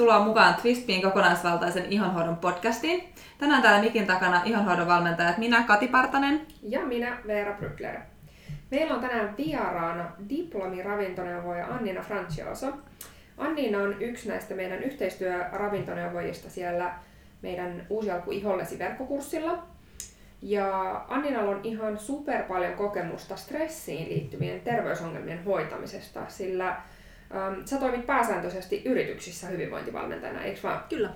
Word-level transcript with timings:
Tervetuloa 0.00 0.26
mukaan 0.26 0.54
Twistpiin 0.54 1.02
kokonaisvaltaisen 1.02 1.92
ihonhoidon 1.92 2.36
podcastiin. 2.36 3.04
Tänään 3.38 3.62
täällä 3.62 3.82
mikin 3.82 4.06
takana 4.06 4.42
ihonhoidon 4.44 4.86
valmentajat 4.86 5.38
minä, 5.38 5.62
Kati 5.62 5.88
Partanen. 5.88 6.40
Ja 6.62 6.80
minä, 6.80 7.18
Veera 7.26 7.52
Brykler. 7.52 8.00
Meillä 8.70 8.94
on 8.94 9.00
tänään 9.00 9.34
vieraana 9.36 10.12
diplomiravintoneuvoja 10.28 11.66
Annina 11.66 12.02
Francioso. 12.02 12.72
Annina 13.38 13.78
on 13.78 14.02
yksi 14.02 14.28
näistä 14.28 14.54
meidän 14.54 14.82
yhteistyöravintoneuvojista 14.82 16.50
siellä 16.50 16.94
meidän 17.42 17.86
Uusi 17.90 18.10
alku 18.10 18.30
ihollesi 18.30 18.78
verkkokurssilla. 18.78 19.62
Ja 20.42 21.00
Anninalla 21.08 21.50
on 21.50 21.60
ihan 21.62 21.98
super 21.98 22.42
paljon 22.42 22.72
kokemusta 22.72 23.36
stressiin 23.36 24.08
liittyvien 24.08 24.60
terveysongelmien 24.60 25.44
hoitamisesta, 25.44 26.20
sillä 26.28 26.76
Ähm, 27.34 27.64
sä 27.64 27.76
toimit 27.78 28.06
pääsääntöisesti 28.06 28.82
yrityksissä 28.84 29.46
hyvinvointivalmentajana, 29.46 30.42
eikö 30.42 30.60
vaan? 30.62 30.84
Kyllä. 30.88 31.10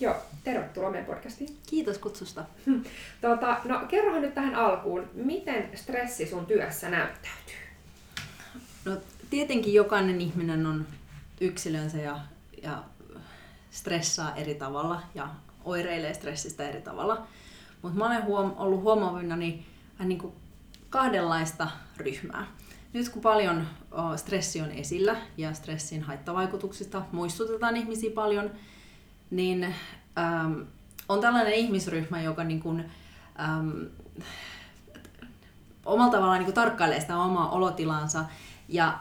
Joo, 0.00 0.16
tervetuloa 0.44 0.90
meidän 0.90 1.06
podcastiin. 1.06 1.56
Kiitos 1.66 1.98
kutsusta. 1.98 2.44
Tota, 3.20 3.56
no 3.64 3.80
kerrohan 3.88 4.22
nyt 4.22 4.34
tähän 4.34 4.54
alkuun, 4.54 5.10
miten 5.14 5.70
stressi 5.74 6.26
sun 6.26 6.46
työssä 6.46 6.88
näyttäytyy? 6.88 7.56
No 8.84 8.96
tietenkin 9.30 9.74
jokainen 9.74 10.20
ihminen 10.20 10.66
on 10.66 10.86
yksilönsä 11.40 11.98
ja, 11.98 12.18
ja 12.62 12.82
stressaa 13.70 14.36
eri 14.36 14.54
tavalla 14.54 15.02
ja 15.14 15.28
oireilee 15.64 16.14
stressistä 16.14 16.68
eri 16.68 16.80
tavalla. 16.80 17.26
Mutta 17.82 17.98
mä 17.98 18.06
olen 18.06 18.24
huom- 18.24 18.54
ollut 18.56 18.82
huomaavinani 18.82 19.66
niin 20.04 20.18
kuin 20.18 20.32
kahdenlaista 20.90 21.68
ryhmää. 21.96 22.46
Nyt 22.92 23.08
kun 23.08 23.22
paljon 23.22 23.66
stressi 24.16 24.60
on 24.60 24.70
esillä 24.70 25.16
ja 25.36 25.54
stressin 25.54 26.02
haittavaikutuksista 26.02 27.02
muistutetaan 27.12 27.76
ihmisiä 27.76 28.10
paljon, 28.14 28.50
niin 29.30 29.64
äm, 29.64 30.66
on 31.08 31.20
tällainen 31.20 31.54
ihmisryhmä, 31.54 32.22
joka 32.22 32.44
niin 32.44 32.60
kuin, 32.60 32.84
äm, 33.40 33.86
omalla 35.84 36.12
tavallaan 36.12 36.38
niin 36.38 36.44
kuin 36.44 36.54
tarkkailee 36.54 37.00
sitä 37.00 37.18
omaa 37.18 37.50
olotilansa 37.50 38.24
ja 38.68 38.98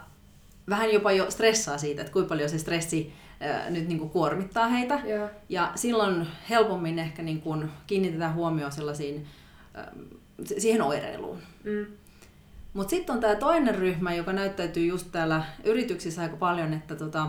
vähän 0.70 0.94
jopa 0.94 1.12
jo 1.12 1.32
stressaa 1.32 1.78
siitä, 1.78 2.02
että 2.02 2.14
kuinka 2.14 2.30
paljon 2.30 2.50
se 2.50 2.58
stressi 2.58 3.14
ää, 3.40 3.70
nyt 3.70 3.88
niin 3.88 4.00
kuin 4.00 4.10
kuormittaa 4.10 4.68
heitä. 4.68 5.00
Yeah. 5.06 5.30
Ja 5.50 5.72
silloin 5.76 6.28
helpommin 6.50 7.00
ehkä 7.00 7.22
niin 7.22 7.42
kuin 7.42 7.72
kiinnitetään 7.88 8.34
huomioon 8.34 8.72
sellaisiin, 8.72 9.28
ää, 9.74 9.92
siihen 10.58 10.82
oireiluun. 10.82 11.38
Mm. 11.64 11.86
Mutta 12.78 12.90
sitten 12.90 13.16
on 13.16 13.22
tämä 13.22 13.36
toinen 13.36 13.76
ryhmä, 13.76 14.14
joka 14.14 14.34
näyttäytyy 14.34 14.86
just 14.86 15.08
täällä 15.12 15.44
yrityksissä 15.64 16.22
aika 16.22 16.36
paljon, 16.36 16.74
että 16.74 16.96
tota, 16.96 17.28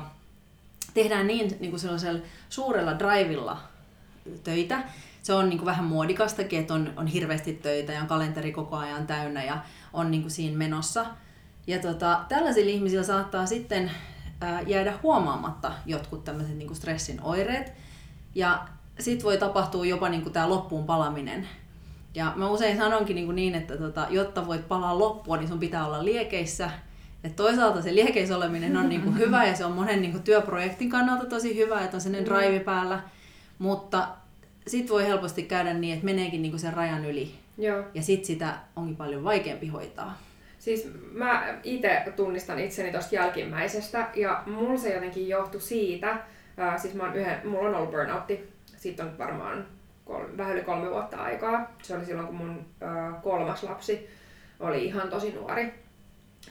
tehdään 0.94 1.26
niin, 1.26 1.56
niin 1.60 1.70
kuin 1.70 1.80
sellaisella 1.80 2.20
suurella 2.48 2.98
drivilla 2.98 3.58
töitä. 4.44 4.82
Se 5.22 5.34
on 5.34 5.48
niin 5.48 5.58
kuin 5.58 5.66
vähän 5.66 5.84
muodikastakin, 5.84 6.60
että 6.60 6.74
on, 6.74 6.92
on 6.96 7.06
hirveästi 7.06 7.52
töitä 7.52 7.92
ja 7.92 8.00
on 8.00 8.06
kalenteri 8.06 8.52
koko 8.52 8.76
ajan 8.76 9.06
täynnä 9.06 9.44
ja 9.44 9.58
on 9.92 10.10
niin 10.10 10.22
kuin 10.22 10.30
siinä 10.30 10.58
menossa. 10.58 11.06
Ja 11.66 11.78
tota, 11.78 12.20
tällaisilla 12.28 12.70
ihmisillä 12.70 13.04
saattaa 13.04 13.46
sitten 13.46 13.90
ää, 14.40 14.60
jäädä 14.60 14.98
huomaamatta 15.02 15.72
jotkut 15.86 16.24
tämmöiset 16.24 16.56
niin 16.56 16.68
kuin 16.68 16.76
stressin 16.76 17.20
oireet. 17.22 17.72
Ja 18.34 18.68
sitten 18.98 19.24
voi 19.24 19.38
tapahtua 19.38 19.86
jopa 19.86 20.08
niin 20.08 20.22
kuin 20.22 20.32
tämä 20.32 20.48
loppuun 20.48 20.86
palaminen 20.86 21.48
ja 22.14 22.32
mä 22.36 22.50
usein 22.50 22.76
sanonkin 22.76 23.16
niin, 23.16 23.34
niin 23.34 23.54
että 23.54 23.76
tota, 23.76 24.06
jotta 24.10 24.46
voit 24.46 24.68
palaa 24.68 24.98
loppua, 24.98 25.36
niin 25.36 25.48
sun 25.48 25.58
pitää 25.58 25.86
olla 25.86 26.04
liekeissä. 26.04 26.70
Et 27.24 27.36
toisaalta 27.36 27.82
se 27.82 27.94
liekeissä 27.94 28.36
oleminen 28.36 28.76
on 28.76 28.88
niin 28.88 29.00
kuin 29.00 29.18
hyvä 29.22 29.46
ja 29.46 29.56
se 29.56 29.64
on 29.64 29.72
monen 29.72 30.00
niin 30.00 30.12
kuin 30.12 30.22
työprojektin 30.22 30.90
kannalta 30.90 31.26
tosi 31.26 31.56
hyvä, 31.56 31.84
että 31.84 31.96
on 31.96 32.00
sellainen 32.00 32.30
drive 32.30 32.60
päällä. 32.60 33.00
Mutta 33.58 34.08
sitten 34.66 34.94
voi 34.94 35.06
helposti 35.06 35.42
käydä 35.42 35.74
niin, 35.74 35.94
että 35.94 36.04
meneekin 36.04 36.42
niin 36.42 36.52
kuin 36.52 36.60
sen 36.60 36.72
rajan 36.72 37.04
yli. 37.04 37.34
Joo. 37.58 37.84
Ja 37.94 38.02
sitten 38.02 38.26
sitä 38.26 38.54
onkin 38.76 38.96
paljon 38.96 39.24
vaikeampi 39.24 39.68
hoitaa. 39.68 40.18
Siis 40.58 40.90
mä 41.12 41.58
itse 41.62 42.02
tunnistan 42.16 42.58
itseni 42.58 42.92
tuosta 42.92 43.14
jälkimmäisestä 43.14 44.08
ja 44.14 44.42
mulla 44.46 44.78
se 44.78 44.94
jotenkin 44.94 45.28
johtui 45.28 45.60
siitä, 45.60 46.16
ää, 46.56 46.78
siis 46.78 46.94
mä 46.94 47.02
oon 47.02 47.16
yhden, 47.16 47.48
mulla 47.48 47.68
on 47.68 47.74
ollut 47.74 47.90
burnoutti, 47.90 48.52
siitä 48.76 49.04
on 49.04 49.18
varmaan 49.18 49.66
kolme, 50.08 50.36
vähän 50.36 50.52
yli 50.52 50.64
kolme 50.64 50.90
vuotta 50.90 51.16
aikaa. 51.16 51.72
Se 51.82 51.96
oli 51.96 52.04
silloin, 52.04 52.26
kun 52.26 52.36
mun 52.36 52.66
ö, 52.82 52.86
kolmas 53.22 53.62
lapsi 53.62 54.08
oli 54.60 54.84
ihan 54.84 55.08
tosi 55.08 55.32
nuori. 55.32 55.64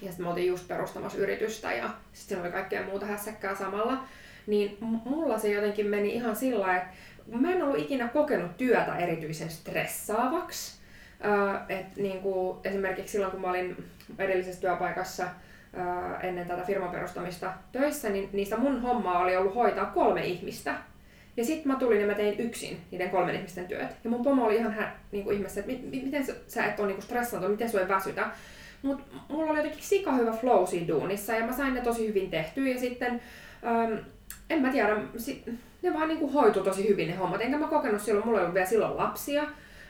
Ja 0.01 0.07
sitten 0.07 0.25
me 0.25 0.29
oltiin 0.29 0.47
just 0.47 0.67
perustamassa 0.67 1.17
yritystä 1.17 1.73
ja 1.73 1.89
sitten 2.13 2.41
oli 2.41 2.51
kaikkea 2.51 2.83
muuta 2.83 3.05
hässäkkää 3.05 3.55
samalla. 3.55 4.03
Niin 4.47 4.77
mulla 4.81 5.39
se 5.39 5.51
jotenkin 5.51 5.87
meni 5.87 6.15
ihan 6.15 6.35
sillä 6.35 6.77
että 6.77 6.89
mä 7.27 7.51
en 7.51 7.63
ollut 7.63 7.79
ikinä 7.79 8.07
kokenut 8.07 8.57
työtä 8.57 8.95
erityisen 8.97 9.49
stressaavaksi. 9.49 10.77
Ö, 11.25 11.59
et 11.69 11.95
niinku, 11.95 12.59
esimerkiksi 12.63 13.11
silloin, 13.11 13.31
kun 13.31 13.41
mä 13.41 13.49
olin 13.49 13.85
edellisessä 14.19 14.61
työpaikassa 14.61 15.27
ennen 16.21 16.47
tätä 16.47 16.63
firman 16.63 16.89
perustamista 16.89 17.53
töissä, 17.71 18.09
niin 18.09 18.29
niistä 18.33 18.57
mun 18.57 18.81
hommaa 18.81 19.19
oli 19.19 19.37
ollut 19.37 19.55
hoitaa 19.55 19.85
kolme 19.85 20.25
ihmistä 20.25 20.75
ja 21.37 21.45
sitten 21.45 21.71
mä 21.71 21.79
tulin 21.79 22.01
ja 22.01 22.07
mä 22.07 22.13
tein 22.13 22.39
yksin 22.39 22.77
niiden 22.91 23.09
kolmen 23.09 23.35
ihmisten 23.35 23.67
työt. 23.67 23.95
Ja 24.03 24.09
mun 24.09 24.23
pomo 24.23 24.45
oli 24.45 24.55
ihan 24.55 24.73
hä, 24.73 24.91
niinku 25.11 25.31
ihmeessä, 25.31 25.59
että 25.59 25.71
mi, 25.71 26.01
miten 26.03 26.25
sä 26.47 26.65
et 26.65 26.79
ole 26.79 26.87
niinku 26.87 27.01
stressaantunut, 27.01 27.57
miten 27.57 27.69
sua 27.69 27.81
ei 27.81 27.87
väsytä. 27.87 28.27
Mutta 28.81 29.03
mulla 29.29 29.51
oli 29.51 29.59
jotenkin 29.59 29.83
sika 29.83 30.11
hyvä 30.11 30.31
flow 30.31 30.67
siinä 30.67 30.87
duunissa 30.87 31.33
ja 31.33 31.45
mä 31.45 31.53
sain 31.53 31.73
ne 31.73 31.81
tosi 31.81 32.07
hyvin 32.07 32.29
tehtyä. 32.29 32.67
Ja 32.67 32.79
sitten, 32.79 33.21
äm, 33.65 33.97
en 34.49 34.61
mä 34.61 34.71
tiedä, 34.71 34.97
sit, 35.17 35.49
ne 35.81 35.93
vaan 35.93 36.07
niinku 36.07 36.31
hoitu 36.31 36.63
tosi 36.63 36.89
hyvin 36.89 37.07
ne 37.07 37.15
hommat. 37.15 37.41
Enkä 37.41 37.57
mä 37.57 37.67
kokenut 37.67 38.01
silloin, 38.01 38.25
mulla 38.25 38.39
ei 38.39 38.43
ollut 38.43 38.53
vielä 38.53 38.67
silloin 38.67 38.97
lapsia. 38.97 39.43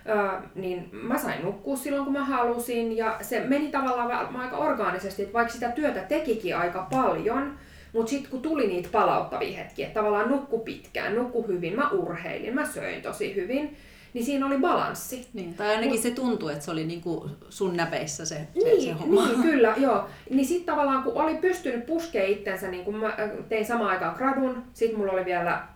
Öö, 0.09 0.41
niin 0.55 0.89
mä 0.91 1.17
sain 1.17 1.43
nukkua 1.43 1.75
silloin, 1.75 2.03
kun 2.03 2.13
mä 2.13 2.25
halusin. 2.25 2.97
Ja 2.97 3.17
se 3.21 3.39
meni 3.39 3.71
tavallaan 3.71 4.35
aika 4.35 4.57
orgaanisesti, 4.57 5.21
että 5.21 5.33
vaikka 5.33 5.53
sitä 5.53 5.69
työtä 5.69 5.99
tekikin 5.99 6.57
aika 6.57 6.87
paljon, 6.91 7.57
mutta 7.97 8.09
sitten 8.09 8.31
kun 8.31 8.41
tuli 8.41 8.67
niitä 8.67 8.89
palauttavia 8.91 9.57
hetkiä, 9.57 9.87
että 9.87 9.99
tavallaan 9.99 10.29
nukku 10.29 10.59
pitkään, 10.59 11.15
nukku 11.15 11.47
hyvin, 11.47 11.75
mä 11.75 11.89
urheilin, 11.89 12.55
mä 12.55 12.65
söin 12.65 13.01
tosi 13.01 13.35
hyvin, 13.35 13.77
niin 14.13 14.25
siinä 14.25 14.45
oli 14.45 14.57
balanssi. 14.57 15.27
Niin, 15.33 15.53
tai 15.53 15.67
ainakin 15.67 15.91
Mut, 15.91 15.99
se 15.99 16.11
tuntui, 16.11 16.51
että 16.51 16.65
se 16.65 16.71
oli 16.71 16.85
niinku 16.85 17.29
sun 17.49 17.77
näpeissä 17.77 18.25
se, 18.25 18.47
niin, 18.55 18.81
se 18.81 18.91
homma. 18.91 19.27
Niin, 19.27 19.41
kyllä, 19.49 19.73
joo. 19.77 20.09
Niin 20.29 20.45
sitten 20.45 20.65
tavallaan 20.65 21.03
kun 21.03 21.13
oli 21.13 21.35
pystynyt 21.35 21.85
puskemaan 21.85 22.31
itsensä, 22.31 22.67
niin 22.67 22.85
kun 22.85 22.95
mä 22.95 23.07
äh, 23.07 23.29
tein 23.49 23.65
samaan 23.65 23.89
aikaan 23.89 24.15
gradun, 24.17 24.63
sitten 24.73 24.99
mulla 24.99 25.11
oli 25.13 25.25
vielä 25.25 25.67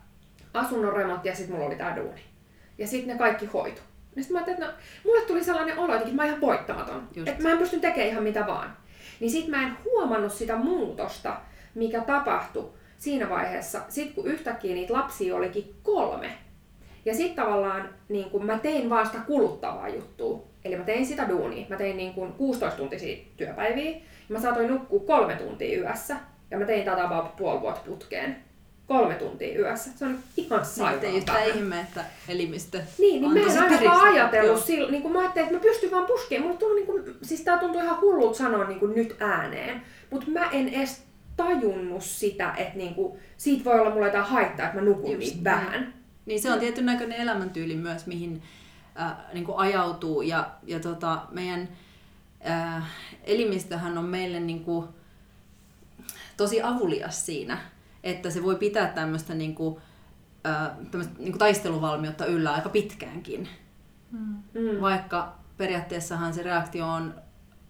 asunnon 0.54 0.92
remontti 0.92 1.28
ja 1.28 1.34
sitten 1.34 1.54
mulla 1.54 1.68
oli 1.68 1.76
tää 1.76 1.96
duuni. 1.96 2.20
Ja 2.78 2.86
sitten 2.86 3.12
ne 3.12 3.18
kaikki 3.18 3.46
hoitu. 3.46 3.80
Niin 4.14 4.24
sitten 4.24 4.34
mä 4.34 4.38
ajattelin, 4.38 4.62
että 4.62 4.66
no, 4.66 4.82
mulle 5.04 5.20
tuli 5.26 5.44
sellainen 5.44 5.78
olo, 5.78 5.94
että 5.94 6.08
mä 6.12 6.22
oon 6.22 6.28
ihan 6.28 6.40
voittamaton. 6.40 7.08
Että 7.26 7.42
mä 7.42 7.52
en 7.52 7.58
pysty 7.58 7.80
tekemään 7.80 8.10
ihan 8.10 8.22
mitä 8.22 8.46
vaan. 8.46 8.76
Niin 9.20 9.30
sitten 9.30 9.50
mä 9.50 9.62
en 9.62 9.76
huomannut 9.84 10.32
sitä 10.32 10.56
muutosta, 10.56 11.36
mikä 11.74 12.00
tapahtui 12.00 12.70
siinä 12.98 13.28
vaiheessa, 13.28 13.80
sit 13.88 14.14
kun 14.14 14.26
yhtäkkiä 14.26 14.74
niitä 14.74 14.92
lapsia 14.92 15.36
olikin 15.36 15.74
kolme. 15.82 16.30
Ja 17.04 17.14
sitten 17.14 17.44
tavallaan 17.44 17.88
niin 18.08 18.30
kun 18.30 18.46
mä 18.46 18.58
tein 18.58 18.90
vaan 18.90 19.06
sitä 19.06 19.18
kuluttavaa 19.18 19.88
juttua. 19.88 20.44
Eli 20.64 20.76
mä 20.76 20.84
tein 20.84 21.06
sitä 21.06 21.28
duunia. 21.28 21.66
Mä 21.68 21.76
tein 21.76 21.96
niin 21.96 22.14
kun 22.14 22.32
16 22.32 22.76
tuntisia 22.76 23.24
työpäiviä. 23.36 23.90
Ja 23.90 24.00
mä 24.28 24.40
saatoin 24.40 24.68
nukkua 24.68 25.00
kolme 25.00 25.34
tuntia 25.34 25.80
yössä. 25.80 26.16
Ja 26.50 26.58
mä 26.58 26.64
tein 26.64 26.84
tätä 26.84 27.08
vaan 27.10 27.28
puoli 27.28 27.60
vuotta 27.60 27.80
putkeen. 27.86 28.36
Kolme 28.86 29.14
tuntia 29.14 29.58
yössä. 29.58 29.90
Se 29.96 30.04
on 30.04 30.18
ihan 30.36 30.64
sairaan 30.64 31.04
Ei 31.04 31.16
yhtään 31.16 31.48
ihme, 31.48 31.80
että 31.80 32.04
elimistö 32.28 32.82
Niin, 32.98 33.22
niin 33.22 33.46
mä 33.46 33.52
en 33.52 33.62
ainakaan 33.62 34.00
ajatellut 34.00 34.64
sillä, 34.64 34.90
niin 34.90 35.02
kun 35.02 35.12
mä 35.12 35.18
ajattelin, 35.18 35.46
että 35.46 35.58
mä 35.58 35.72
pystyn 35.72 35.90
vaan 35.90 36.06
puskeen. 36.06 36.42
Mulla 36.42 36.74
niin 36.74 36.86
kun, 36.86 37.04
siis 37.22 37.40
tää 37.40 37.58
tuntuu 37.58 37.80
ihan 37.80 38.00
hullut 38.00 38.36
sanoa 38.36 38.64
niin 38.64 38.80
kun 38.80 38.94
nyt 38.94 39.16
ääneen. 39.20 39.82
Mutta 40.10 40.30
mä 40.30 40.50
en 40.50 40.68
edes 40.68 41.04
tajunnut 41.44 42.02
sitä, 42.02 42.54
että 42.56 42.78
niinku, 42.78 43.18
siitä 43.36 43.64
voi 43.64 43.80
olla 43.80 43.90
mulle 43.90 44.06
jotain 44.06 44.24
haittaa, 44.24 44.66
että 44.66 44.78
mä 44.78 44.84
nukun 44.84 45.12
Just, 45.12 45.34
niin 45.34 45.44
vähän. 45.44 45.94
Niin 46.26 46.42
se 46.42 46.52
on 46.52 46.60
tietyn 46.60 46.86
näköinen 46.86 47.20
elämäntyyli 47.20 47.76
myös, 47.76 48.06
mihin 48.06 48.42
äh, 49.00 49.12
niin 49.32 49.44
kuin 49.44 49.58
ajautuu. 49.58 50.22
Ja, 50.22 50.50
ja 50.66 50.80
tota, 50.80 51.22
meidän 51.30 51.68
äh, 52.50 52.84
elimistöhän 53.24 53.98
on 53.98 54.04
meille 54.04 54.40
niin 54.40 54.64
kuin, 54.64 54.88
tosi 56.36 56.62
avulias 56.62 57.26
siinä, 57.26 57.58
että 58.04 58.30
se 58.30 58.42
voi 58.42 58.56
pitää 58.56 58.86
tämmöistä 58.86 59.34
niin 59.34 59.54
kuin, 59.54 59.76
äh, 60.46 60.70
tämmöistä, 60.90 61.14
niin 61.18 61.32
kuin 61.32 61.38
taisteluvalmiutta 61.38 62.26
yllä 62.26 62.52
aika 62.52 62.68
pitkäänkin. 62.68 63.48
Mm. 64.10 64.80
Vaikka 64.80 65.38
periaatteessahan 65.56 66.34
se 66.34 66.42
reaktio 66.42 66.86
on 66.86 67.14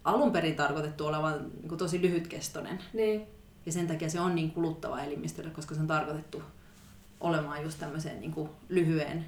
alun 0.04 0.32
perin 0.32 0.54
tarkoitettu 0.54 1.06
olevan 1.06 1.32
niin 1.32 1.68
kuin 1.68 1.78
tosi 1.78 2.02
lyhytkestoinen. 2.02 2.78
Niin. 2.92 3.26
Ja 3.66 3.72
sen 3.72 3.86
takia 3.86 4.10
se 4.10 4.20
on 4.20 4.34
niin 4.34 4.50
kuluttava 4.50 5.02
elimistölle, 5.02 5.50
koska 5.50 5.74
se 5.74 5.80
on 5.80 5.86
tarkoitettu 5.86 6.42
olemaan 7.20 7.62
just 7.62 7.78
tämmöiseen 7.78 8.20
niin 8.20 8.32
kuin 8.32 8.50
lyhyen 8.68 9.26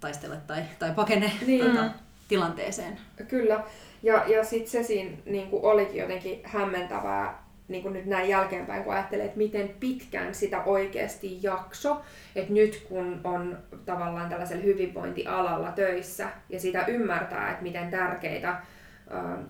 taistele 0.00 0.36
tai, 0.46 0.62
tai 0.78 0.92
pakene 0.94 1.32
niin. 1.46 1.66
tota, 1.66 1.90
tilanteeseen. 2.28 2.98
Kyllä. 3.28 3.64
Ja, 4.02 4.24
ja 4.26 4.44
sitten 4.44 4.70
se 4.70 4.82
siinä 4.82 5.16
niin 5.26 5.50
kuin 5.50 5.64
olikin 5.64 6.00
jotenkin 6.00 6.40
hämmentävää 6.44 7.50
niin 7.68 7.82
kuin 7.82 7.92
nyt 7.92 8.06
näin 8.06 8.28
jälkeenpäin, 8.28 8.84
kun 8.84 8.92
ajattelee, 8.92 9.24
että 9.24 9.38
miten 9.38 9.68
pitkään 9.80 10.34
sitä 10.34 10.62
oikeasti 10.64 11.38
jakso, 11.42 12.02
että 12.36 12.52
nyt 12.52 12.86
kun 12.88 13.20
on 13.24 13.58
tavallaan 13.84 14.28
tällaisella 14.28 14.62
hyvinvointialalla 14.62 15.72
töissä 15.72 16.28
ja 16.48 16.60
sitä 16.60 16.86
ymmärtää, 16.86 17.50
että 17.50 17.62
miten 17.62 17.90
tärkeitä 17.90 18.62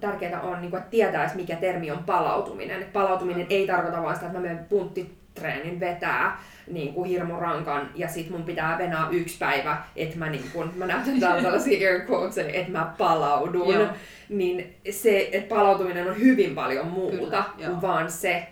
tärkeää 0.01 0.41
on, 0.41 0.61
niin 0.61 0.71
kuin, 0.71 0.79
että 0.79 0.91
tietäisi, 0.91 1.37
mikä 1.37 1.57
termi 1.57 1.91
on 1.91 2.05
palautuminen. 2.05 2.83
Et 2.83 2.93
palautuminen 2.93 3.47
ei 3.51 3.67
tarkoita 3.67 4.03
vain 4.03 4.15
sitä, 4.15 4.27
että 4.27 4.39
mä 4.39 4.43
menen 4.43 4.65
punttitreenin 4.69 5.81
vetää 5.81 6.39
niin 6.67 6.95
kuin 6.95 7.09
hirmurankan 7.09 7.91
ja 7.95 8.09
sit 8.09 8.31
mun 8.31 8.43
pitää 8.43 8.79
venää 8.79 9.09
yksi 9.11 9.39
päivä, 9.39 9.83
että 9.97 10.19
mä, 10.19 10.31
niin 10.31 10.51
kuin, 10.53 10.71
mä 10.77 10.87
näytän 10.87 11.21
täällä 11.21 11.43
tällaisia 11.51 11.91
air 11.91 12.01
quotes, 12.11 12.39
että 12.39 12.73
mä 12.73 12.95
palaudun. 12.99 13.75
Joo. 13.75 13.89
Niin 14.29 14.77
se, 14.91 15.29
että 15.33 15.55
palautuminen 15.55 16.09
on 16.09 16.21
hyvin 16.21 16.55
paljon 16.55 16.87
muuta 16.87 17.17
kyllä, 17.17 17.45
kuin 17.69 17.83
vaan 17.83 18.11
se, 18.11 18.49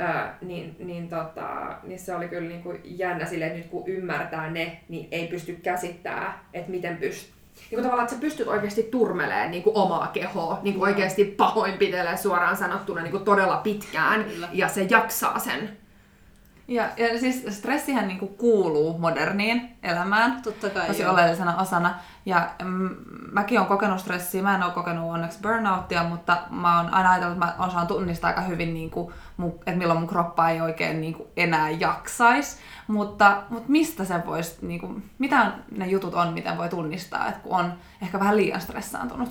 Öö, 0.00 0.06
niin, 0.42 0.76
niin, 0.78 1.08
tota, 1.08 1.76
niin 1.82 1.98
se 1.98 2.14
oli 2.14 2.28
kyllä 2.28 2.48
niin 2.48 2.62
kuin 2.62 2.80
jännä 2.84 3.26
sille, 3.26 3.46
että 3.46 3.58
nyt 3.58 3.66
kun 3.66 3.88
ymmärtää 3.88 4.50
ne, 4.50 4.80
niin 4.88 5.08
ei 5.10 5.26
pysty 5.26 5.58
käsittämään, 5.62 6.34
että 6.52 6.70
miten 6.70 6.96
pystyy 6.96 7.34
niin 7.56 7.68
kuin 7.70 7.82
tavallaan, 7.82 8.04
että 8.04 8.14
sä 8.14 8.20
pystyt 8.20 8.48
oikeasti 8.48 8.82
turmeleen 8.82 9.50
niin 9.50 9.62
kuin 9.62 9.76
omaa 9.76 10.06
kehoa, 10.06 10.58
niin 10.62 10.74
kuin 10.74 10.88
oikeasti 10.88 11.24
pahoinpitelee 11.24 12.16
suoraan 12.16 12.56
sanottuna 12.56 13.02
niin 13.02 13.10
kuin 13.10 13.24
todella 13.24 13.56
pitkään, 13.56 14.24
Kyllä. 14.24 14.48
ja 14.52 14.68
se 14.68 14.86
jaksaa 14.90 15.38
sen 15.38 15.83
ja, 16.68 16.88
ja 16.96 17.20
siis 17.20 17.44
stressihän 17.50 18.08
niinku 18.08 18.26
kuuluu 18.26 18.98
moderniin 18.98 19.76
elämään 19.82 20.42
Totta 20.42 20.70
kai, 20.70 20.86
tosi 20.86 21.02
joo. 21.02 21.12
oleellisena 21.12 21.56
osana. 21.56 21.94
Ja 22.26 22.50
mm, 22.64 22.96
mäkin 23.32 23.58
olen 23.58 23.68
kokenut 23.68 24.00
stressiä, 24.00 24.42
mä 24.42 24.54
en 24.54 24.62
ole 24.62 24.72
kokenut 24.72 25.12
onneksi 25.12 25.38
burnouttia, 25.42 26.04
mutta 26.04 26.42
mä 26.50 26.78
oon 26.78 26.94
aina 26.94 27.10
ajatellut, 27.10 27.36
että 27.36 27.46
mä 27.46 27.66
osaan 27.66 27.86
tunnistaa 27.86 28.28
aika 28.28 28.40
hyvin, 28.40 28.74
niinku, 28.74 29.12
että 29.66 29.78
milloin 29.78 30.00
mun 30.00 30.08
kroppa 30.08 30.50
ei 30.50 30.60
oikein 30.60 31.00
niinku, 31.00 31.26
enää 31.36 31.70
jaksaisi. 31.70 32.56
Mutta, 32.86 33.42
mutta 33.50 33.70
mistä 33.70 34.04
se 34.04 34.26
voisi, 34.26 34.56
niinku, 34.62 35.00
mitä 35.18 35.52
ne 35.70 35.86
jutut 35.86 36.14
on, 36.14 36.32
miten 36.32 36.58
voi 36.58 36.68
tunnistaa, 36.68 37.28
että 37.28 37.40
kun 37.40 37.52
on 37.58 37.72
ehkä 38.02 38.20
vähän 38.20 38.36
liian 38.36 38.60
stressaantunut? 38.60 39.28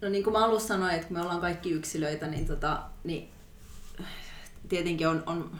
No 0.00 0.08
niin 0.08 0.24
kuin 0.24 0.34
mä 0.34 0.44
alussa 0.44 0.68
sanoin, 0.68 0.94
että 0.94 1.06
kun 1.06 1.16
me 1.16 1.22
ollaan 1.22 1.40
kaikki 1.40 1.70
yksilöitä, 1.70 2.26
niin, 2.26 2.46
tota, 2.46 2.78
niin 3.04 3.30
tietenkin 4.68 5.08
on, 5.08 5.22
on 5.26 5.50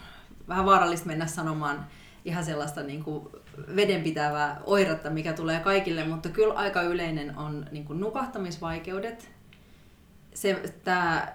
vähän 0.49 0.67
vaarallista 0.67 1.07
mennä 1.07 1.27
sanomaan 1.27 1.87
ihan 2.25 2.45
sellaista 2.45 2.83
niin 2.83 3.05
kuin 3.05 3.29
vedenpitävää 3.77 4.61
oiretta, 4.65 5.11
mikä 5.11 5.33
tulee 5.33 5.61
kaikille, 5.61 6.05
mutta 6.05 6.29
kyllä 6.29 6.55
aika 6.55 6.83
yleinen 6.83 7.39
on 7.39 7.67
niin 7.71 7.85
kuin 7.85 8.01
nukahtamisvaikeudet. 8.01 9.31
Se, 10.35 10.63
tämä 10.85 11.29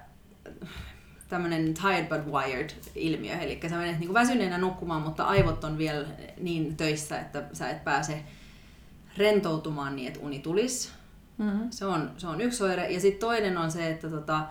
tämmöinen 1.30 1.74
tired 1.74 2.08
but 2.10 2.34
wired 2.34 2.69
ilmiö, 2.96 3.36
eli 3.36 3.60
sä 3.69 3.75
menet 3.75 4.00
niin 4.00 4.08
kuin 4.08 4.13
väsyneenä 4.13 4.58
nukkumaan, 4.58 5.02
mutta 5.02 5.24
aivot 5.24 5.63
on 5.63 5.78
vielä 5.78 6.08
niin 6.38 6.78
töissä, 6.78 7.19
että 7.19 7.44
sä 7.54 7.69
et 7.69 7.84
pääse 7.84 8.24
rentoutumaan 9.18 9.96
niin, 9.96 10.08
että 10.08 10.19
uni 10.19 10.40
tulisi. 10.40 10.90
Mm-hmm. 11.38 11.68
Se, 11.69 11.86
on, 11.86 12.12
se 12.18 12.28
on 12.28 12.42
yksi 12.42 12.63
oire. 12.63 12.90
Ja 12.90 13.00
sitten 13.00 13.19
toinen 13.19 13.58
on 13.58 13.72
se, 13.72 13.90
että 13.90 14.10
tota, 14.10 14.44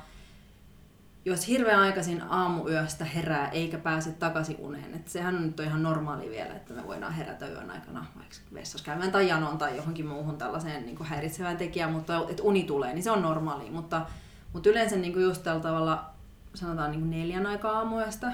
jos 1.25 1.49
hirveän 1.49 1.81
aikaisin 1.81 2.23
aamuyöstä 2.23 3.05
herää 3.05 3.49
eikä 3.49 3.79
pääse 3.79 4.13
takaisin 4.13 4.57
uneen, 4.59 4.95
että 4.95 5.11
sehän 5.11 5.37
on 5.37 5.47
nyt 5.47 5.61
ihan 5.61 5.83
normaali 5.83 6.31
vielä, 6.31 6.55
että 6.55 6.75
me 6.75 6.87
voidaan 6.87 7.13
herätä 7.13 7.49
yön 7.49 7.71
aikana 7.71 8.07
vaikka 8.17 8.37
vessassa 8.55 8.85
käymään 8.85 9.13
tai 9.13 9.29
janoon 9.29 9.59
tai 9.59 9.77
johonkin 9.77 10.07
muuhun 10.07 10.39
tällaiseen 10.39 10.87
niin 10.87 10.97
kuin 10.97 11.07
häiritsevään 11.07 11.57
tekijään, 11.57 11.93
mutta 11.93 12.27
että 12.29 12.43
uni 12.43 12.65
tulee, 12.65 12.95
niin 12.95 13.03
se 13.03 13.11
on 13.11 13.23
normaali. 13.23 13.71
Mutta, 13.71 14.07
mutta 14.53 14.69
yleensä 14.69 14.97
niin 14.97 15.13
kuin 15.13 15.23
just 15.23 15.43
tällä 15.43 15.63
tavalla, 15.63 16.11
sanotaan 16.55 16.91
niin 16.91 17.01
kuin 17.01 17.11
neljän 17.11 17.47
aikaa 17.47 17.79
aamuyöstä 17.79 18.33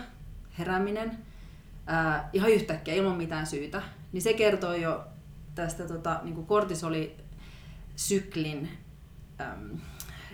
herääminen, 0.59 1.19
ää, 1.87 2.31
ihan 2.33 2.51
yhtäkkiä 2.51 2.95
ilman 2.95 3.17
mitään 3.17 3.47
syytä, 3.47 3.83
niin 4.13 4.23
se 4.23 4.33
kertoo 4.33 4.75
jo 4.75 5.05
tästä 5.55 5.89
tota, 5.89 6.21
niin 6.23 6.35
kuin 6.35 6.47
kortisolisyklin 6.47 8.69
äm, 9.41 9.79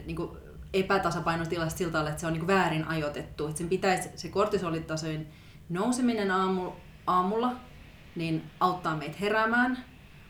niin 0.06 0.16
kuin 0.16 0.41
epätasapainotilasta 0.74 1.84
tavalla, 1.84 2.10
että 2.10 2.20
se 2.20 2.26
on 2.26 2.32
niin 2.32 2.46
väärin 2.46 2.88
ajoitettu. 2.88 3.46
Että 3.46 3.58
sen 3.58 3.68
pitäisi 3.68 4.08
se 4.16 4.28
kortisolitasojen 4.28 5.28
nouseminen 5.68 6.30
aamu, 6.30 6.70
aamulla 7.06 7.52
niin 8.16 8.42
auttaa 8.60 8.96
meitä 8.96 9.16
heräämään, 9.20 9.84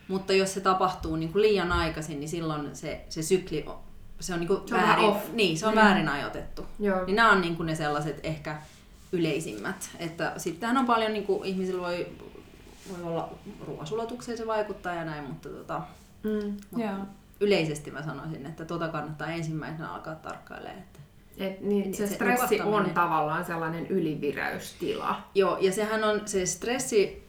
mutta 0.09 0.33
jos 0.33 0.55
se 0.55 0.61
tapahtuu 0.61 1.17
niin 1.17 1.33
kuin 1.33 1.43
liian 1.43 1.73
aikaisin, 1.73 2.21
niin 2.21 2.29
silloin 2.29 2.77
se, 2.77 3.05
se 3.09 3.23
sykli 3.23 3.65
se 4.21 4.35
on, 4.35 4.41
niin 4.41 4.49
kuin 4.49 4.69
se 4.69 4.75
väärin, 4.75 5.05
on 5.05 5.17
niin, 5.33 5.59
se 5.59 5.67
on 5.67 5.75
mm. 5.75 5.81
väärin 5.81 6.09
ajoitettu. 6.09 6.67
Joo. 6.79 7.05
Niin 7.07 7.17
nämä 7.17 7.33
on 7.33 7.41
niin 7.41 7.57
kuin 7.57 7.67
ne 7.67 7.75
sellaiset 7.75 8.21
ehkä 8.23 8.57
yleisimmät. 9.13 9.91
Että 9.99 10.33
sittenhän 10.37 10.77
on 10.77 10.87
paljon, 10.87 11.13
niin 11.13 11.27
kuin 11.27 11.45
ihmisillä 11.45 11.83
voi, 11.83 12.07
voi 12.91 13.03
olla 13.03 13.33
ruoasulatukseen 13.67 14.39
se 14.39 14.47
vaikuttaa 14.47 14.95
ja 14.95 15.05
näin, 15.05 15.25
mutta, 15.25 15.49
tota, 15.49 15.81
mm. 16.23 16.57
mutta 16.71 16.87
Joo 16.87 17.07
yleisesti 17.43 17.91
mä 17.91 18.03
sanoisin, 18.03 18.47
että 18.47 18.65
tota 18.65 18.89
kannattaa 18.89 19.29
ensimmäisenä 19.29 19.93
alkaa 19.93 20.15
tarkkailemaan. 20.15 20.79
Että 20.79 20.99
et, 21.39 21.61
niin, 21.61 21.95
se, 21.95 22.07
se 22.07 22.15
stressi 22.15 22.61
on 22.61 22.91
tavallaan 22.91 23.45
sellainen 23.45 23.87
ylivireystila. 23.87 25.17
Joo, 25.35 25.59
ja 25.61 25.73
sehän 25.73 26.05
on, 26.05 26.23
se 26.25 26.47
stressi 26.47 27.29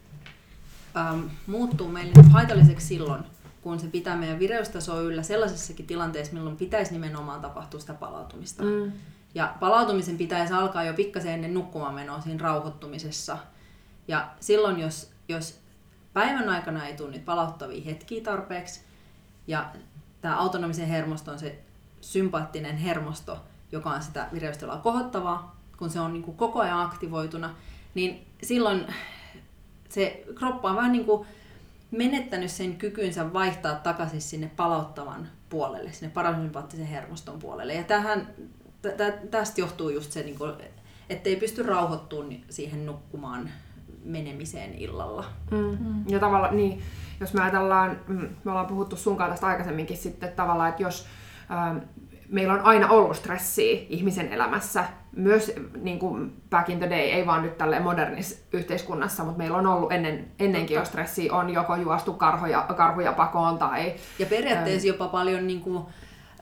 ähm, 0.97 1.19
muuttuu 1.47 1.87
meille 1.87 2.13
haitalliseksi 2.31 2.87
silloin, 2.87 3.23
kun 3.61 3.79
se 3.79 3.87
pitää 3.87 4.17
meidän 4.17 4.39
vireystasoa 4.39 5.01
yllä 5.01 5.23
sellaisessakin 5.23 5.87
tilanteessa, 5.87 6.33
milloin 6.33 6.57
pitäisi 6.57 6.91
nimenomaan 6.91 7.41
tapahtua 7.41 7.79
sitä 7.79 7.93
palautumista. 7.93 8.63
Mm. 8.63 8.91
Ja 9.35 9.55
palautumisen 9.59 10.17
pitäisi 10.17 10.53
alkaa 10.53 10.83
jo 10.83 10.93
pikkasen 10.93 11.33
ennen 11.33 11.53
nukkumaan 11.53 11.93
menoa 11.93 12.21
siinä 12.21 12.43
rauhoittumisessa. 12.43 13.37
Ja 14.07 14.29
silloin, 14.39 14.79
jos, 14.79 15.11
jos 15.27 15.59
päivän 16.13 16.49
aikana 16.49 16.87
ei 16.87 16.97
tule 16.97 17.11
niitä 17.11 17.25
palauttavia 17.25 17.83
hetkiä 17.85 18.23
tarpeeksi, 18.23 18.81
ja 19.47 19.69
tämä 20.23 20.37
autonomisen 20.37 20.87
hermosto 20.87 21.31
on 21.31 21.39
se 21.39 21.59
sympaattinen 22.01 22.77
hermosto, 22.77 23.37
joka 23.71 23.89
on 23.89 24.03
sitä 24.03 24.27
vireystilaa 24.33 24.77
kohottavaa, 24.77 25.55
kun 25.77 25.89
se 25.89 25.99
on 25.99 26.13
niin 26.13 26.23
kuin 26.23 26.37
koko 26.37 26.59
ajan 26.59 26.81
aktivoituna, 26.81 27.55
niin 27.95 28.27
silloin 28.43 28.85
se 29.89 30.23
kroppa 30.35 30.69
on 30.69 30.75
vähän 30.75 30.91
niin 30.91 31.05
kuin 31.05 31.27
menettänyt 31.91 32.51
sen 32.51 32.75
kykynsä 32.75 33.33
vaihtaa 33.33 33.75
takaisin 33.75 34.21
sinne 34.21 34.51
palauttavan 34.55 35.27
puolelle, 35.49 35.91
sinne 35.91 36.13
parasympaattisen 36.13 36.85
hermoston 36.85 37.39
puolelle. 37.39 37.73
Ja 37.73 37.83
tähän, 37.83 38.27
tä, 38.81 39.11
tästä 39.31 39.61
johtuu 39.61 39.89
just 39.89 40.11
se, 40.11 40.23
niin 40.23 40.37
kuin, 40.37 40.53
ettei 41.09 41.35
pysty 41.35 41.63
rauhoittumaan 41.63 42.35
siihen 42.49 42.85
nukkumaan 42.85 43.49
menemiseen 44.03 44.73
illalla. 44.73 45.25
Mm. 45.51 46.09
Ja 46.09 46.19
tavallaan, 46.19 46.57
niin, 46.57 46.81
jos 47.23 47.33
me 47.33 47.41
ajatellaan, 47.41 47.99
mm, 48.07 48.29
me 48.43 48.51
ollaan 48.51 48.67
puhuttu 48.67 48.95
sun 48.95 49.17
tästä 49.17 49.47
aikaisemminkin 49.47 49.97
sitten 49.97 50.31
tavallaan, 50.31 50.69
että 50.69 50.83
jos 50.83 51.07
ähm, 51.51 51.77
meillä 52.29 52.53
on 52.53 52.61
aina 52.61 52.89
ollut 52.89 53.17
stressiä 53.17 53.79
ihmisen 53.89 54.33
elämässä, 54.33 54.85
myös 55.15 55.53
niin 55.81 55.99
kuin 55.99 56.41
back 56.49 56.69
in 56.69 56.79
the 56.79 56.89
day, 56.89 56.99
ei 56.99 57.25
vaan 57.25 57.43
nyt 57.43 57.57
tälle 57.57 57.79
modernissa 57.79 58.45
yhteiskunnassa, 58.53 59.23
mutta 59.23 59.37
meillä 59.37 59.57
on 59.57 59.67
ollut 59.67 59.91
ennen, 59.91 60.31
ennenkin 60.39 60.75
jo 60.75 60.85
stressiä, 60.85 61.33
on 61.33 61.49
joko 61.49 61.75
juostu 61.75 62.13
karhuja, 62.13 62.65
karhuja 62.77 63.11
pakoon 63.11 63.57
tai... 63.57 63.93
Ja 64.19 64.25
periaatteessa 64.25 64.87
ähm, 64.87 64.93
jopa 64.93 65.07
paljon 65.07 65.47
niin 65.47 65.61
kuin, 65.61 65.83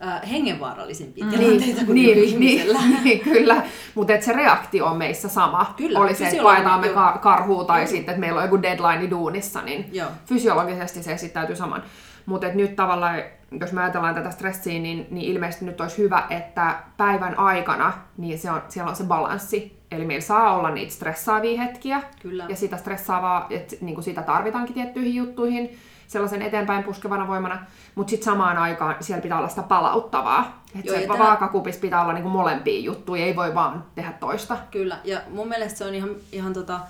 äh, 0.06 0.30
hengenvaarallisimpia 0.30 1.24
mm. 1.24 1.30
tilanteita 1.30 1.84
kuin 1.84 1.94
niin, 1.94 2.18
ihmisellä. 2.18 2.78
Niin, 2.78 3.04
niin, 3.04 3.20
kyllä, 3.20 3.62
mutta 3.94 4.12
se 4.20 4.32
reaktio 4.32 4.86
on 4.86 4.96
meissä 4.96 5.28
sama. 5.28 5.74
Kyllä, 5.76 5.98
Oli 5.98 6.14
se, 6.14 6.28
että 6.28 6.42
paetaan 6.42 6.80
me 6.80 6.86
kar- 6.86 7.18
karhua 7.18 7.64
tai 7.64 7.80
mm. 7.80 7.88
sitten, 7.88 8.12
että 8.12 8.20
meillä 8.20 8.38
on 8.38 8.44
joku 8.44 8.62
deadline 8.62 9.10
duunissa, 9.10 9.62
niin 9.62 9.88
Joo. 9.92 10.08
fysiologisesti 10.26 11.02
se 11.02 11.12
esittäytyy 11.12 11.56
saman. 11.56 11.82
Mutta 12.26 12.48
nyt 12.48 12.76
tavallaan, 12.76 13.22
jos 13.60 13.72
me 13.72 13.80
ajatellaan 13.80 14.14
tätä 14.14 14.30
stressiä, 14.30 14.78
niin, 14.78 15.06
niin 15.10 15.32
ilmeisesti 15.32 15.64
nyt 15.64 15.80
olisi 15.80 15.98
hyvä, 15.98 16.26
että 16.30 16.74
päivän 16.96 17.38
aikana 17.38 17.92
niin 18.16 18.38
se 18.38 18.50
on, 18.50 18.62
siellä 18.68 18.90
on 18.90 18.96
se 18.96 19.04
balanssi. 19.04 19.82
Eli 19.90 20.04
meillä 20.04 20.24
saa 20.24 20.56
olla 20.56 20.70
niitä 20.70 20.92
stressaavia 20.92 21.62
hetkiä. 21.62 22.02
Kyllä. 22.22 22.46
Ja 22.48 22.56
sitä 22.56 22.76
stressaavaa, 22.76 23.46
että 23.50 23.76
niin 23.80 23.94
kuin 23.94 24.04
sitä 24.04 24.22
tarvitaankin 24.22 24.74
tiettyihin 24.74 25.14
juttuihin 25.14 25.78
sellaisen 26.12 26.42
eteenpäin 26.42 26.84
puskevana 26.84 27.28
voimana, 27.28 27.66
mutta 27.94 28.10
sitten 28.10 28.24
samaan 28.24 28.58
aikaan 28.58 28.96
siellä 29.00 29.22
pitää 29.22 29.38
olla 29.38 29.48
sitä 29.48 29.62
palauttavaa. 29.62 30.62
Että 30.78 30.92
se 30.92 31.06
tämä... 31.06 31.18
vaakakupissa 31.18 31.80
pitää 31.80 32.02
olla 32.02 32.12
niinku 32.12 32.28
molempia 32.28 32.80
juttuja, 32.80 33.24
ei 33.24 33.36
voi 33.36 33.54
vaan 33.54 33.84
tehdä 33.94 34.12
toista. 34.12 34.58
Kyllä, 34.70 34.98
ja 35.04 35.20
mun 35.30 35.48
mielestä 35.48 35.78
se 35.78 35.84
on 35.84 35.94
ihan, 35.94 36.10
ihan 36.32 36.52
tota, 36.52 36.80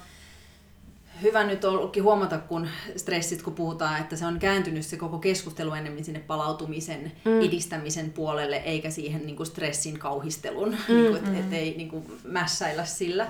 hyvä 1.22 1.44
nyt 1.44 1.64
ollutkin 1.64 2.02
huomata, 2.02 2.38
kun 2.38 2.68
stressit, 2.96 3.42
kun 3.42 3.54
puhutaan, 3.54 4.00
että 4.00 4.16
se 4.16 4.26
on 4.26 4.38
kääntynyt 4.38 4.86
se 4.86 4.96
koko 4.96 5.18
keskustelu 5.18 5.72
enemmän 5.74 6.04
sinne 6.04 6.20
palautumisen 6.20 7.12
mm. 7.24 7.40
edistämisen 7.40 8.10
puolelle, 8.10 8.56
eikä 8.56 8.90
siihen 8.90 9.26
niin 9.26 9.36
kuin 9.36 9.46
stressin 9.46 9.98
kauhistelun, 9.98 10.68
mm, 10.88 10.94
niin 10.94 11.10
kuin, 11.10 11.16
et, 11.16 11.30
mm. 11.30 11.40
ettei 11.40 11.74
niin 11.76 11.88
kuin 11.88 12.04
mässäillä 12.24 12.84
sillä. 12.84 13.26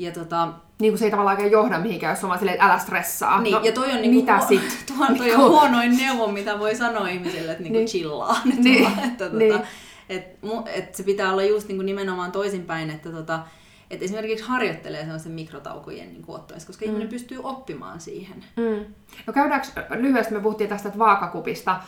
Ja 0.00 0.12
tota, 0.12 0.48
niin 0.80 0.92
kuin 0.92 0.98
se 0.98 1.04
ei 1.04 1.10
tavallaan 1.10 1.36
oikein 1.36 1.52
johda 1.52 1.78
mihinkään, 1.78 2.14
jos 2.14 2.24
on 2.24 2.28
vaan 2.28 2.38
silleen, 2.38 2.54
että 2.54 2.66
älä 2.66 2.78
stressaa. 2.78 3.40
Niin, 3.40 3.54
no, 3.54 3.60
ja 3.62 3.72
toi 3.72 3.92
on, 3.92 4.02
niin 4.02 4.14
mitä 4.14 4.40
sit? 4.48 4.62
Tuo 4.96 5.06
on 5.06 5.16
toi 5.16 5.26
niinku- 5.26 5.48
huonoin 5.48 5.96
neuvo, 5.96 6.26
mitä 6.26 6.58
voi 6.58 6.74
sanoa 6.74 7.08
ihmiselle, 7.08 7.52
että 7.52 7.62
niinku 7.62 7.78
niin. 7.78 7.88
chillaa 7.88 8.36
nyt 8.44 8.58
niin. 8.58 8.84
vaan, 8.84 8.98
että, 9.08 9.24
tota, 9.24 9.36
niin. 9.36 9.60
et, 10.08 10.24
et 10.74 10.94
se 10.94 11.02
pitää 11.02 11.32
olla 11.32 11.42
just 11.42 11.68
niin 11.68 11.76
kuin 11.76 11.86
nimenomaan 11.86 12.32
toisinpäin, 12.32 12.90
että 12.90 13.10
tota, 13.10 13.40
että 13.90 14.04
esimerkiksi 14.04 14.44
harjoittelee 14.44 15.02
sellaisen 15.02 15.32
mikrotaukojen 15.32 16.12
niin 16.12 16.24
ottamista, 16.28 16.66
koska 16.66 16.84
mm. 16.84 16.88
ihminen 16.88 17.08
pystyy 17.08 17.40
oppimaan 17.42 18.00
siihen. 18.00 18.44
Mm. 18.56 18.94
No 19.26 19.32
käydäänkö 19.32 19.66
lyhyesti, 19.90 20.34
me 20.34 20.40
puhuttiin 20.40 20.70
tästä 20.70 20.88
että 20.88 20.98
vaakakupista, 20.98 21.80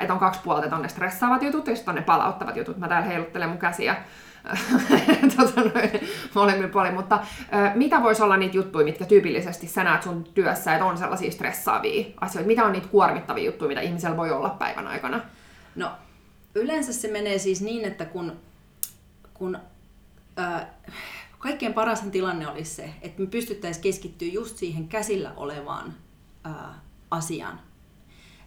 että 0.00 0.12
on 0.12 0.20
kaksi 0.20 0.40
puolta, 0.44 0.64
että 0.64 0.76
on 0.76 0.82
ne 0.82 0.88
stressaavat 0.88 1.42
jutut 1.42 1.66
ja 1.66 1.76
sitten 1.76 1.92
on 1.92 1.96
ne 1.96 2.02
palauttavat 2.02 2.56
jutut. 2.56 2.78
Mä 2.78 2.88
täällä 2.88 3.06
heiluttelen 3.06 3.48
mun 3.48 3.58
käsiä 3.58 3.96
tota 5.36 5.60
molemmin 6.34 6.70
puolin, 6.70 6.94
mutta 6.94 7.24
mitä 7.74 8.02
voisi 8.02 8.22
olla 8.22 8.36
niitä 8.36 8.56
juttuja, 8.56 8.84
mitkä 8.84 9.04
tyypillisesti 9.04 9.66
sä 9.66 9.84
näet 9.84 10.02
sun 10.02 10.24
työssä, 10.24 10.72
että 10.74 10.84
on 10.84 10.98
sellaisia 10.98 11.30
stressaavia 11.30 12.06
asioita? 12.20 12.46
Mitä 12.46 12.64
on 12.64 12.72
niitä 12.72 12.88
kuormittavia 12.88 13.44
juttuja, 13.44 13.68
mitä 13.68 13.80
ihmisellä 13.80 14.16
voi 14.16 14.30
olla 14.30 14.50
päivän 14.50 14.86
aikana? 14.86 15.20
No, 15.76 15.90
yleensä 16.54 16.92
se 16.92 17.08
menee 17.08 17.38
siis 17.38 17.62
niin, 17.62 17.84
että 17.84 18.04
kun, 18.04 18.32
kun 19.34 19.58
ää, 20.36 20.74
kaikkein 21.38 21.74
paras 21.74 22.00
tilanne 22.00 22.48
olisi 22.48 22.74
se, 22.74 22.90
että 23.02 23.22
me 23.22 23.26
pystyttäisiin 23.26 23.82
keskittyä 23.82 24.28
just 24.28 24.56
siihen 24.56 24.88
käsillä 24.88 25.32
olevaan 25.36 25.94
ää, 26.44 26.74
asiaan 27.10 27.60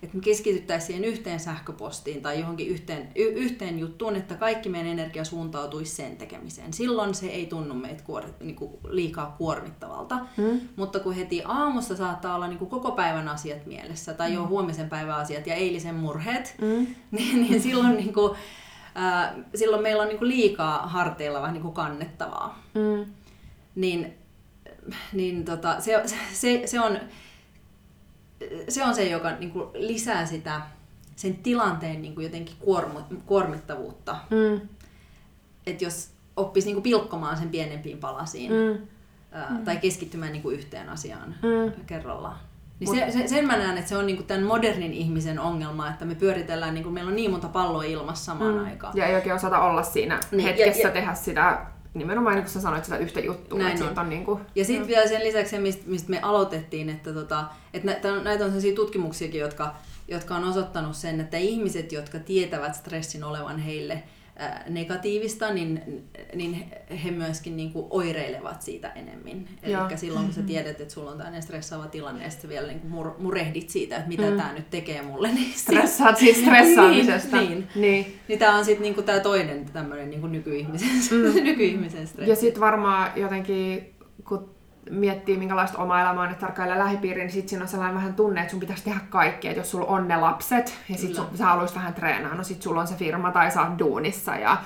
että 0.03 0.17
me 0.17 0.23
keskityttäisiin 0.23 0.87
siihen 0.87 1.03
yhteen 1.03 1.39
sähköpostiin 1.39 2.21
tai 2.21 2.39
johonkin 2.39 2.67
yhteen, 2.67 3.11
y- 3.15 3.33
yhteen 3.33 3.79
juttuun, 3.79 4.15
että 4.15 4.35
kaikki 4.35 4.69
meidän 4.69 4.91
energia 4.91 5.23
suuntautuisi 5.25 5.95
sen 5.95 6.17
tekemiseen. 6.17 6.73
Silloin 6.73 7.15
se 7.15 7.27
ei 7.27 7.45
tunnu 7.45 7.73
meitä 7.73 8.03
kuor, 8.03 8.23
niin 8.39 8.55
kuin 8.55 8.71
liikaa 8.87 9.35
kuormittavalta, 9.37 10.19
mm. 10.37 10.59
mutta 10.75 10.99
kun 10.99 11.13
heti 11.13 11.41
aamussa 11.45 11.95
saattaa 11.95 12.35
olla 12.35 12.47
niin 12.47 12.57
kuin 12.57 12.69
koko 12.69 12.91
päivän 12.91 13.27
asiat 13.27 13.65
mielessä 13.65 14.13
tai 14.13 14.33
jo 14.33 14.41
mm. 14.41 14.47
huomisen 14.47 14.89
päivän 14.89 15.15
asiat 15.15 15.47
ja 15.47 15.55
eilisen 15.55 15.95
murheet, 15.95 16.55
mm. 16.61 16.87
niin, 17.17 17.41
niin 17.41 17.61
silloin, 17.61 17.97
niin 17.97 18.13
kuin, 18.13 18.37
äh, 18.97 19.31
silloin 19.55 19.83
meillä 19.83 20.03
on 20.03 20.09
niin 20.09 20.19
kuin 20.19 20.29
liikaa 20.29 20.87
harteilla 20.87 21.41
vähän 21.41 21.53
niin 21.53 21.63
kuin 21.63 21.73
kannettavaa. 21.73 22.63
Mm. 22.73 23.05
Niin, 23.75 24.13
niin 25.13 25.45
tota, 25.45 25.79
se, 25.79 26.03
se, 26.33 26.61
se 26.65 26.79
on 26.79 26.99
se 28.69 28.84
on 28.84 28.96
se, 28.96 29.08
joka 29.08 29.31
niin 29.31 29.51
kuin 29.51 29.69
lisää 29.74 30.25
sitä 30.25 30.62
sen 31.15 31.36
tilanteen 31.36 32.01
niin 32.01 32.15
kuin 32.15 32.24
jotenkin 32.24 32.55
kuormu, 32.60 33.00
kuormittavuutta. 33.25 34.15
Mm. 34.29 34.69
Että 35.65 35.84
jos 35.84 36.10
oppisi 36.36 36.67
niin 36.67 36.75
kuin 36.75 36.84
pilkkomaan 36.84 37.38
sen 37.38 37.50
pienempiin 37.50 37.98
palasiin 37.98 38.51
mm. 38.51 38.88
Ää, 39.31 39.50
mm. 39.50 39.65
tai 39.65 39.77
keskittymään 39.77 40.31
niin 40.31 40.41
kuin 40.41 40.55
yhteen 40.55 40.89
asiaan 40.89 41.36
mm. 41.41 41.86
kerrallaan. 41.86 42.38
Niin 42.79 42.96
se, 42.96 43.12
se, 43.12 43.27
sen 43.27 43.48
mä 43.48 43.58
näen, 43.58 43.77
että 43.77 43.89
se 43.89 43.98
on 43.98 44.05
niinku 44.05 44.24
tämän 44.24 44.43
modernin 44.43 44.93
ihmisen 44.93 45.39
ongelma, 45.39 45.89
että 45.89 46.05
me 46.05 46.15
pyöritellään, 46.15 46.74
niinku, 46.74 46.89
meillä 46.89 47.10
on 47.10 47.15
niin 47.15 47.31
monta 47.31 47.48
palloa 47.48 47.84
ilmassa 47.84 48.25
samaan 48.25 48.53
mm. 48.53 48.65
aikaan. 48.65 48.98
Ja 48.98 49.05
ei 49.05 49.15
oikein 49.15 49.36
osata 49.36 49.60
olla 49.60 49.84
siinä 49.84 50.19
niin, 50.31 50.43
hetkessä, 50.43 50.81
ja, 50.81 50.88
ja, 50.88 50.93
tehdä 50.93 51.13
sitä 51.13 51.65
nimenomaan 51.93 52.36
niin 52.36 52.43
kuin 52.43 52.53
sä 52.53 52.62
sanoit 52.62 52.86
sitä 52.86 52.98
yhtä 52.98 53.19
juttua. 53.19 53.60
Näin 53.60 53.84
on. 53.84 54.00
on 54.00 54.10
niin 54.10 54.25
kuin, 54.25 54.41
ja 54.55 54.65
sitten 54.65 54.88
vielä 54.88 55.08
sen 55.08 55.24
lisäksi 55.24 55.51
se, 55.51 55.60
mistä, 55.60 55.84
mistä 55.86 56.10
me 56.10 56.19
aloitettiin, 56.22 56.89
että, 56.89 57.13
tota, 57.13 57.46
että 57.74 57.86
näitä, 57.86 58.15
näitä 58.15 58.43
on 58.43 58.50
sellaisia 58.50 58.75
tutkimuksiakin, 58.75 59.41
jotka, 59.41 59.75
jotka 60.08 60.36
on 60.36 60.43
osoittanut 60.43 60.96
sen, 60.96 61.22
että 61.22 61.38
ihmiset, 61.38 61.91
jotka 61.91 62.19
tietävät 62.19 62.75
stressin 62.75 63.24
olevan 63.24 63.60
heille 63.60 64.03
negatiivista, 64.69 65.53
niin, 65.53 66.03
niin 66.36 66.65
he 67.03 67.12
myöskin 67.12 67.58
niin 67.58 67.74
kuin 67.74 67.86
oireilevat 67.89 68.62
siitä 68.62 68.89
enemmän. 68.89 69.50
Eli 69.63 69.98
silloin 69.98 70.25
kun 70.25 70.34
sä 70.34 70.39
mm-hmm. 70.39 70.48
tiedät, 70.48 70.81
että 70.81 70.93
sulla 70.93 71.12
on 71.12 71.17
tämmöinen 71.17 71.41
stressaava 71.41 71.88
tilanne, 71.88 72.24
ja 72.24 72.29
sitten 72.29 72.50
vielä 72.50 72.67
niin 72.67 72.79
kuin 72.79 72.91
mur, 72.91 73.12
murehdit 73.17 73.69
siitä, 73.69 73.96
että 73.96 74.08
mitä 74.08 74.29
mm. 74.29 74.38
tämä 74.38 74.53
nyt 74.53 74.69
tekee 74.69 75.01
mulle. 75.01 75.31
Niin 75.31 75.53
Stressaat 75.55 76.17
siis 76.17 76.41
stressaamisesta. 76.46 77.38
niin, 77.38 77.50
niin. 77.50 77.67
niin. 77.75 78.19
niin 78.27 78.39
tämä 78.39 78.58
on 78.58 78.65
sitten 78.65 78.81
niin 78.81 79.03
tämä 79.03 79.19
toinen 79.19 79.65
tämmöinen 79.65 80.10
niin 80.10 80.31
nykyihmisen, 80.31 80.89
mm. 81.12 81.43
nykyihmisen 81.43 82.08
stressi. 82.08 82.29
Ja 82.29 82.36
sitten 82.36 82.62
varmaan 82.62 83.12
jotenkin, 83.15 83.93
kun 84.27 84.58
miettii, 84.89 85.38
minkälaista 85.38 85.77
oma 85.77 86.01
elämää 86.01 86.24
on, 86.24 86.31
että 86.31 86.45
tarkkailee 86.45 86.79
lähipiiriä, 86.79 87.24
niin 87.24 87.31
sitten 87.31 87.50
siinä 87.50 87.63
on 87.63 87.69
sellainen 87.69 87.95
vähän 87.95 88.13
tunne, 88.13 88.41
että 88.41 88.51
sun 88.51 88.59
pitäisi 88.59 88.83
tehdä 88.83 89.00
kaikkea. 89.09 89.51
Että 89.51 89.59
jos 89.59 89.71
sulla 89.71 89.86
on 89.86 90.07
ne 90.07 90.17
lapset 90.17 90.77
ja 90.89 90.98
sit 90.98 91.15
sun, 91.15 91.27
sä 91.36 91.45
haluaisit 91.45 91.77
vähän 91.77 91.93
treenaa, 91.93 92.36
no 92.36 92.43
sit 92.43 92.62
sulla 92.62 92.81
on 92.81 92.88
se 92.88 92.95
firma 92.95 93.31
tai 93.31 93.51
sä 93.51 93.62
oot 93.62 93.79
duunissa 93.79 94.36
ja 94.36 94.57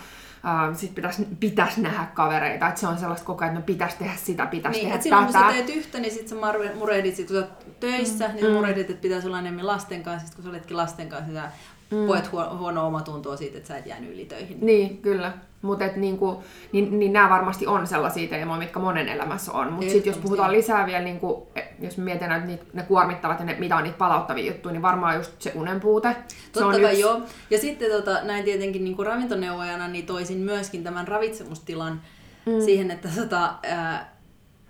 Uh, 0.69 0.77
sitten 0.77 0.95
pitäisi 0.95 1.27
pitäis 1.39 1.77
nähdä 1.77 2.07
kavereita, 2.13 2.67
että 2.67 2.79
se 2.79 2.87
on 2.87 2.97
sellaista 2.97 3.25
koko 3.25 3.43
ajan, 3.43 3.49
että 3.49 3.59
no 3.59 3.65
pitäisi 3.65 3.97
tehdä 3.97 4.13
sitä, 4.15 4.45
pitäisi 4.45 4.79
niin, 4.79 4.87
tehdä 4.87 4.97
tätä. 4.97 5.03
Silloin 5.03 5.25
kun 5.25 5.33
sä 5.33 5.47
teet 5.47 5.69
yhtä, 5.69 5.99
niin 5.99 6.11
sitten 6.11 6.29
sä 6.29 6.75
murehdit, 6.75 7.15
sit, 7.15 7.27
kun 7.27 7.35
sä 7.35 7.41
oot 7.41 7.79
töissä, 7.79 8.27
mm. 8.27 8.33
niin 8.33 8.45
sä 8.45 8.49
mm. 8.49 8.55
murehdit, 8.55 8.89
että 8.89 9.01
pitäisi 9.01 9.27
olla 9.27 9.39
enemmän 9.39 9.67
lasten 9.67 10.03
kanssa, 10.03 10.27
sitten 10.27 10.35
kun 10.35 10.43
sä 10.43 10.49
oletkin 10.49 10.77
lasten 10.77 11.09
kanssa, 11.09 11.31
niin 11.31 11.41
sä 11.41 11.49
mm. 11.91 12.07
koet 12.07 12.31
huonoa 12.31 12.83
omatuntoa 12.83 13.37
siitä, 13.37 13.57
että 13.57 13.67
sä 13.67 13.77
et 13.77 13.85
jäänyt 13.85 14.13
yli 14.13 14.25
töihin. 14.25 14.57
Niin, 14.61 14.97
kyllä. 14.97 15.33
Mutta 15.63 15.85
niinku, 15.95 16.43
niin, 16.71 16.99
niin 16.99 17.13
nämä 17.13 17.29
varmasti 17.29 17.67
on 17.67 17.87
sellaisia 17.87 18.29
teemoja, 18.29 18.59
mitkä 18.59 18.79
monen 18.79 19.07
elämässä 19.07 19.51
on. 19.51 19.73
Mutta 19.73 19.91
sitten 19.91 20.11
jos 20.11 20.21
puhutaan 20.21 20.51
lisää 20.51 20.85
vielä, 20.85 21.03
niinku, 21.03 21.47
jos 21.79 21.97
mietitään, 21.97 22.31
että 22.31 22.47
niitä, 22.47 22.65
ne 22.73 22.83
kuormittavat 22.83 23.39
ja 23.39 23.45
ne, 23.45 23.55
mitä 23.59 23.75
on 23.75 23.83
niitä 23.83 23.97
palauttavia 23.97 24.51
juttuja, 24.51 24.73
niin 24.73 24.81
varmaan 24.81 25.15
just 25.15 25.41
se 25.41 25.51
unen 25.55 25.79
puute. 25.79 26.15
Totta 26.51 26.71
kai 26.71 26.83
yksi... 26.83 26.99
joo. 26.99 27.21
Ja 27.49 27.57
sitten 27.57 27.91
tota, 27.91 28.23
näin 28.23 28.43
tietenkin 28.43 28.83
niinku 28.83 29.03
ravintoneuvojana 29.03 29.87
niin 29.87 30.05
toisin 30.05 30.37
myöskin 30.37 30.83
tämän 30.83 31.07
ravitsemustilan 31.07 32.01
mm. 32.45 32.61
siihen, 32.65 32.91
että 32.91 33.09
tota, 33.15 33.53
ää, 33.63 34.13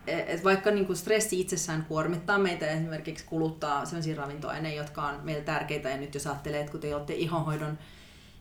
et 0.07 0.43
vaikka 0.43 0.71
niin 0.71 0.85
kuin 0.85 0.97
stressi 0.97 1.39
itsessään 1.39 1.85
kuormittaa 1.87 2.39
meitä 2.39 2.67
esimerkiksi 2.67 3.25
kuluttaa 3.25 3.85
sellaisia 3.85 4.15
ravintoaineita, 4.15 4.77
jotka 4.77 5.01
on 5.01 5.15
meille 5.23 5.43
tärkeitä, 5.43 5.89
ja 5.89 5.97
nyt 5.97 6.13
jos 6.13 6.27
ajattelee, 6.27 6.59
että 6.59 6.71
kun 6.71 6.81
te 6.81 6.95
olette 6.95 7.13
ihonhoidon 7.13 7.77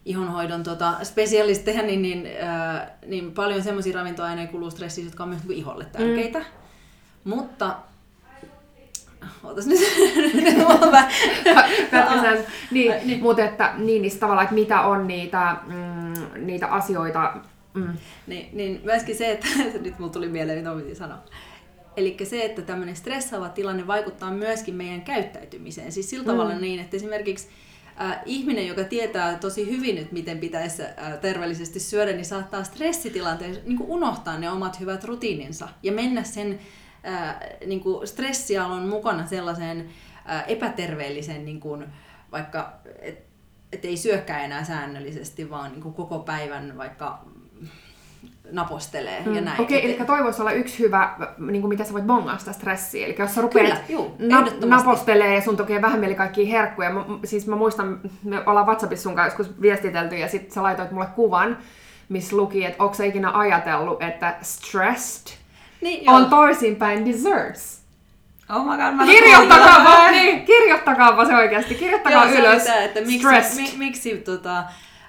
ihonhoidon 0.04 0.62
tota, 0.62 0.94
spesialisteja, 1.02 1.82
niin, 1.82 2.02
niin, 2.02 2.28
äh, 2.42 2.90
niin 3.06 3.32
paljon 3.32 3.62
semmoisia 3.62 3.99
ravintoaineita 3.99 4.52
kuluu 4.52 4.71
stressiin, 4.71 5.04
jotka 5.04 5.23
on 5.23 5.28
myös 5.28 5.44
niin 5.44 5.59
iholle 5.59 5.85
tärkeitä. 5.85 6.38
Mm. 6.38 6.44
Mutta 7.25 7.76
Ootas 9.44 9.66
nyt. 9.66 9.80
niin, 12.71 12.94
niin. 13.04 13.23
Mutta 13.23 13.44
että 13.44 13.75
niin, 13.78 14.02
niin 14.02 14.18
tavallaan, 14.18 14.44
että 14.44 14.54
mitä 14.54 14.80
on 14.80 15.06
niitä, 15.06 15.56
mm, 15.66 16.47
niitä 16.47 16.66
asioita. 16.66 17.35
Mm. 17.75 17.97
Niin, 18.26 18.49
niin 18.52 18.80
myöskin 18.85 19.16
se, 19.16 19.30
että 19.30 19.47
nyt 19.82 19.99
mulla 19.99 20.12
tuli 20.12 20.28
mieleen, 20.28 20.59
mitä 20.59 20.82
piti 20.82 20.94
sanoa. 20.94 21.18
Eli 21.97 22.16
se, 22.23 22.44
että 22.44 22.62
tämmöinen 22.62 22.97
stressaava 22.97 23.49
tilanne 23.49 23.87
vaikuttaa 23.87 24.30
myöskin 24.30 24.75
meidän 24.75 25.02
käyttäytymiseen. 25.02 25.92
Siis 25.92 26.11
sillä 26.11 26.23
mm. 26.23 26.30
tavalla 26.30 26.54
niin, 26.54 26.80
että 26.80 26.97
esimerkiksi 26.97 27.49
äh, 28.00 28.22
ihminen, 28.26 28.66
joka 28.66 28.84
tietää 28.84 29.38
tosi 29.38 29.70
hyvin, 29.70 29.99
että 29.99 30.12
miten 30.12 30.38
pitäisi 30.38 30.82
äh, 30.82 31.18
terveellisesti 31.20 31.80
syödä, 31.80 32.12
niin 32.12 32.25
saattaa 32.25 32.64
stressitilanteessa 32.64 33.62
niin 33.66 33.82
unohtaa 33.82 34.38
ne 34.38 34.50
omat 34.50 34.80
hyvät 34.80 35.04
rutiininsa 35.04 35.68
ja 35.82 35.92
mennä 35.92 36.22
sen 36.22 36.58
äh, 37.06 37.37
niin 37.66 37.80
kuin 37.80 38.08
stressialon 38.08 38.88
mukana 38.88 39.26
sellaiseen 39.26 39.88
äh, 40.30 40.44
epäterveelliseen, 40.46 41.44
niin 41.44 41.61
kuin, 41.61 41.84
vaikka 42.32 42.72
et, 42.99 43.25
et 43.72 43.84
ei 43.84 43.96
syökkää 43.96 44.44
enää 44.44 44.64
säännöllisesti, 44.64 45.50
vaan 45.50 45.72
niin 45.72 45.82
kuin 45.82 45.94
koko 45.94 46.18
päivän 46.18 46.76
vaikka 46.76 47.25
napostelee 48.52 49.22
mm. 49.26 49.34
ja 49.34 49.40
näin. 49.40 49.60
Okei, 49.60 49.78
okay, 49.78 49.90
eli 49.90 50.06
toi 50.06 50.24
voisi 50.24 50.42
olla 50.42 50.52
yksi 50.52 50.78
hyvä, 50.78 51.14
niin 51.38 51.60
kuin 51.60 51.68
mitä 51.68 51.84
sä 51.84 51.92
voit 51.92 52.06
bongaa 52.06 52.38
sitä 52.38 52.52
stressiä. 52.52 53.06
Eli 53.06 53.16
jos 53.18 53.34
sä 53.34 53.40
rupeat 53.40 53.66
Kyllä, 53.66 53.80
juu, 53.88 54.16
na- 54.18 54.76
napostelee 54.76 55.34
ja 55.34 55.40
sun 55.40 55.56
tekee 55.56 55.82
vähän 55.82 56.00
mieli 56.00 56.14
kaikkia 56.14 56.46
herkkuja. 56.46 56.90
Mä, 56.90 57.04
siis 57.24 57.46
mä 57.46 57.56
muistan, 57.56 58.00
me 58.24 58.42
ollaan 58.46 58.66
WhatsAppissa 58.66 59.02
sun 59.02 59.14
kanssa 59.14 59.38
joskus 59.38 59.62
viestitelty 59.62 60.16
ja 60.16 60.28
sit 60.28 60.52
sä 60.52 60.62
laitoit 60.62 60.90
mulle 60.90 61.06
kuvan, 61.14 61.58
missä 62.08 62.36
luki, 62.36 62.64
että 62.64 62.82
onko 62.82 62.94
sä 62.94 63.04
ikinä 63.04 63.30
ajatellut, 63.38 64.02
että 64.02 64.36
stressed 64.42 65.36
niin, 65.80 66.10
on 66.10 66.26
toisinpäin 66.26 67.06
desserts. 67.06 67.82
Oh 68.50 68.64
my 68.64 68.70
god, 68.70 68.94
mä 68.94 69.06
kirjoittakaapa, 69.06 70.10
niin, 70.10 70.44
kirjoittakaapa 70.44 71.24
se 71.24 71.36
oikeasti, 71.36 71.74
kirjoittakaa 71.74 72.24
joo, 72.24 72.38
ylös. 72.38 72.64
Se, 72.64 72.84
että 72.84 73.00
miksi, 73.00 73.62
mi, 73.62 73.72
miksi 73.78 74.16
tota, 74.16 74.64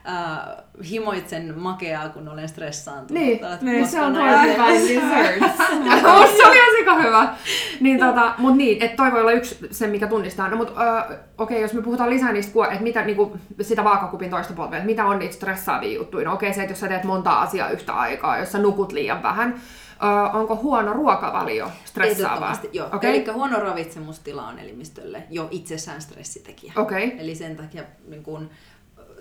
uh, 0.07 0.85
himoitsen 0.89 1.59
makeaa, 1.59 2.09
kun 2.09 2.27
olen 2.27 2.49
stressaantunut. 2.49 3.23
Niin, 3.23 3.39
niin 3.61 3.87
se 3.87 4.01
on 4.01 4.13
toinen 4.13 4.59
vain 4.59 4.81
desserts. 4.81 5.57
se 6.37 6.47
oli 6.47 6.81
ihan 6.81 7.03
hyvä. 7.03 7.35
Niin, 7.79 7.99
tota, 7.99 8.33
mut 8.37 8.57
niin, 8.57 8.83
että 8.83 8.97
toi 8.97 9.11
voi 9.11 9.21
olla 9.21 9.31
yksi 9.31 9.57
se, 9.71 9.87
mikä 9.87 10.07
tunnistaa. 10.07 10.49
No, 10.49 10.57
mut 10.57 10.69
uh, 10.69 10.75
okei, 10.77 11.17
okay, 11.37 11.57
jos 11.59 11.73
me 11.73 11.81
puhutaan 11.81 12.09
lisää 12.09 12.31
niistä, 12.31 12.51
että 12.71 12.83
mitä 12.83 13.05
niinku, 13.05 13.37
sitä 13.61 13.83
vaakakupin 13.83 14.29
toista 14.29 14.53
puolta, 14.53 14.75
että 14.75 14.85
mitä 14.85 15.05
on 15.05 15.19
niitä 15.19 15.35
stressaavia 15.35 15.93
juttuja. 15.93 16.25
No 16.25 16.33
okei, 16.33 16.49
okay, 16.49 16.55
se, 16.55 16.61
että 16.61 16.71
jos 16.71 16.79
sä 16.79 16.87
teet 16.87 17.03
monta 17.03 17.41
asiaa 17.41 17.69
yhtä 17.69 17.93
aikaa, 17.93 18.37
jos 18.37 18.51
sä 18.51 18.59
nukut 18.59 18.91
liian 18.91 19.23
vähän, 19.23 19.61
Uh, 19.93 20.35
onko 20.35 20.55
huono 20.55 20.93
ruokavalio 20.93 21.71
stressaavaa? 21.85 22.61
joo. 22.73 22.87
Okay. 22.91 23.09
Eli 23.09 23.25
huono 23.33 23.59
ravitsemustila 23.59 24.47
on 24.47 24.59
elimistölle 24.59 25.23
jo 25.29 25.47
itsessään 25.51 26.01
stressitekijä. 26.01 26.73
Okay. 26.75 27.11
Eli 27.17 27.35
sen 27.35 27.55
takia 27.55 27.83
niin 28.07 28.23
kun, 28.23 28.49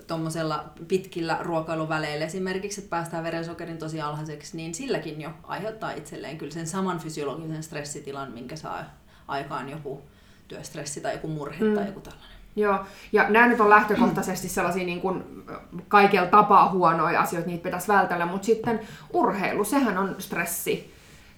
tuommoisella 0.07 0.63
pitkillä 0.87 1.37
ruokailuväleillä 1.41 2.25
esimerkiksi, 2.25 2.81
että 2.81 2.89
päästään 2.89 3.23
verensokerin 3.23 3.77
tosi 3.77 4.01
alhaiseksi, 4.01 4.57
niin 4.57 4.75
silläkin 4.75 5.21
jo 5.21 5.29
aiheuttaa 5.43 5.91
itselleen 5.91 6.37
kyllä 6.37 6.51
sen 6.51 6.67
saman 6.67 6.99
fysiologisen 6.99 7.63
stressitilan, 7.63 8.31
minkä 8.31 8.55
saa 8.55 8.83
aikaan 9.27 9.69
joku 9.69 10.01
työstressi 10.47 11.01
tai 11.01 11.13
joku 11.13 11.27
murhe 11.27 11.65
mm. 11.65 11.75
tai 11.75 11.85
joku 11.85 11.99
tällainen. 11.99 12.33
Joo, 12.55 12.85
ja 13.11 13.29
nämä 13.29 13.47
nyt 13.47 13.59
on 13.59 13.69
lähtökohtaisesti 13.69 14.49
sellaisia 14.49 14.85
niin 14.85 15.01
kuin 15.01 15.23
kaikella 15.87 16.27
tapaa 16.27 16.69
huonoja 16.69 17.21
asioita, 17.21 17.49
niitä 17.49 17.63
pitäisi 17.63 17.87
vältellä, 17.87 18.25
mutta 18.25 18.45
sitten 18.45 18.79
urheilu, 19.13 19.63
sehän 19.63 19.97
on 19.97 20.15
stressi. 20.19 20.93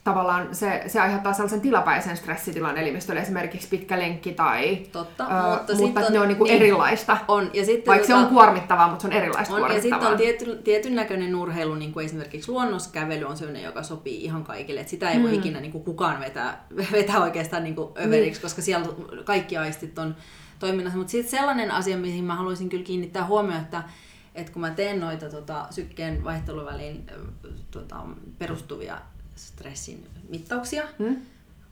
Tavallaan 0.06 0.56
se, 0.56 0.84
se 0.88 1.00
aiheuttaa 1.00 1.34
sellaisen 1.34 1.62
tilapäisen 1.62 2.18
stressitilan 2.18 2.78
elimistölle, 2.78 3.22
esimerkiksi 3.22 3.68
pitkä 3.68 4.00
lenkki 4.00 4.34
tai... 4.34 4.76
Totta, 4.92 5.24
ö, 5.24 5.50
mutta, 5.58 5.76
mutta 5.76 6.00
on, 6.06 6.14
ne 6.14 6.20
on 6.20 6.28
niinku 6.28 6.44
niin, 6.44 6.56
erilaista. 6.56 7.18
On, 7.28 7.50
ja 7.54 7.66
sitten 7.66 7.86
Vaikka 7.92 8.08
se 8.08 8.14
tota- 8.14 8.16
on 8.16 8.28
kuormittavaa, 8.28 8.88
mutta 8.88 9.02
se 9.02 9.08
on 9.08 9.14
erilaista 9.14 9.54
On, 9.54 9.62
ja 9.62 9.68
kuormittavaa. 9.68 10.00
sitten 10.00 10.12
on 10.12 10.18
tiety, 10.18 10.62
tietyn 10.64 10.96
näköinen 10.96 11.36
urheilu, 11.36 11.76
niin 11.76 11.94
kuin 11.94 12.06
esimerkiksi 12.06 12.52
luonnoskävely 12.52 13.26
on 13.26 13.38
sellainen, 13.38 13.64
joka 13.64 13.84
sopii 13.84 14.24
ihan 14.24 14.44
kaikille. 14.44 14.80
Et 14.82 14.88
sitä 14.90 15.10
ei 15.12 15.22
voi 15.22 15.30
Mm. 15.32 15.36
ikinä 15.38 15.60
niin 15.60 15.72
kuin 15.72 15.84
kukaan 15.84 16.20
vetää, 16.20 16.66
vetää 16.92 17.20
oikeastaan 17.24 17.64
niin 17.64 17.76
kuin 17.76 17.90
överiksi, 18.06 18.42
koska 18.42 18.62
siellä 18.62 18.88
kaikki 19.24 19.58
aistit 19.58 20.00
on 20.00 20.16
toiminnassa. 20.60 20.98
Mutta 20.98 21.12
sitten 21.12 21.32
sellainen 21.40 21.72
asia, 21.72 21.98
mihin 21.98 22.24
mä 22.24 22.36
haluaisin 22.36 22.70
kyllä 22.70 22.84
kiinnittää 22.84 23.26
huomioon, 23.26 23.62
että, 23.62 23.84
että 24.36 24.52
kun 24.52 24.62
mä 24.62 24.70
teen 24.70 25.00
noita 25.00 25.30
tota, 25.30 25.68
sykkeen 25.70 26.24
vaihteluväliin 26.24 27.06
tota, 27.72 27.96
perustuvia 28.40 28.98
stressin 29.36 30.08
mittauksia, 30.30 30.84
Hmm? 31.00 31.16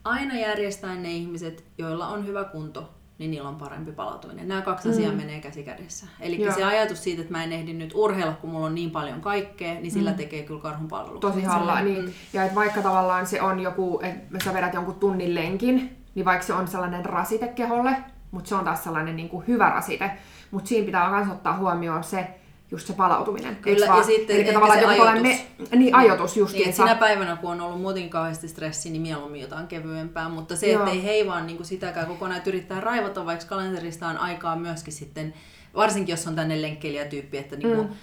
aina 0.04 0.38
järjestäen 0.38 1.02
ne 1.02 1.10
ihmiset, 1.12 1.64
joilla 1.78 2.08
on 2.08 2.26
hyvä 2.26 2.44
kunto, 2.44 2.90
niin 3.18 3.30
niillä 3.30 3.48
on 3.48 3.56
parempi 3.56 3.92
palautuminen. 3.92 4.48
Nämä 4.48 4.62
kaksi 4.62 4.88
asiaa 4.88 5.10
Mm. 5.10 5.16
menee 5.16 5.40
käsi 5.40 5.62
kädessä. 5.62 6.06
Eli 6.20 6.52
se 6.54 6.64
ajatus 6.64 7.04
siitä, 7.04 7.20
että 7.22 7.32
mä 7.32 7.44
en 7.44 7.52
ehdi 7.52 7.72
nyt 7.72 7.92
urheilla, 7.94 8.32
kun 8.32 8.50
mulla 8.50 8.66
on 8.66 8.74
niin 8.74 8.90
paljon 8.90 9.20
kaikkea, 9.20 9.74
niin 9.74 9.90
sillä 9.90 10.12
tekee 10.12 10.42
kyllä 10.42 10.60
karhun 10.60 10.88
palveluksen. 10.88 11.32
Tosi 11.32 11.42
hallaa, 11.44 11.78
Mm. 11.80 11.84
niin. 11.84 12.14
Ja 12.32 12.42
että 12.42 12.54
vaikka 12.54 12.82
tavallaan 12.82 13.26
se 13.26 13.42
on 13.42 13.60
joku, 13.60 14.00
että 14.02 14.38
sä 14.44 14.54
vedät 14.54 14.74
jonkun 14.74 14.94
tunnin 14.94 15.34
lenkin, 15.34 15.96
niin 16.14 16.24
vaikka 16.24 16.46
se 16.46 16.52
on 16.52 16.68
sellainen 16.68 17.04
rasite 17.04 17.48
keholle, 17.48 17.96
mutta 18.30 18.48
se 18.48 18.54
on 18.54 18.64
taas 18.64 18.84
sellainen 18.84 19.16
niin 19.16 19.28
kuin 19.28 19.46
hyvä 19.46 19.68
rasite, 19.70 20.10
mutta 20.50 20.68
siinä 20.68 20.86
pitää 20.86 21.10
myös 21.10 21.28
ottaa 21.28 21.56
huomioon 21.56 22.04
se, 22.04 22.28
just 22.70 22.86
se 22.86 22.92
palautuminen. 22.92 23.56
Kyllä, 23.56 23.86
vaan? 23.86 23.98
ja 23.98 24.04
sitten 24.04 24.36
ehkä 24.36 24.52
tavallaan 24.52 24.80
se 24.80 24.86
ajoitus. 24.86 25.22
Me, 25.22 25.46
niin, 25.76 25.94
ajoitus 25.94 26.36
just 26.36 26.52
Niin, 26.52 26.68
että 26.68 26.76
sinä 26.76 26.94
päivänä, 26.94 27.36
kun 27.36 27.50
on 27.50 27.60
ollut 27.60 27.80
muutenkin 27.80 28.10
kauheasti 28.10 28.48
stressi, 28.48 28.90
niin 28.90 29.02
mieluummin 29.02 29.40
jotain 29.40 29.66
kevyempää, 29.66 30.28
mutta 30.28 30.56
se, 30.56 30.66
Joo. 30.66 30.82
että 30.82 30.94
ei 30.94 31.04
heivaa 31.04 31.40
niin 31.40 31.56
kuin 31.56 31.66
sitäkään 31.66 32.06
kokonaan, 32.06 32.38
että 32.38 32.50
yrittää 32.50 32.80
raivata, 32.80 33.26
vaikka 33.26 33.46
kalenterista 33.46 34.08
on 34.08 34.18
aikaa 34.18 34.56
myöskin 34.56 34.92
sitten, 34.92 35.34
varsinkin 35.74 36.12
jos 36.12 36.26
on 36.26 36.34
tänne 36.36 36.62
lenkkeilijätyyppi, 36.62 37.38
että 37.38 37.56
niin 37.56 37.76
kuin, 37.76 37.88
mm. 37.88 37.94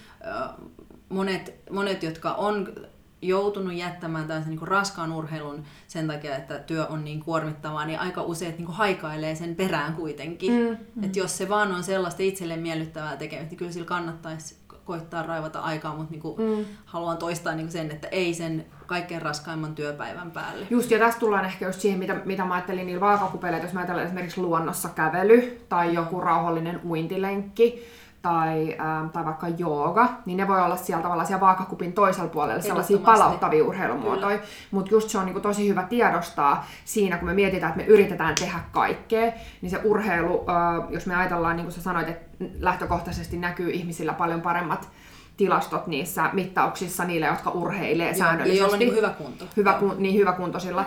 monet, 1.10 1.54
monet, 1.70 2.04
jotka 2.04 2.34
on 2.34 2.74
joutunut 3.22 3.74
jättämään 3.74 4.28
tällaisen 4.28 4.50
niin 4.50 4.60
kuin 4.60 4.68
raskaan 4.68 5.14
urheilun 5.14 5.64
sen 5.88 6.08
takia, 6.08 6.36
että 6.36 6.60
työ 6.60 6.86
on 6.88 7.04
niin 7.06 7.20
kuormittavaa, 7.24 7.86
niin 7.86 8.00
aika 8.00 8.22
usein 8.22 8.56
niin 8.58 8.66
kuin 8.66 8.76
haikailee 8.76 9.36
sen 9.36 9.56
perään 9.56 9.94
kuitenkin. 9.94 10.52
Mm, 10.54 10.78
Mm. 10.96 11.04
Että 11.04 11.20
jos 11.20 11.38
se 11.38 11.50
vaan 11.50 11.72
on 11.72 11.84
sellaista 11.84 12.24
itselle 12.24 12.58
miellyttävää 12.58 13.18
tekemistä, 13.18 13.50
niin 13.50 13.58
kyllä 13.58 13.72
sillä 13.72 13.86
kannattaisi 13.86 14.56
koittaa 14.86 15.24
raivata 15.24 15.60
aikaa, 15.60 15.96
mutta 15.96 16.12
niin 16.12 16.22
kuin 16.22 16.38
Mm. 16.42 16.66
haluan 16.86 17.18
toistaa 17.18 17.54
niin 17.56 17.66
kuin 17.66 17.72
sen, 17.72 17.92
että 17.92 18.08
ei 18.08 18.34
sen 18.34 18.66
kaikkein 18.86 19.22
raskaimman 19.22 19.76
työpäivän 19.76 20.32
päälle. 20.32 20.68
Just, 20.70 20.92
ja 20.92 21.00
tässä 21.00 21.20
tullaan 21.20 21.46
ehkä 21.46 21.66
just 21.66 21.80
siihen, 21.80 22.00
mitä, 22.00 22.16
mitä 22.26 22.46
mä 22.46 22.54
ajattelin 22.54 22.86
niillä 22.86 23.02
vaakakupeleilla, 23.02 23.66
jos 23.66 23.74
mä 23.74 23.80
ajattelen 23.80 24.06
esimerkiksi 24.06 24.42
luonnossa 24.42 24.90
kävely 24.90 25.62
tai 25.70 25.94
joku 25.94 26.20
rauhallinen 26.22 26.82
uintilenkki 26.86 27.84
tai, 28.22 28.76
ähm, 28.80 29.10
tai 29.10 29.26
vaikka 29.26 29.48
jooga, 29.48 30.10
niin 30.26 30.38
ne 30.38 30.48
voi 30.48 30.62
olla 30.62 30.76
siellä 30.76 31.04
tavallaan 31.04 31.28
siellä 31.28 31.42
vaakakupin 31.42 31.94
toisella 31.94 32.30
puolella 32.30 32.62
sellaisia 32.62 32.98
palauttavia 32.98 33.64
urheilumuotoja. 33.64 34.40
Mutta 34.72 34.92
just 34.92 35.10
se 35.10 35.18
on 35.18 35.26
niinku 35.26 35.40
tosi 35.40 35.70
hyvä 35.70 35.84
tiedostaa 35.84 36.66
siinä, 36.86 37.18
kun 37.18 37.28
me 37.28 37.34
mietitään, 37.34 37.70
että 37.72 37.84
me 37.84 37.90
yritetään 37.94 38.36
tehdä 38.36 38.60
kaikkea, 38.72 39.32
niin 39.62 39.70
se 39.70 39.80
urheilu, 39.84 40.46
äh, 40.50 40.90
jos 40.90 41.06
me 41.06 41.16
ajatellaan, 41.16 41.56
niin 41.56 41.66
kuin 41.66 41.74
sä 41.74 41.82
sanoit, 41.82 42.10
että 42.10 42.46
lähtökohtaisesti 42.60 43.38
näkyy 43.38 43.72
ihmisillä 43.72 44.14
paljon 44.14 44.42
paremmat 44.42 44.90
tilastot 45.38 45.88
niissä 45.88 46.30
mittauksissa 46.34 47.04
niille, 47.06 47.26
jotka 47.26 47.50
urheilee 47.50 48.08
Joo, 48.08 48.18
säännöllisesti. 48.18 48.74
on 48.74 48.80
niin 48.80 48.96
hyvä 48.96 49.10
kunto. 49.10 49.46
hyvä, 49.58 49.74
kun, 49.74 49.96
niin 49.98 50.16
hyväkuntoisilla, 50.16 50.86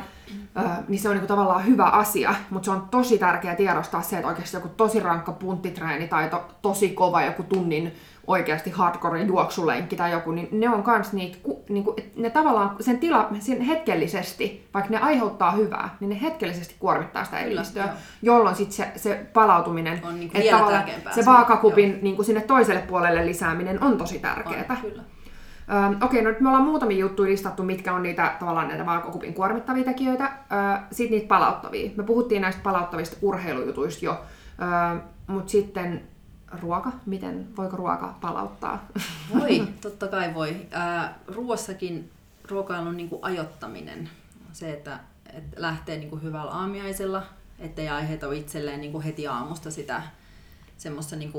ö, 0.58 0.60
niin 0.88 0.98
se 1.00 1.08
on 1.08 1.14
niinku 1.14 1.28
tavallaan 1.28 1.66
hyvä 1.66 1.84
asia, 1.84 2.34
mutta 2.50 2.64
se 2.64 2.70
on 2.70 2.88
tosi 2.90 3.18
tärkeää 3.18 3.54
tiedostaa 3.54 4.02
se, 4.02 4.16
että 4.16 4.28
oikeasti 4.28 4.56
joku 4.56 4.68
tosi 4.68 5.00
rankka 5.00 5.32
punttitreeni 5.32 6.08
tai 6.08 6.28
to, 6.30 6.44
tosi 6.62 6.88
kova 6.88 7.22
joku 7.22 7.42
tunnin 7.42 7.94
oikeasti 8.26 8.70
hardcore 8.70 9.22
juoksulenkki 9.22 9.96
tai 9.96 10.10
joku, 10.12 10.32
niin 10.32 10.48
ne 10.52 10.68
on 10.68 10.82
kans 10.82 11.12
niitä, 11.12 11.38
ku, 11.66 11.72
niinku, 11.72 11.94
et 11.96 12.16
ne 12.16 12.30
tavallaan 12.30 12.76
sen 12.80 12.98
tila, 12.98 13.30
sen 13.40 13.60
hetkellisesti, 13.60 14.68
vaikka 14.74 14.90
ne 14.90 14.98
aiheuttaa 14.98 15.50
hyvää, 15.50 15.96
niin 16.00 16.08
ne 16.08 16.18
hetkellisesti 16.22 16.74
kuormittaa 16.78 17.24
sitä 17.24 17.36
Kyllä, 17.36 17.50
elimistöä, 17.50 17.84
joo. 17.84 17.94
jolloin 18.22 18.56
sit 18.56 18.72
se, 18.72 18.92
se 18.96 19.26
palautuminen, 19.32 20.00
On 20.04 20.14
niinku 20.14 20.38
että 20.38 20.42
vielä 20.42 20.58
tavallaan 20.58 20.84
se 21.14 21.24
vaakakupin 21.26 21.98
niinku 22.02 22.22
sinne 22.22 22.40
toiselle 22.40 22.82
puolelle 22.82 23.26
lisääminen 23.26 23.82
on 23.82 23.98
tosi 23.98 24.18
tärkeää. 24.18 24.76
Kyllä. 24.82 25.02
Öö, 25.72 26.06
Okei, 26.06 26.22
no 26.22 26.30
nyt 26.30 26.40
me 26.40 26.48
ollaan 26.48 26.64
muutamia 26.64 26.98
juttuja 26.98 27.30
listattu, 27.30 27.62
mitkä 27.62 27.94
on 27.94 28.02
niitä 28.02 28.34
tavallaan 28.38 28.68
näitä 28.68 28.86
vaakakupin 28.86 29.34
kuormittavia 29.34 29.84
tekijöitä. 29.84 30.24
Öö, 30.24 30.58
sitten 30.92 31.18
niitä 31.18 31.28
palauttavia. 31.28 31.90
Me 31.96 32.02
puhuttiin 32.02 32.42
näistä 32.42 32.62
palauttavista 32.62 33.16
urheilujutuista 33.22 34.04
jo. 34.04 34.20
Öö, 34.62 35.00
Mutta 35.26 35.50
sitten 35.50 36.02
ruoka, 36.60 36.92
miten, 37.06 37.56
voiko 37.56 37.76
ruoka 37.76 38.14
palauttaa? 38.20 38.86
Voi, 39.38 39.68
totta 39.80 40.08
kai 40.08 40.34
voi. 40.34 40.66
Ruoassakin 41.26 42.10
ruokailun 42.50 42.96
niin 42.96 43.08
kuin 43.08 43.24
ajoittaminen, 43.24 44.10
se, 44.52 44.72
että, 44.72 45.00
että 45.32 45.62
lähtee 45.62 45.98
niin 45.98 46.22
hyvällä 46.22 46.50
aamiaisella, 46.50 47.22
ettei 47.58 47.88
aiheuta 47.88 48.32
itselleen 48.32 48.80
niin 48.80 49.00
heti 49.00 49.26
aamusta 49.26 49.70
sitä 49.70 50.02
semmoista 50.76 51.16
niin 51.16 51.32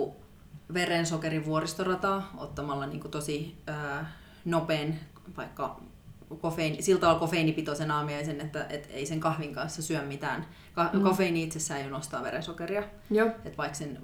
verensokerin 0.74 1.46
vuoristorataa 1.46 2.32
ottamalla 2.38 2.86
niin 2.86 3.02
tosi 3.12 3.58
ää, 3.68 4.12
nopean 4.46 4.96
vaikka 5.38 5.80
kofeiini, 6.42 6.82
sillä 6.82 7.00
tavalla 7.00 7.20
kofeiinipitoisen 7.20 7.92
aamiaisen, 7.92 8.42
että 8.42 8.66
et 8.70 8.88
ei 8.92 9.06
sen 9.06 9.20
kahvin 9.20 9.54
kanssa 9.54 9.82
syö 9.82 10.02
mitään. 10.02 10.46
Ka- 10.74 10.90
Mm. 10.94 11.02
Kofeiini 11.02 11.44
itsessään 11.44 11.84
jo 11.84 11.90
nostaa 11.90 12.24
verensokeria. 12.24 12.84
Joo. 13.12 13.28
Että 13.28 13.58
vaikka 13.58 13.78
sen 13.78 14.00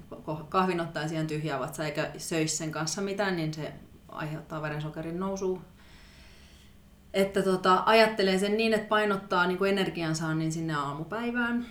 kahvin 0.49 0.81
ottaisi 0.81 1.13
ihan 1.15 1.27
tyhjää 1.27 1.59
vatsaa 1.59 1.85
eikä 1.85 2.11
söisi 2.17 2.57
sen 2.57 2.71
kanssa 2.71 3.01
mitään, 3.01 3.35
niin 3.35 3.53
se 3.53 3.73
aiheuttaa 4.09 4.61
verensokerin 4.61 5.19
nousua. 5.19 5.61
Että 7.13 7.41
tota, 7.43 7.83
ajattelee 7.85 8.37
sen 8.39 8.57
niin, 8.57 8.73
että 8.73 8.87
painottaa 8.87 9.47
niin 9.47 9.65
energiansaannin 9.65 10.51
sinne 10.51 10.73
aamupäivään. 10.73 11.65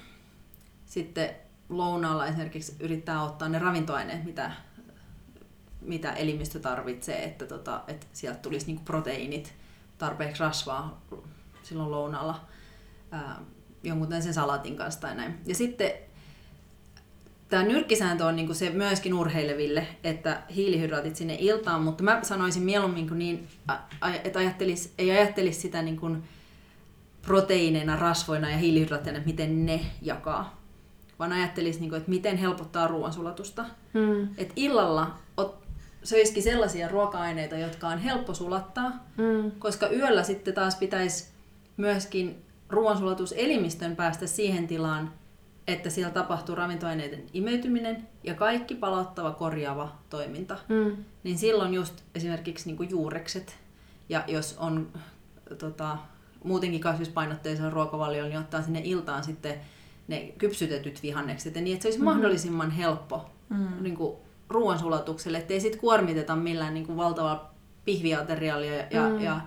Sitten 0.87 1.31
lounaalla 1.69 2.27
esimerkiksi 2.27 2.77
yrittää 2.81 3.23
ottaa 3.23 3.49
ne 3.49 3.59
ravintoaineet, 3.59 4.25
mitä, 4.25 4.53
mitä 5.81 6.13
elimistö 6.13 6.59
tarvitsee, 6.59 7.25
että, 7.25 7.47
tota, 7.47 7.81
että 7.89 8.07
sieltä 8.13 8.39
tulisi 8.39 8.67
niin 8.67 8.81
proteiinit, 8.85 9.55
tarpeeksi 10.01 10.41
rasvaa 10.41 11.03
silloin 11.63 11.91
lounaalla 11.91 12.41
ää, 13.11 13.41
jonkun 13.83 14.23
sen 14.23 14.35
salatin 14.35 14.77
kanssa 14.77 15.01
tai 15.01 15.15
näin. 15.15 15.41
Ja 15.47 15.55
sitten 15.55 15.91
tämä 17.49 17.63
nyrkkisääntö 17.63 18.25
on 18.25 18.37
niinku 18.37 18.55
se 18.55 18.71
myöskin 18.71 19.15
urheileville, 19.15 19.87
että 20.05 20.43
hiilihydraatit 20.55 21.17
sinne 21.17 21.37
iltaan, 21.41 21.83
mutta 21.83 22.03
mä 22.03 22.19
sanoisin 22.23 22.63
mieluummin, 22.63 23.09
kun 23.09 23.19
niin, 23.19 23.49
että 24.25 24.39
ajattelis, 24.39 24.95
ei 24.99 25.11
ajattelisi 25.11 25.61
sitä 25.61 25.83
niin 25.83 26.01
kuin 26.01 26.23
proteiineina, 27.23 27.97
rasvoina 27.97 28.51
ja 28.51 28.59
hiilihydraatteina, 28.59 29.19
että 29.19 29.31
miten 29.31 29.67
ne 29.67 29.81
jakaa, 30.03 30.61
vaan 31.19 31.33
ajattelisi, 31.33 31.81
niin 31.81 31.91
kuin, 31.91 31.99
että 31.99 32.11
miten 32.11 32.37
helpottaa 32.37 32.87
ruoansulatusta. 32.87 33.65
Mm. 33.93 34.29
Että 34.39 34.55
illalla 34.57 35.19
söisikin 36.05 36.43
sellaisia 36.43 36.89
ruoka-aineita, 36.89 37.57
jotka 37.57 37.89
on 37.89 37.99
helppo 37.99 38.35
sulattaa, 38.35 38.91
Mm. 39.17 39.51
koska 39.59 39.89
yöllä 39.91 40.23
sitten 40.23 40.55
taas 40.55 40.77
pitäisi 40.77 41.29
myöskin 41.77 42.43
ruoansulatuselimistön 42.69 43.97
päästä 43.97 44.27
siihen 44.27 44.67
tilaan, 44.67 45.13
että 45.67 45.91
siellä 45.91 46.13
tapahtuu 46.13 46.55
ravintoaineiden 46.55 47.23
imeytyminen 47.33 48.09
ja 48.25 48.35
kaikki 48.35 48.75
palauttava 48.75 49.31
korjaava 49.33 49.93
toiminta. 50.11 50.59
Mm. 50.69 50.97
Niin 51.25 51.39
silloin 51.39 51.75
just 51.75 51.95
esimerkiksi 52.15 52.67
niinku 52.67 52.83
juurekset, 52.83 53.57
ja 54.09 54.25
jos 54.27 54.57
on 54.59 54.89
tota, 55.59 55.99
muutenkin 56.45 56.81
kasvispainotteisella 56.81 57.71
ruokavaliolla, 57.71 58.29
niin 58.29 58.41
ottaa 58.41 58.63
sinne 58.63 58.81
iltaan 58.85 59.25
sitten 59.25 59.55
ne 60.09 60.33
kypsytetyt 60.39 61.03
vihannekset, 61.03 61.55
ja 61.55 61.61
niin 61.61 61.75
että 61.75 61.83
se 61.83 61.89
olisi 61.89 61.99
mm-hmm. 61.99 62.15
mahdollisimman 62.15 62.71
helppo 62.71 63.31
Mm. 63.49 63.69
niin 63.83 63.97
kuin 63.97 64.17
ruoansulatukselle, 64.51 65.39
ettei 65.39 65.61
sit 65.61 65.77
kuormiteta 65.77 66.37
millään 66.37 66.75
niin 66.75 66.87
kuin 66.87 66.97
valtavaa 66.97 67.55
pihviateriaalia 67.85 68.75
ja, 68.75 68.85
ja, 68.91 69.09
Mm. 69.09 69.21
ja, 69.21 69.41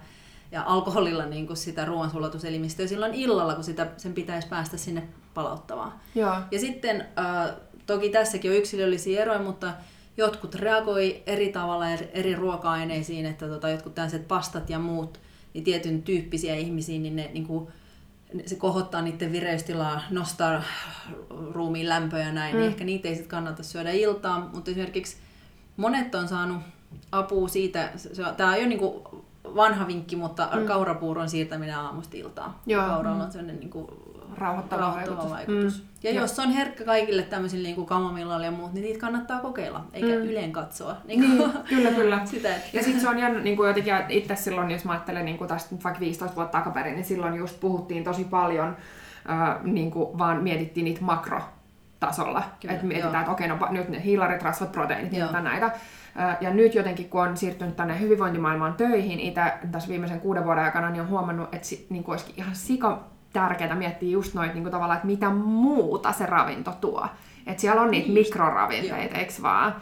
ja 0.51 0.63
alkoholilla 0.65 1.25
niin 1.25 1.47
kuin 1.47 1.57
sitä 1.57 1.85
ruoansulatuselimistä 1.85 2.87
silloin 2.87 3.13
illalla, 3.13 3.55
kun 3.55 3.63
sitä, 3.63 3.87
sen 3.97 4.13
pitäisi 4.13 4.47
päästä 4.47 4.77
sinne 4.77 5.03
palauttavaan. 5.33 5.93
Joo. 6.15 6.35
Ja 6.51 6.59
sitten 6.59 7.01
äh, 7.19 7.55
toki 7.85 8.09
tässäkin 8.09 8.51
on 8.51 8.57
yksilöllisiä 8.57 9.21
eroja, 9.21 9.39
mutta 9.39 9.73
jotkut 10.17 10.55
reagoi 10.55 11.23
eri 11.25 11.51
tavalla 11.51 11.89
eri, 11.89 12.09
eri 12.13 12.35
ruoka-aineisiin, 12.35 13.25
että 13.25 13.47
tota, 13.47 13.69
jotkut 13.69 13.95
tällaiset 13.95 14.27
pastat 14.27 14.69
ja 14.69 14.79
muut, 14.79 15.19
niin 15.53 15.63
tietyn 15.63 16.01
tyyppisiä 16.03 16.55
ihmisiä, 16.55 16.99
niin 16.99 17.15
ne 17.15 17.29
niin 17.33 17.47
kuin, 17.47 17.67
se 18.45 18.55
kohottaa 18.55 19.01
niiden 19.01 19.31
vireystilaa, 19.31 20.01
nostaa 20.09 20.63
ruumiin 21.51 21.89
lämpöä 21.89 22.19
ja 22.19 22.31
näin, 22.31 22.51
niin 22.51 22.55
mm. 22.55 22.59
niin 22.59 22.71
ehkä 22.71 22.83
niitä 22.83 23.07
ei 23.07 23.15
sitten 23.15 23.29
kannata 23.29 23.63
syödä 23.63 23.91
iltaan, 23.91 24.49
mutta 24.53 24.71
esimerkiksi 24.71 25.17
monet 25.77 26.15
on 26.15 26.27
saanut 26.27 26.61
apua 27.11 27.47
siitä, 27.47 27.89
tämä 28.37 28.51
on 28.51 28.61
jo 28.61 28.67
niinku 28.67 29.01
vanha 29.43 29.87
vinkki, 29.87 30.15
mutta 30.15 30.49
mm. 30.55 30.65
kaurapuuron 30.65 31.29
siirtäminen 31.29 31.77
aamusta 31.77 32.17
iltaan. 32.17 32.55
Joo. 32.65 32.85
Kauralla 32.85 33.23
on 33.23 33.31
sellainen 33.31 33.59
niinku 33.59 33.87
rauhoittava, 34.37 34.81
rauhoittava 34.81 35.17
vaikutus. 35.17 35.31
vaikutus. 35.31 35.81
Mm. 35.81 35.87
Ja 36.03 36.11
Joo. 36.11 36.21
jos 36.21 36.39
on 36.39 36.51
herkkä 36.51 36.83
kaikille 36.83 37.21
tämmöisille 37.21 37.67
niin 37.67 37.85
kamomillalle 37.85 38.45
ja 38.45 38.51
muut, 38.51 38.73
niin 38.73 38.83
niitä 38.83 38.99
kannattaa 38.99 39.39
kokeilla, 39.39 39.85
eikä 39.93 40.07
mm. 40.07 40.13
yleen 40.13 40.51
katsoa. 40.51 40.95
Niin, 41.05 41.21
niin 41.21 41.51
kyllä, 41.69 41.91
kyllä. 41.91 42.21
Sitä, 42.25 42.55
että... 42.55 42.69
Ja 42.73 42.83
sitten 42.83 43.01
se 43.01 43.09
on 43.09 43.19
jännä, 43.19 43.39
niin 43.39 43.57
kuin 43.57 43.67
jotenkin 43.67 43.93
itse 44.09 44.35
silloin, 44.35 44.71
jos 44.71 44.85
mä 44.85 44.91
ajattelen 44.91 45.25
niin 45.25 45.37
kuin 45.37 45.47
tästä 45.47 45.75
vaikka 45.83 45.99
15 45.99 46.35
vuotta 46.35 46.57
takaperin, 46.57 46.95
niin 46.95 47.05
silloin 47.05 47.35
just 47.35 47.59
puhuttiin 47.59 48.03
tosi 48.03 48.23
paljon, 48.23 48.77
äh, 49.29 49.63
niin 49.63 49.91
kuin 49.91 50.17
vaan 50.17 50.43
mietittiin 50.43 50.85
niitä 50.85 51.01
makro 51.01 51.41
tasolla. 52.05 52.43
Että 52.69 52.85
mietitään, 52.85 53.21
että 53.21 53.31
okei, 53.31 53.47
no 53.47 53.57
nyt 53.69 53.89
ne 53.89 54.03
hiilarit, 54.03 54.43
rasvat, 54.43 54.71
proteiinit, 54.71 55.11
mitä 55.11 55.41
näitä. 55.41 55.71
Ja 56.41 56.53
nyt 56.53 56.75
jotenkin, 56.75 57.09
kun 57.09 57.21
on 57.21 57.37
siirtynyt 57.37 57.75
tänne 57.75 57.99
hyvinvointimaailmaan 57.99 58.73
töihin, 58.73 59.19
itse 59.19 59.41
tässä 59.71 59.89
viimeisen 59.89 60.19
kuuden 60.19 60.45
vuoden 60.45 60.63
aikana, 60.63 60.89
niin 60.89 61.01
on 61.01 61.09
huomannut, 61.09 61.55
että 61.55 61.67
niin 61.89 62.03
kuin 62.03 62.13
olisikin 62.13 62.35
ihan 62.37 62.55
sika 62.55 63.03
tärkeää 63.33 63.75
miettiä 63.75 64.09
just 64.09 64.33
noita 64.33 64.53
niin 64.53 64.71
tavallaan, 64.71 64.97
että 64.97 65.07
mitä 65.07 65.29
muuta 65.29 66.11
se 66.11 66.25
ravinto 66.25 66.71
tuo. 66.81 67.07
Että 67.47 67.61
siellä 67.61 67.81
on 67.81 67.91
niitä 67.91 68.07
just. 68.07 68.13
mikroravinteita, 68.13 69.17
eikö 69.17 69.33
vaan? 69.41 69.75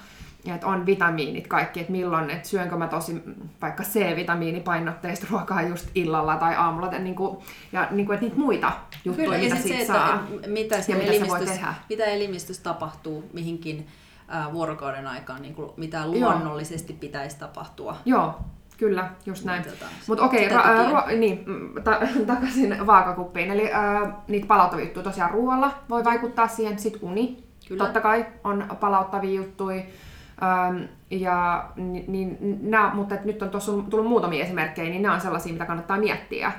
Ja 0.46 0.56
että 0.56 0.68
on 0.68 0.86
vitamiinit 0.86 1.48
kaikki, 1.48 1.80
että 1.80 1.92
milloin, 1.92 2.30
että 2.30 2.48
syönkö 2.48 2.78
mä 2.78 2.88
tosi 2.88 3.22
vaikka 3.62 3.84
C-vitamiinipainotteista 3.84 5.28
ruokaa 5.30 5.62
just 5.62 5.90
illalla 5.96 6.36
tai 6.36 6.56
aamulla, 6.56 6.86
että, 6.86 7.00
niin 7.00 7.16
kuin, 7.16 7.38
ja 7.72 7.88
niin 7.92 8.06
kuin, 8.06 8.14
että 8.14 8.26
niitä 8.26 8.40
muita 8.40 8.72
juttuja, 9.06 9.26
Kyllä, 9.26 9.38
mitä 9.38 9.56
siitä 9.56 9.80
se, 9.80 9.86
saa. 9.86 10.24
Että 10.34 10.48
mitä, 10.48 10.76
ja 10.88 10.96
mitä 10.96 11.14
se 11.14 11.28
voi 11.28 11.46
tehdä. 11.46 11.74
Mitä 11.90 12.06
elimistössä 12.06 12.64
tapahtuu 12.64 13.30
mihinkin 13.34 13.88
äh, 14.36 14.54
vuorokauden 14.54 15.08
aikaan, 15.08 15.42
niin 15.42 15.56
kuin, 15.56 15.72
mitä 15.78 16.08
luonnollisesti 16.08 16.94
Joo. 16.94 17.00
pitäisi 17.00 17.40
tapahtua. 17.40 17.98
Joo, 18.06 18.40
Kyllä, 18.82 19.10
just 19.26 19.46
näin. 19.46 19.64
Tota, 19.64 19.86
Mutta 20.08 20.24
okei, 20.24 20.46
okay, 20.48 20.58
ra- 20.58 20.90
ruo- 20.92 21.16
niin, 21.16 21.44
mm, 21.46 21.84
ta- 21.84 22.00
takaisin 22.36 22.88
vaakakuppiin. 22.88 23.52
Eli 23.52 23.74
äh, 23.74 24.14
niitä 24.28 24.48
palauttavia 24.48 24.86
juttuja 24.86 25.04
tosiaan 25.04 25.32
ruoalla 25.32 25.74
voi 25.90 26.04
vaikuttaa 26.04 26.48
siihen. 26.48 26.80
Sitten 26.80 27.02
uni, 27.04 27.44
Kyllä. 27.68 27.84
totta 27.84 28.02
kai, 28.02 28.26
on 28.44 28.66
palauttavia 28.80 29.36
juttuja. 29.42 29.82
Ähm, 30.44 30.84
ja, 31.10 31.66
niin, 32.08 32.38
nää, 32.62 32.94
mutta 32.94 33.16
et 33.16 33.26
nyt 33.26 33.42
on 33.42 33.50
tuossa 33.50 33.72
tullut 33.90 34.08
muutamia 34.08 34.44
esimerkkejä, 34.44 34.90
niin 34.90 35.02
nämä 35.02 35.16
on 35.16 35.22
sellaisia, 35.22 35.54
mitä 35.54 35.66
kannattaa 35.66 35.98
miettiä 35.98 36.52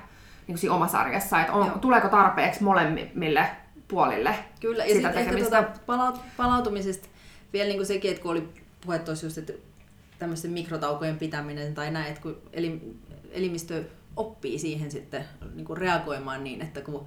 niin 0.46 0.58
siinä 0.58 0.74
omassa 0.74 0.98
arjessa, 0.98 1.40
että 1.40 1.52
on, 1.52 1.80
tuleeko 1.80 2.08
tarpeeksi 2.08 2.62
molemmille 2.62 3.46
puolille 3.88 4.34
Kyllä, 4.60 4.84
ja 4.84 4.94
sitä 4.94 5.08
tekemistä. 5.08 5.62
Tuota 5.62 5.80
palaut- 5.86 6.20
palautumisesta 6.36 7.08
vielä 7.52 7.68
niin 7.68 7.76
kuin 7.78 7.86
sekin, 7.86 8.10
että 8.10 8.22
kun 8.22 8.30
oli 8.32 8.48
puhe 8.86 8.98
tuossa 8.98 9.26
just, 9.26 9.38
että 9.38 9.52
tämmöisten 10.22 10.50
mikrotaukojen 10.50 11.18
pitäminen 11.18 11.74
tai 11.74 11.90
näin, 11.90 12.08
että 12.08 12.22
kun 12.22 12.36
elimistö 13.32 13.84
oppii 14.16 14.58
siihen 14.58 14.90
sitten 14.90 15.24
niin 15.54 15.64
kuin 15.64 15.76
reagoimaan 15.76 16.44
niin, 16.44 16.62
että 16.62 16.80
kun, 16.80 17.06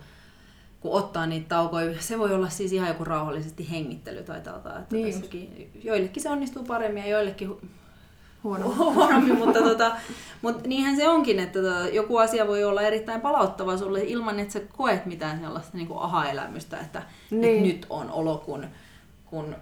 kun 0.79 0.91
ottaa 0.91 1.27
niitä 1.27 1.47
taukoja, 1.47 2.01
se 2.01 2.19
voi 2.19 2.33
olla 2.33 2.49
siis 2.49 2.73
ihan 2.73 2.87
joku 2.87 3.03
rauhallisesti 3.03 3.71
hengittely 3.71 4.23
tai 4.23 4.41
täältä, 4.41 4.79
että 4.79 4.95
niin 4.95 5.13
tässäkin, 5.13 5.71
joillekin 5.83 6.23
se 6.23 6.29
onnistuu 6.29 6.63
paremmin 6.63 7.03
ja 7.03 7.09
joillekin 7.09 7.51
huonommin, 8.43 8.77
huonommin 8.95 9.37
mutta, 9.37 9.59
tota, 9.59 9.91
mutta 10.41 10.67
niinhän 10.67 10.95
se 10.95 11.09
onkin, 11.09 11.39
että 11.39 11.61
tota, 11.61 11.87
joku 11.87 12.17
asia 12.17 12.47
voi 12.47 12.63
olla 12.63 12.81
erittäin 12.81 13.21
palauttava 13.21 13.77
sulle 13.77 14.03
ilman, 14.03 14.39
että 14.39 14.53
sä 14.53 14.61
koet 14.77 15.05
mitään 15.05 15.39
sellaista 15.39 15.77
niin 15.77 15.87
kuin 15.87 15.99
aha-elämystä, 15.99 16.79
että, 16.79 17.03
niin. 17.31 17.43
että 17.45 17.67
nyt 17.67 17.85
on 17.89 18.11
olo, 18.11 18.37
kun 18.37 18.65
kun 19.35 19.55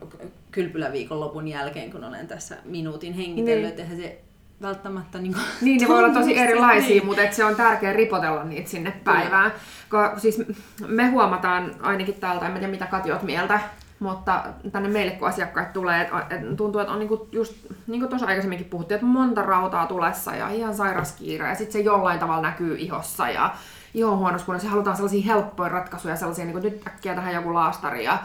kylpyläviikonlopun 0.52 1.48
jälkeen, 1.48 1.92
kun 1.92 2.04
olen 2.04 2.28
tässä 2.28 2.58
minuutin 2.66 3.14
hengitellyt, 3.14 3.70
niin. 3.70 3.80
eihän 3.80 3.98
se 3.98 4.22
välttämättä... 4.62 5.18
Niin, 5.18 5.34
kuin, 5.34 5.46
niin 5.62 5.82
ne 5.82 5.88
voi 5.88 6.04
olla 6.04 6.14
tosi 6.14 6.38
erilaisia, 6.38 6.90
niin. 6.90 7.06
mutta 7.06 7.22
et 7.22 7.34
se 7.34 7.46
on 7.46 7.56
tärkeä 7.56 7.94
ripotella 7.94 8.44
niitä 8.44 8.70
sinne 8.70 8.94
päivään. 9.04 9.52
Ko, 9.90 9.98
siis 10.18 10.42
me 10.88 11.08
huomataan 11.08 11.76
ainakin 11.82 12.16
täältä, 12.16 12.46
en 12.46 12.54
tiedä 12.54 12.68
mitä 12.68 12.86
Katiot 12.86 13.24
mieltä, 13.24 13.60
mutta 14.00 14.44
tänne 14.72 14.90
meille 14.90 15.12
kun 15.12 15.28
asiakkaat 15.28 15.74
tulee, 15.74 16.02
että 16.02 16.26
et 16.30 16.58
tuntuu, 16.58 16.82
että 16.82 16.94
on 16.94 17.00
niinku 17.00 17.30
just, 17.32 17.54
niin 17.88 18.00
kuin 18.00 18.10
tuossa 18.10 18.28
aikaisemminkin 18.28 18.70
puhuttiin, 18.70 18.96
että 18.96 19.08
monta 19.08 19.42
rautaa 19.42 19.88
tulessa 19.88 20.36
ja 20.36 20.50
ihan 20.50 20.76
sairas 20.76 21.12
kiire 21.12 21.48
ja 21.48 21.56
sitten 21.56 21.74
se 21.74 21.80
jollain 21.80 22.20
tavalla 22.20 22.42
näkyy 22.42 22.76
ihossa 22.78 23.30
ja 23.30 23.56
ihon 23.94 24.18
huonoskunnassa 24.18 24.70
halutaan 24.70 24.96
sellaisia 24.96 25.24
helppoja 25.24 25.70
ratkaisuja, 25.70 26.16
sellaisia 26.16 26.46
niin 26.46 26.54
kuin 26.54 26.64
nyt 26.64 26.88
äkkiä 26.88 27.16
tähän 27.16 27.34
joku 27.34 27.54
laastari 27.54 28.04
ja 28.04 28.18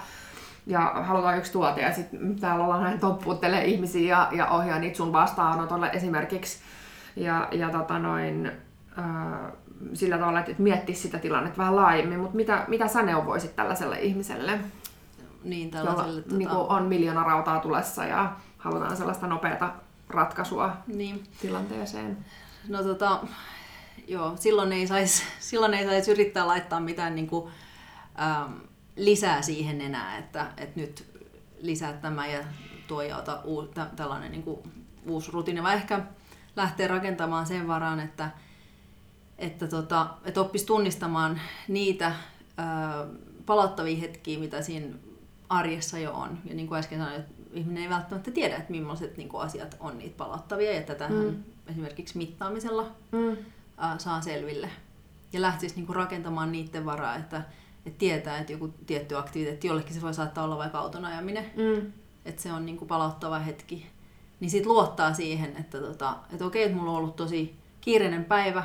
ja 0.68 0.92
halutaan 1.06 1.38
yksi 1.38 1.52
tuote 1.52 1.80
ja 1.80 1.94
sitten 1.94 2.40
täällä 2.40 2.64
ollaan 2.64 2.82
näin 2.82 3.00
toppuuttelee 3.00 3.64
ihmisiä 3.64 4.16
ja, 4.16 4.28
ja 4.32 4.46
ohjaa 4.46 4.78
niitä 4.78 4.96
sun 4.96 5.12
vastaanotolle 5.12 5.90
esimerkiksi. 5.92 6.58
Ja, 7.16 7.48
ja 7.52 7.70
tota 7.70 7.98
noin, 7.98 8.52
ää, 8.96 9.52
sillä 9.94 10.18
tavalla, 10.18 10.40
että 10.40 10.62
miettisi 10.62 11.02
sitä 11.02 11.18
tilannetta 11.18 11.58
vähän 11.58 11.76
laajemmin, 11.76 12.20
mutta 12.20 12.36
mitä, 12.36 12.64
mitä 12.68 12.88
sä 12.88 13.02
neuvoisit 13.02 13.56
tällaiselle 13.56 14.00
ihmiselle, 14.00 14.60
niin, 15.44 15.70
tällaiselle, 15.70 16.10
jolla 16.10 16.22
tota... 16.22 16.36
niin 16.36 16.50
on 16.50 16.82
miljoona 16.82 17.24
rautaa 17.24 17.60
tulessa 17.60 18.04
ja 18.04 18.32
halutaan 18.58 18.96
sellaista 18.96 19.26
nopeata 19.26 19.72
ratkaisua 20.08 20.76
niin. 20.86 21.22
tilanteeseen? 21.40 22.18
No 22.68 22.82
tota, 22.82 23.20
joo, 24.06 24.32
silloin 24.36 24.72
ei 24.72 24.86
saisi 24.86 25.22
silloin 25.38 25.74
ei 25.74 25.86
sais 25.86 26.08
yrittää 26.08 26.46
laittaa 26.46 26.80
mitään 26.80 27.14
niin 27.14 27.26
kuin, 27.26 27.52
ähm, 28.20 28.52
lisää 28.98 29.42
siihen 29.42 29.80
enää, 29.80 30.18
että, 30.18 30.46
että 30.56 30.80
nyt 30.80 31.22
lisää 31.60 31.92
tämä 31.92 32.26
ja 32.26 32.44
tuo 32.86 33.02
ja 33.02 33.16
ota 33.16 33.40
uu, 33.44 33.62
tä, 33.62 33.86
tällainen 33.96 34.32
niin 34.32 34.42
kuin 34.42 34.58
uusi 35.06 35.32
rutiini, 35.32 35.62
vai 35.62 35.74
ehkä 35.74 36.00
lähtee 36.56 36.86
rakentamaan 36.86 37.46
sen 37.46 37.68
varaan, 37.68 38.00
että, 38.00 38.30
että, 39.38 39.68
tota, 39.68 40.06
että 40.24 40.40
oppisi 40.40 40.66
tunnistamaan 40.66 41.40
niitä 41.68 42.12
ää, 42.56 43.06
palauttavia 43.46 43.96
hetkiä, 43.96 44.38
mitä 44.38 44.62
siinä 44.62 44.96
arjessa 45.48 45.98
jo 45.98 46.12
on. 46.12 46.38
Ja 46.44 46.54
niin 46.54 46.68
kuin 46.68 46.78
äsken 46.78 46.98
sanoin, 46.98 47.20
että 47.20 47.34
ihminen 47.52 47.82
ei 47.82 47.88
välttämättä 47.88 48.30
tiedä, 48.30 48.56
että 48.56 48.70
millaiset 48.70 49.16
niin 49.16 49.28
kuin 49.28 49.42
asiat 49.42 49.76
on 49.80 49.98
niitä 49.98 50.16
palauttavia, 50.16 50.74
ja 50.74 50.82
tätä 50.82 51.08
mm. 51.08 51.44
esimerkiksi 51.66 52.18
mittaamisella 52.18 52.86
mm. 53.12 53.36
ää, 53.76 53.98
saa 53.98 54.20
selville. 54.20 54.70
Ja 55.32 55.40
lähtisi 55.40 55.76
niin 55.76 55.86
kuin 55.86 55.96
rakentamaan 55.96 56.52
niiden 56.52 56.84
varaa, 56.84 57.16
että 57.16 57.42
että 57.88 57.98
tietää, 57.98 58.38
että 58.38 58.52
joku 58.52 58.68
tietty 58.86 59.16
aktiviteetti, 59.16 59.66
jollekin 59.66 59.94
se 59.94 60.02
voi 60.02 60.14
saattaa 60.14 60.44
olla 60.44 60.58
vaikka 60.58 60.78
auton 60.78 61.04
ajaminen, 61.04 61.44
mm. 61.56 61.92
että 62.24 62.42
se 62.42 62.52
on 62.52 62.66
niin 62.66 62.78
kuin 62.78 62.88
palauttava 62.88 63.38
hetki. 63.38 63.86
Niin 64.40 64.50
sitten 64.50 64.72
luottaa 64.72 65.14
siihen, 65.14 65.56
että, 65.56 65.78
tota, 65.78 66.16
että 66.32 66.44
okei, 66.44 66.62
että 66.62 66.76
mulla 66.76 66.90
on 66.90 66.96
ollut 66.96 67.16
tosi 67.16 67.56
kiireinen 67.80 68.24
päivä, 68.24 68.64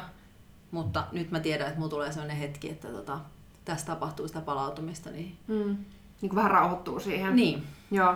mutta 0.72 1.04
nyt 1.12 1.32
mä 1.32 1.40
tiedän, 1.40 1.68
että 1.68 1.80
mulla 1.80 1.90
tulee 1.90 2.12
sellainen 2.12 2.38
hetki, 2.38 2.70
että 2.70 2.88
tota, 2.88 3.20
tässä 3.66 3.86
tapahtuu 3.86 4.28
sitä 4.28 4.42
palautumista. 4.42 5.10
Niin... 5.10 5.38
Mm. 5.48 5.78
Niin 6.22 6.30
kuin 6.30 6.36
vähän 6.36 6.52
rauhoittuu 6.52 7.00
siihen. 7.00 7.36
Niin. 7.36 7.64
Joo. 7.92 8.16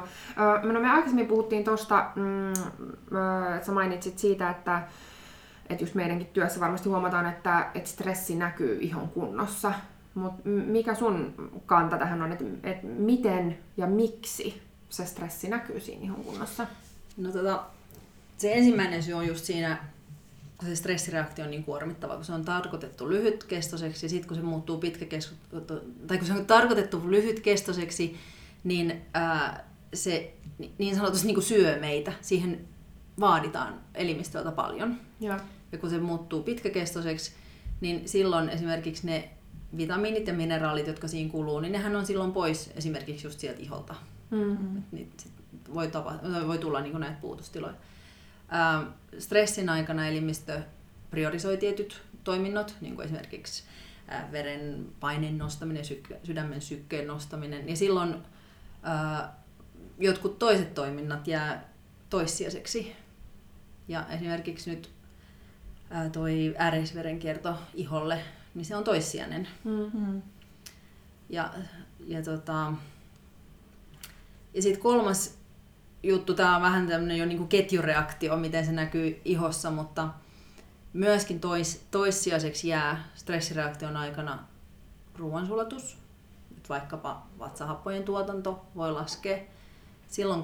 No 0.73 0.79
me 0.79 0.89
aikaisemmin 0.89 1.27
puhuttiin 1.27 1.63
tuosta, 1.63 2.11
mm, 2.15 2.51
että 3.55 3.65
sä 3.65 3.71
mainitsit 3.71 4.19
siitä, 4.19 4.49
että 4.49 4.87
että 5.69 5.83
just 5.83 5.95
meidänkin 5.95 6.27
työssä 6.27 6.59
varmasti 6.59 6.89
huomataan, 6.89 7.25
että, 7.25 7.71
että 7.75 7.89
stressi 7.89 8.35
näkyy 8.35 8.77
ihon 8.81 9.09
kunnossa. 9.09 9.73
Mutta 10.17 10.49
mikä 10.49 10.95
sun 10.95 11.33
kanta 11.65 11.97
tähän 11.97 12.21
on, 12.21 12.31
että 12.31 12.45
et 12.63 12.83
miten 12.83 13.57
ja 13.77 13.87
miksi 13.87 14.61
se 14.89 15.05
stressi 15.05 15.49
näkyy 15.49 15.79
siinä 15.79 16.03
ihon 16.03 16.23
kunnossa? 16.23 16.67
No 17.17 17.31
tota, 17.31 17.63
se 18.37 18.53
ensimmäinen 18.53 19.03
syy 19.03 19.13
on 19.13 19.27
just 19.27 19.45
siinä, 19.45 19.77
kun 20.57 20.67
se 20.67 20.75
stressireaktio 20.75 21.45
on 21.45 21.51
niin 21.51 21.63
kuormittava, 21.63 22.15
kun 22.15 22.25
se 22.25 22.33
on 22.33 22.45
tarkoitettu 22.45 23.09
lyhytkestoiseksi 23.09 24.05
ja 24.05 24.09
sitten 24.09 24.27
kun 24.27 24.37
se 24.37 24.43
muuttuu 24.43 24.77
pitkäkestoiseksi, 24.77 25.57
tai 26.07 26.17
kun 26.17 26.27
se 26.27 26.33
on 26.33 26.45
tarkoitettu 26.45 27.01
lyhytkestoiseksi, 27.11 28.17
niin 28.63 29.01
ää, 29.13 29.65
se 29.93 30.33
niin 30.77 30.95
sanotusti 30.95 31.27
niin 31.27 31.41
syö 31.41 31.79
meitä. 31.79 32.13
Siihen 32.21 32.67
vaaditaan 33.19 33.79
elimistöltä 33.95 34.51
paljon. 34.51 34.97
Ja. 35.19 35.39
ja 35.71 35.77
kun 35.77 35.89
se 35.89 35.97
muuttuu 35.97 36.43
pitkäkestoiseksi, 36.43 37.31
niin 37.81 38.09
silloin 38.09 38.49
esimerkiksi 38.49 39.07
ne 39.07 39.29
vitamiinit 39.77 40.27
ja 40.27 40.33
mineraalit, 40.33 40.87
jotka 40.87 41.07
siinä 41.07 41.31
kuluu, 41.31 41.59
niin 41.59 41.71
nehän 41.71 41.95
on 41.95 42.05
silloin 42.05 42.31
pois 42.31 42.71
esimerkiksi 42.75 43.27
just 43.27 43.39
sieltä 43.39 43.61
iholta. 43.61 43.95
Mm-hmm. 44.29 44.83
Niin 44.91 45.11
voi, 45.73 45.87
tapa, 45.87 46.15
voi 46.47 46.57
tulla 46.57 46.81
niin 46.81 46.99
näitä 46.99 47.17
puutustiloja. 47.21 47.73
Ää, 48.49 48.83
stressin 49.19 49.69
aikana 49.69 50.07
elimistö 50.07 50.61
priorisoi 51.11 51.57
tietyt 51.57 52.01
toiminnot, 52.23 52.75
niin 52.81 52.95
kuin 52.95 53.05
esimerkiksi 53.05 53.63
ää, 54.07 54.29
veren 54.31 54.87
paineen 54.99 55.37
nostaminen, 55.37 55.83
syk- 55.85 56.17
sydämen 56.23 56.61
sykkeen 56.61 57.07
nostaminen, 57.07 57.69
ja 57.69 57.75
silloin 57.75 58.15
ää, 58.83 59.35
jotkut 59.99 60.39
toiset 60.39 60.73
toiminnat 60.73 61.27
jää 61.27 61.69
toissijaiseksi. 62.09 62.95
Ja 63.87 64.05
esimerkiksi 64.09 64.69
nyt 64.69 64.89
ää, 65.89 66.09
toi 66.09 66.55
ääreisverenkierto 66.57 67.55
iholle 67.73 68.21
niin 68.57 68.65
se 68.65 68.75
on 68.75 68.83
toissijainen. 68.83 69.47
Mm. 69.63 70.21
Ja, 71.29 71.53
ja, 72.05 72.23
tota, 72.23 72.73
ja 74.53 74.61
sitten 74.61 74.81
kolmas 74.81 75.37
juttu, 76.03 76.33
tämä 76.33 76.55
on 76.55 76.61
vähän 76.61 76.87
tämmöinen 76.87 77.17
jo 77.17 77.25
niinku 77.25 77.47
ketjureaktio, 77.47 78.37
miten 78.37 78.65
se 78.65 78.71
näkyy 78.71 79.21
ihossa, 79.25 79.71
mutta 79.71 80.09
myöskin 80.93 81.39
tois, 81.39 81.85
toissijaiseksi 81.91 82.67
jää 82.67 83.09
stressireaktion 83.15 83.97
aikana 83.97 84.43
ruoansulatus, 85.15 85.97
nyt 86.55 86.69
vaikkapa 86.69 87.27
vatsahappojen 87.39 88.03
tuotanto 88.03 88.65
voi 88.75 88.91
laskea. 88.91 89.37
Silloin 90.07 90.43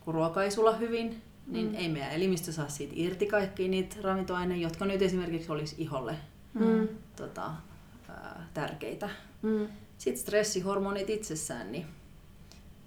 kun 0.00 0.14
ruoka 0.14 0.42
ei 0.42 0.50
sula 0.50 0.72
hyvin, 0.72 1.22
niin 1.46 1.68
mm. 1.68 1.74
ei 1.74 1.88
meidän 1.88 2.12
elimistö 2.12 2.52
saa 2.52 2.68
siitä 2.68 2.92
irti 2.96 3.26
kaikki 3.26 3.68
niitä 3.68 3.96
ravintoaineita, 4.02 4.62
jotka 4.62 4.84
nyt 4.84 5.02
esimerkiksi 5.02 5.52
olisi 5.52 5.74
iholle 5.78 6.16
mm. 6.54 6.88
tota, 7.16 7.50
ää, 8.08 8.46
tärkeitä. 8.54 9.08
Mm. 9.42 9.68
Sitten 9.98 10.22
stressihormonit 10.22 11.10
itsessään, 11.10 11.72
niin 11.72 11.86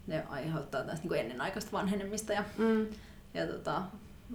ne 0.08 0.24
aiheuttaa 0.30 0.84
tästä 0.84 1.08
niin 1.08 1.19
ennenaikaista 1.19 1.71
vanhenemista 1.71 2.34
ja, 2.34 2.43
mm. 2.58 2.88
ja 3.34 3.47
tota, 3.47 3.82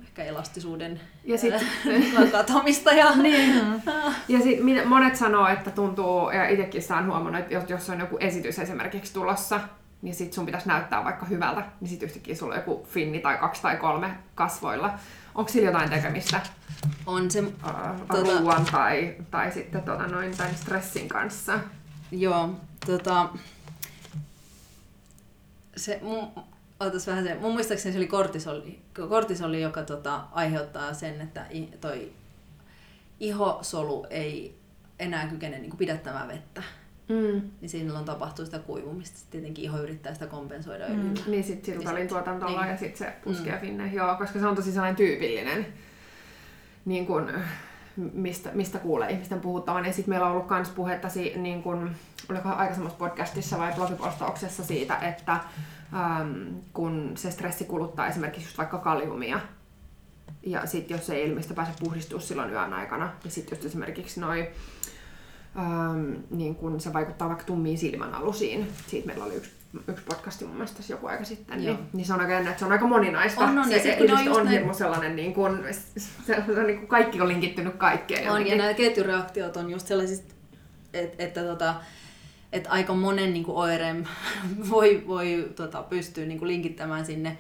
ehkä 0.02 0.24
elastisuuden 0.24 1.00
ja 1.24 1.38
sit, 1.38 1.54
katomista. 2.32 2.92
Ja, 2.92 3.16
niin. 3.16 3.82
ja 4.28 4.40
sit, 4.42 4.58
monet 4.84 5.16
sanoo, 5.16 5.48
että 5.48 5.70
tuntuu, 5.70 6.30
ja 6.30 6.48
itsekin 6.48 6.82
saan 6.82 7.06
huomannut, 7.06 7.42
että 7.52 7.72
jos 7.72 7.90
on 7.90 8.00
joku 8.00 8.16
esitys 8.20 8.58
esimerkiksi 8.58 9.14
tulossa, 9.14 9.60
niin 10.02 10.14
sit 10.14 10.32
sun 10.32 10.46
pitäisi 10.46 10.68
näyttää 10.68 11.04
vaikka 11.04 11.26
hyvältä, 11.26 11.62
niin 11.80 11.88
sit 11.88 12.02
yhtäkkiä 12.02 12.34
sulla 12.34 12.54
on 12.54 12.60
joku 12.60 12.86
finni 12.88 13.20
tai 13.20 13.36
kaksi 13.36 13.62
tai 13.62 13.76
kolme 13.76 14.10
kasvoilla. 14.34 14.98
Onko 15.36 15.50
sillä 15.52 15.66
jotain 15.66 15.90
tekemistä? 15.90 16.40
On 17.06 17.30
se... 17.30 17.40
Uh, 17.40 17.50
tuota, 18.10 18.40
ruoan 18.40 18.64
tai, 18.64 19.16
tai 19.30 19.52
sitten 19.52 19.82
tuota, 19.82 20.06
noin, 20.06 20.36
tämän 20.36 20.54
stressin 20.54 21.08
kanssa? 21.08 21.60
Joo, 22.10 22.50
tota, 22.86 23.28
se, 25.76 26.00
mun, 26.02 26.32
Ootas 26.80 27.06
vähän 27.06 27.24
se, 27.24 27.34
mun 27.34 27.52
muistaakseni 27.52 27.92
se 27.92 27.98
oli 27.98 28.06
kortisoli, 28.06 28.80
kortisoli 29.08 29.62
joka 29.62 29.82
tota, 29.82 30.24
aiheuttaa 30.32 30.94
sen, 30.94 31.20
että 31.20 31.46
toi 31.80 32.12
ihosolu 33.20 34.06
ei 34.10 34.58
enää 34.98 35.26
kykene 35.26 35.58
niin 35.58 35.76
pidättämään 35.76 36.28
vettä. 36.28 36.62
Mm. 37.08 37.42
Niin 37.60 37.68
silloin 37.68 38.04
tapahtuu 38.04 38.44
sitä 38.44 38.58
kuivumista. 38.58 39.18
Sitten 39.18 39.30
tietenkin 39.30 39.64
iho 39.64 39.78
yrittää 39.78 40.14
sitä 40.14 40.26
kompensoida 40.26 40.88
mm. 40.88 41.14
Niin 41.26 41.44
sitten 41.44 41.74
sirkalin 41.74 42.08
tuotantolla 42.08 42.62
niin. 42.62 42.70
ja 42.70 42.76
sitten 42.76 42.98
se 42.98 43.12
puskee 43.24 43.54
mm. 43.54 43.60
finne. 43.60 43.92
Joo, 43.92 44.14
koska 44.14 44.38
se 44.38 44.46
on 44.46 44.56
tosi 44.56 44.72
sellainen 44.72 44.96
tyypillinen, 44.96 45.66
niin 46.84 47.06
kun, 47.06 47.30
mistä, 47.96 48.50
mistä 48.52 48.78
kuulee 48.78 49.10
ihmisten 49.10 49.40
puhuttavan. 49.40 49.84
Ja 49.84 49.92
sitten 49.92 50.12
meillä 50.12 50.26
on 50.26 50.32
ollut 50.32 50.50
myös 50.50 50.68
puhetta, 50.68 51.08
niin 51.36 51.62
kun, 51.62 51.90
oliko 52.30 52.48
aikaisemmassa 52.48 52.98
podcastissa 52.98 53.58
vai 53.58 53.72
blogipostauksessa 53.72 54.64
siitä, 54.64 54.98
että 54.98 55.32
ähm, 55.32 56.54
kun 56.72 57.12
se 57.14 57.30
stressi 57.30 57.64
kuluttaa 57.64 58.06
esimerkiksi 58.06 58.46
just 58.46 58.58
vaikka 58.58 58.78
kaliumia, 58.78 59.40
ja 60.42 60.66
sitten 60.66 60.96
jos 60.96 61.10
ei 61.10 61.28
ilmeisesti 61.28 61.54
pääse 61.54 61.72
puhdistua 61.80 62.20
silloin 62.20 62.50
yön 62.50 62.72
aikana, 62.72 63.12
niin 63.24 63.32
sitten 63.32 63.56
just 63.56 63.66
esimerkiksi 63.66 64.20
noin 64.20 64.46
ähm, 65.58 66.12
niin 66.30 66.54
kun 66.54 66.80
se 66.80 66.92
vaikuttaa 66.92 67.28
vaikka 67.28 67.44
tummiin 67.44 67.78
silmänalusiin. 67.78 68.68
Siitä 68.86 69.06
meillä 69.06 69.24
oli 69.24 69.34
yksi, 69.34 69.50
yksi 69.88 70.04
podcasti 70.04 70.44
mun 70.44 70.54
mielestä 70.54 70.82
joku 70.88 71.06
aika 71.06 71.24
sitten. 71.24 71.58
Niin, 71.58 71.78
niin, 71.92 72.06
se 72.06 72.14
on 72.14 72.20
aika 72.20 72.32
jännä, 72.32 72.50
että 72.50 72.58
se 72.58 72.64
on 72.64 72.72
aika 72.72 72.86
moninaista. 72.86 73.44
On, 73.44 73.58
on, 73.58 73.68
se, 73.68 73.78
se, 73.78 73.96
se 74.06 74.30
on, 74.30 74.40
on 74.40 74.48
hirmu 74.48 74.74
sellainen, 74.74 75.16
niin 75.16 75.34
kun, 75.34 75.64
se, 75.70 76.00
se 76.26 76.60
on 76.60 76.66
niin 76.66 76.78
kuin 76.78 76.88
kaikki 76.88 77.20
on 77.20 77.28
linkittynyt 77.28 77.74
kaikkeen. 77.74 78.30
On, 78.30 78.46
ja 78.46 78.56
nämä 78.56 78.74
ketjureaktiot 78.74 79.56
on 79.56 79.70
just 79.70 79.86
sellaisista, 79.86 80.34
että, 80.92 81.24
että 81.24 81.42
tota, 81.42 81.74
että 82.52 82.70
aika 82.70 82.94
monen 82.94 83.32
niin 83.32 83.44
kuin 83.44 83.56
oireen 83.56 84.08
voi, 84.70 85.04
voi 85.06 85.52
tota, 85.56 85.82
pystyä 85.82 86.26
niin 86.26 86.38
kuin 86.38 86.48
linkittämään 86.48 87.06
sinne, 87.06 87.36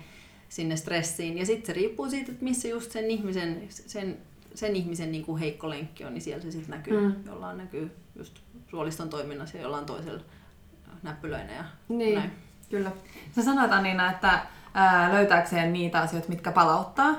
sinne 0.48 0.76
stressiin. 0.76 1.38
Ja 1.38 1.46
sitten 1.46 1.66
se 1.66 1.72
riippuu 1.72 2.10
siitä, 2.10 2.32
että 2.32 2.44
missä 2.44 2.68
just 2.68 2.92
sen 2.92 3.10
ihmisen, 3.10 3.62
sen, 3.68 4.16
sen 4.54 4.76
ihmisen 4.76 5.12
niin 5.12 5.24
kuin 5.24 5.38
heikko 5.38 5.70
lenkki 5.70 6.04
on, 6.04 6.14
niin 6.14 6.22
siellä 6.22 6.42
se 6.42 6.50
sitten 6.50 6.70
näkyy. 6.70 7.00
Mm. 7.00 7.14
Jollain 7.26 7.58
näkyy 7.58 7.90
just 8.16 8.38
suoliston 8.70 9.08
toiminnassa 9.08 9.56
ja 9.56 9.62
jollain 9.62 9.86
toisella 9.86 10.20
näppylöinä 11.02 11.52
ja 11.52 11.64
niin, 11.88 12.18
näin. 12.18 12.32
Kyllä. 12.70 12.92
Sä 13.36 13.44
sanoit 13.44 13.72
Anina, 13.72 14.10
että 14.10 14.40
ää, 14.74 15.12
löytääkseen 15.12 15.72
niitä 15.72 16.00
asioita, 16.00 16.28
mitkä 16.28 16.52
palauttaa, 16.52 17.12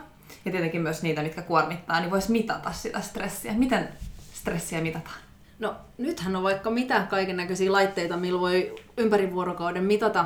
ja 0.45 0.51
tietenkin 0.51 0.81
myös 0.81 1.03
niitä, 1.03 1.21
mitkä 1.21 1.41
kuormittaa, 1.41 1.99
niin 1.99 2.11
voisi 2.11 2.31
mitata 2.31 2.71
sitä 2.71 3.01
stressiä. 3.01 3.53
Miten 3.53 3.89
stressiä 4.33 4.81
mitataan? 4.81 5.17
No 5.59 5.75
nythän 5.97 6.35
on 6.35 6.43
vaikka 6.43 6.69
mitä 6.69 7.07
kaiken 7.09 7.37
näköisiä 7.37 7.71
laitteita, 7.71 8.17
millä 8.17 8.39
voi 8.39 8.75
ympäri 8.97 9.33
vuorokauden 9.33 9.83
mitata. 9.83 10.25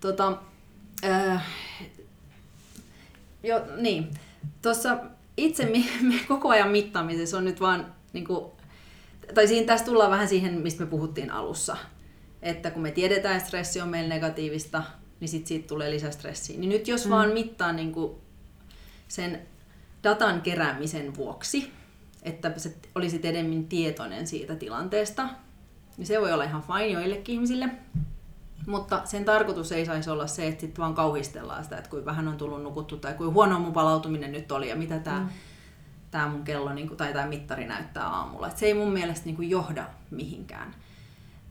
Tota, 0.00 0.38
äh, 1.04 1.44
jo, 3.42 3.64
niin. 3.76 4.10
Tuossa 4.62 4.96
itse 5.36 5.64
me, 5.64 5.84
me 6.14 6.20
koko 6.28 6.48
ajan 6.48 6.68
mittaamisessa 6.68 7.36
on 7.36 7.44
nyt 7.44 7.60
vaan, 7.60 7.94
niin 8.12 8.24
kuin, 8.24 8.50
tai 9.34 9.48
siinä 9.48 9.66
tässä 9.66 9.86
tullaan 9.86 10.10
vähän 10.10 10.28
siihen, 10.28 10.54
mistä 10.54 10.84
me 10.84 10.90
puhuttiin 10.90 11.30
alussa. 11.30 11.76
Että 12.42 12.70
kun 12.70 12.82
me 12.82 12.90
tiedetään, 12.90 13.36
että 13.36 13.48
stressi 13.48 13.80
on 13.80 13.88
meillä 13.88 14.14
negatiivista, 14.14 14.82
niin 15.20 15.28
sit 15.28 15.46
siitä 15.46 15.68
tulee 15.68 15.90
lisästressiä. 15.90 16.58
Niin 16.58 16.68
nyt 16.68 16.88
jos 16.88 17.04
mm. 17.04 17.10
vaan 17.10 17.30
mittaa 17.30 17.72
niin 17.72 17.92
kuin 17.92 18.12
sen 19.08 19.42
datan 20.04 20.42
keräämisen 20.42 21.16
vuoksi, 21.16 21.72
että 22.22 22.52
sä 22.56 22.70
olisit 22.94 23.24
enemmän 23.24 23.64
tietoinen 23.64 24.26
siitä 24.26 24.56
tilanteesta, 24.56 25.28
niin 25.96 26.06
se 26.06 26.20
voi 26.20 26.32
olla 26.32 26.44
ihan 26.44 26.62
fine 26.62 26.86
joillekin 26.86 27.34
ihmisille. 27.34 27.68
Mutta 28.66 29.02
sen 29.04 29.24
tarkoitus 29.24 29.72
ei 29.72 29.86
saisi 29.86 30.10
olla 30.10 30.26
se, 30.26 30.48
että 30.48 30.60
sitten 30.60 30.82
vaan 30.82 30.94
kauhistellaan 30.94 31.64
sitä, 31.64 31.76
että 31.76 31.90
kuinka 31.90 32.10
vähän 32.10 32.28
on 32.28 32.36
tullut 32.36 32.62
nukuttu 32.62 32.96
tai 32.96 33.14
kuinka 33.14 33.34
huono 33.34 33.58
mun 33.58 33.72
palautuminen 33.72 34.32
nyt 34.32 34.52
oli 34.52 34.68
ja 34.68 34.76
mitä 34.76 34.98
tämä 34.98 35.20
mm. 35.20 35.28
Tää 36.10 36.28
mun 36.28 36.44
kello 36.44 36.72
niin 36.72 36.96
tai 36.96 37.12
tämä 37.12 37.26
mittari 37.26 37.66
näyttää 37.66 38.06
aamulla. 38.06 38.48
Et 38.48 38.56
se 38.56 38.66
ei 38.66 38.74
mun 38.74 38.92
mielestä 38.92 39.26
niin 39.26 39.36
kuin 39.36 39.50
johda 39.50 39.84
mihinkään. 40.10 40.74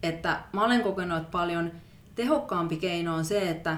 Että 0.03 0.39
mä 0.53 0.65
olen 0.65 0.81
kokenut, 0.81 1.17
että 1.17 1.31
paljon 1.31 1.71
tehokkaampi 2.15 2.77
keino 2.77 3.15
on 3.15 3.25
se, 3.25 3.49
että 3.49 3.77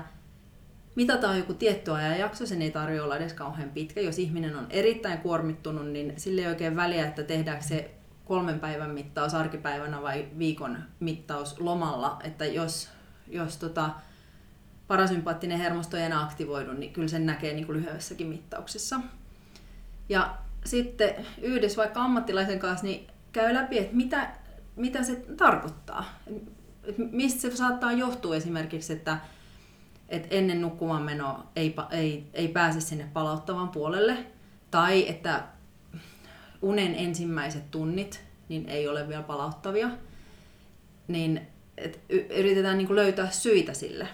mitataan 0.95 1.37
joku 1.37 1.53
tietty 1.53 1.91
ajanjakso, 1.91 2.45
sen 2.45 2.61
ei 2.61 2.71
tarvitse 2.71 3.01
olla 3.01 3.17
edes 3.17 3.33
kauhean 3.33 3.69
pitkä. 3.69 4.01
Jos 4.01 4.19
ihminen 4.19 4.55
on 4.55 4.67
erittäin 4.69 5.17
kuormittunut, 5.17 5.87
niin 5.87 6.13
sille 6.17 6.41
ei 6.41 6.47
oikein 6.47 6.75
väliä, 6.75 7.07
että 7.07 7.23
tehdäänkö 7.23 7.63
se 7.63 7.91
kolmen 8.25 8.59
päivän 8.59 8.89
mittaus 8.89 9.33
arkipäivänä 9.33 10.01
vai 10.01 10.27
viikon 10.37 10.77
mittaus 10.99 11.59
lomalla. 11.59 12.19
Että 12.23 12.45
jos, 12.45 12.89
jos 13.27 13.57
tota, 13.57 13.89
parasympaattinen 14.87 15.57
hermosto 15.57 15.97
ei 15.97 16.03
enää 16.03 16.23
aktivoidu, 16.23 16.73
niin 16.73 16.93
kyllä 16.93 17.07
sen 17.07 17.25
näkee 17.25 17.53
niin 17.53 17.65
kuin 17.65 17.77
lyhyessäkin 17.77 18.27
mittauksessa. 18.27 18.99
Ja 20.09 20.37
sitten 20.65 21.25
yhdessä 21.41 21.77
vaikka 21.77 22.03
ammattilaisen 22.03 22.59
kanssa, 22.59 22.85
niin 22.85 23.07
käy 23.31 23.53
läpi, 23.53 23.77
että 23.77 23.95
mitä, 23.95 24.29
mitä 24.75 25.03
se 25.03 25.15
tarkoittaa. 25.37 26.19
mistä 27.11 27.41
se 27.41 27.55
saattaa 27.55 27.91
johtua 27.91 28.35
esimerkiksi, 28.35 28.93
että 28.93 29.17
että 30.09 30.27
ennen 30.31 30.61
nukkumaan 30.61 31.01
menoa 31.01 31.47
ei, 31.55 31.75
ei, 31.91 32.23
ei 32.33 32.47
pääse 32.47 32.81
sinne 32.81 33.09
palauttavaan 33.13 33.69
puolelle, 33.69 34.17
tai 34.71 35.09
että 35.09 35.43
unen 36.61 36.95
ensimmäiset 36.95 37.71
tunnit 37.71 38.21
niin 38.49 38.69
ei 38.69 38.87
ole 38.87 39.07
vielä 39.07 39.23
palauttavia, 39.23 39.89
niin 41.07 41.41
et 41.77 41.99
yritetään 42.29 42.77
niin 42.77 42.87
kuin 42.87 42.95
löytää 42.95 43.31
syitä 43.31 43.73
sille. 43.73 44.07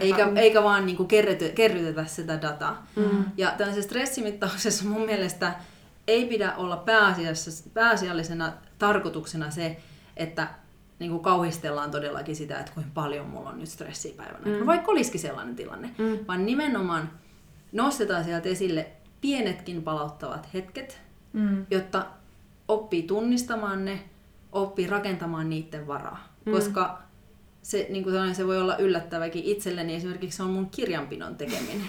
Eikä, 0.00 0.32
eikä 0.36 0.62
vaan 0.62 0.86
niin 0.86 1.08
kerrytetä, 1.08 1.54
kerrytetä 1.54 2.04
sitä 2.04 2.42
dataa. 2.42 2.86
Mm. 2.96 3.24
Ja 3.36 3.54
tällaisessa 3.58 3.88
stressimittauksessa 3.88 4.84
mun 4.84 5.06
mielestä 5.06 5.54
ei 6.06 6.26
pidä 6.26 6.56
olla 6.56 6.84
pääasiallisena 7.74 8.52
tarkoituksena 8.78 9.50
se, 9.50 9.80
että 10.16 10.48
niin 10.98 11.10
kuin 11.10 11.22
kauhistellaan 11.22 11.90
todellakin 11.90 12.36
sitä, 12.36 12.58
että 12.58 12.72
kuinka 12.72 12.90
paljon 12.94 13.26
mulla 13.26 13.48
on 13.48 13.58
nyt 13.58 13.68
stressiä 13.68 14.14
päivänä. 14.16 14.58
Mm. 14.58 14.66
Vaikka 14.66 14.92
olisikin 14.92 15.20
sellainen 15.20 15.56
tilanne. 15.56 15.94
Mm. 15.98 16.18
Vaan 16.28 16.46
nimenomaan 16.46 17.10
nostetaan 17.72 18.24
sieltä 18.24 18.48
esille 18.48 18.90
pienetkin 19.20 19.82
palauttavat 19.82 20.48
hetket, 20.54 21.00
mm. 21.32 21.66
jotta 21.70 22.06
oppii 22.68 23.02
tunnistamaan 23.02 23.84
ne, 23.84 24.04
oppii 24.52 24.86
rakentamaan 24.86 25.50
niiden 25.50 25.86
varaa. 25.86 26.28
Mm. 26.44 26.52
Koska 26.52 27.02
se, 27.66 27.86
niin 27.90 28.02
kuin 28.02 28.14
sanoin, 28.14 28.34
se 28.34 28.46
voi 28.46 28.60
olla 28.60 28.76
yllättäväkin 28.76 29.44
itselleni. 29.44 29.94
Esimerkiksi 29.94 30.36
se 30.36 30.42
on 30.42 30.50
mun 30.50 30.70
kirjanpidon 30.70 31.36
tekeminen. 31.36 31.80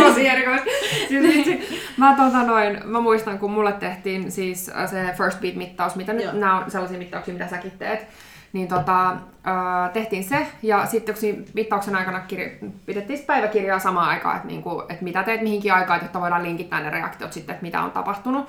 tosi 0.04 0.28
erikoista. 0.28 0.66
Siis, 1.08 1.58
mä, 1.96 2.16
tota 2.16 2.42
noin, 2.42 2.80
mä 2.84 3.00
muistan, 3.00 3.38
kun 3.38 3.50
mulle 3.50 3.72
tehtiin 3.72 4.32
siis 4.32 4.66
se 4.66 5.14
first 5.16 5.40
beat-mittaus, 5.40 5.96
mitä 5.96 6.12
nyt 6.12 6.32
nämä 6.32 6.58
on 6.58 6.70
sellaisia 6.70 6.98
mittauksia, 6.98 7.34
mitä 7.34 7.48
säkin 7.48 7.72
teet. 7.78 8.06
Niin 8.52 8.68
tota, 8.68 9.10
äh, 9.10 9.92
tehtiin 9.92 10.24
se, 10.24 10.46
ja 10.62 10.86
sitten 10.86 11.14
kun 11.14 11.44
mittauksen 11.54 11.96
aikana 11.96 12.20
kirja, 12.20 12.48
pidettiin 12.86 13.24
päiväkirjaa 13.26 13.78
samaan 13.78 14.08
aikaan, 14.08 14.36
että, 14.36 14.48
niinku, 14.48 14.82
että 14.88 15.04
mitä 15.04 15.22
teet 15.22 15.42
mihinkin 15.42 15.72
aikaan, 15.72 16.00
jotta 16.02 16.20
voidaan 16.20 16.42
linkittää 16.42 16.80
ne 16.80 16.90
reaktiot 16.90 17.32
sitten, 17.32 17.54
että 17.54 17.66
mitä 17.66 17.82
on 17.82 17.90
tapahtunut 17.90 18.48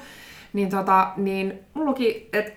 niin, 0.54 0.70
tota, 0.70 1.12
niin 1.18 1.60
mulla 1.74 1.90
luki, 1.90 2.30
että 2.34 2.52
13-15 2.52 2.54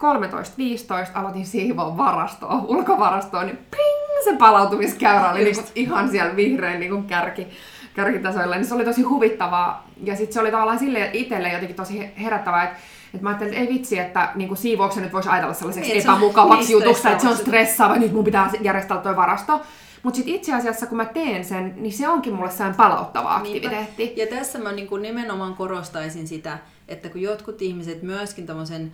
aloitin 1.15 1.47
siivoa 1.47 1.97
varastoa, 1.97 2.65
ulkovarastoa, 2.69 3.45
niin 3.45 3.57
ping, 3.57 4.25
se 4.25 4.37
palautumiskäyrä 4.37 5.31
oli 5.31 5.45
niinku 5.45 5.63
ihan 5.75 6.09
siellä 6.09 6.37
vihreän 6.37 6.81
niinku 6.81 7.03
kärki, 7.03 7.47
kärkitasoilla, 7.95 8.57
niin 8.57 8.67
se 8.67 8.75
oli 8.75 8.85
tosi 8.85 9.03
huvittavaa. 9.03 9.87
Ja 10.05 10.17
sitten 10.17 10.35
se 10.35 10.41
oli 10.41 10.51
tavallaan 10.51 10.79
sille 10.79 11.11
itselle 11.13 11.49
jotenkin 11.49 11.77
tosi 11.77 12.11
herättävää, 12.19 12.65
että 12.65 12.77
että 13.15 13.23
mä 13.23 13.29
ajattelin, 13.29 13.53
että 13.53 13.65
ei 13.65 13.75
vitsi, 13.75 13.99
että 13.99 14.33
niin 14.35 14.57
siivouksen 14.57 15.03
nyt 15.03 15.13
voisi 15.13 15.29
ajatella 15.29 15.55
sellaiseksi 15.55 15.91
niin, 15.91 16.03
epämukavaksi 16.03 16.69
niin 16.69 16.73
jutuksi, 16.73 17.09
että 17.09 17.23
se 17.23 17.29
on 17.29 17.37
stressaava, 17.37 17.97
nyt 17.97 18.13
mun 18.13 18.25
pitää 18.25 18.51
järjestää 18.61 18.99
tuo 18.99 19.17
varasto. 19.17 19.61
Mutta 20.03 20.17
sitten 20.17 20.35
itse 20.35 20.55
asiassa, 20.55 20.87
kun 20.87 20.97
mä 20.97 21.05
teen 21.05 21.45
sen, 21.45 21.75
niin 21.77 21.93
se 21.93 22.09
onkin 22.09 22.35
mulle 22.35 22.51
sellainen 22.51 22.77
palauttava 22.77 23.35
aktiviteetti. 23.35 24.05
Niinpä. 24.05 24.21
Ja 24.21 24.39
tässä 24.39 24.59
mä 24.59 24.73
niin 24.73 24.87
kuin 24.87 25.03
nimenomaan 25.03 25.55
korostaisin 25.55 26.29
sitä, 26.29 26.59
että 26.93 27.09
kun 27.09 27.21
jotkut 27.21 27.63
ihmiset 27.63 28.03
myöskin 28.03 28.47
tämmöisen 28.47 28.93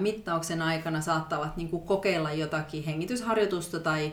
mittauksen 0.00 0.62
aikana 0.62 1.00
saattavat 1.00 1.56
niin 1.56 1.68
kuin 1.68 1.82
kokeilla 1.82 2.32
jotakin 2.32 2.84
hengitysharjoitusta 2.84 3.80
tai 3.80 4.12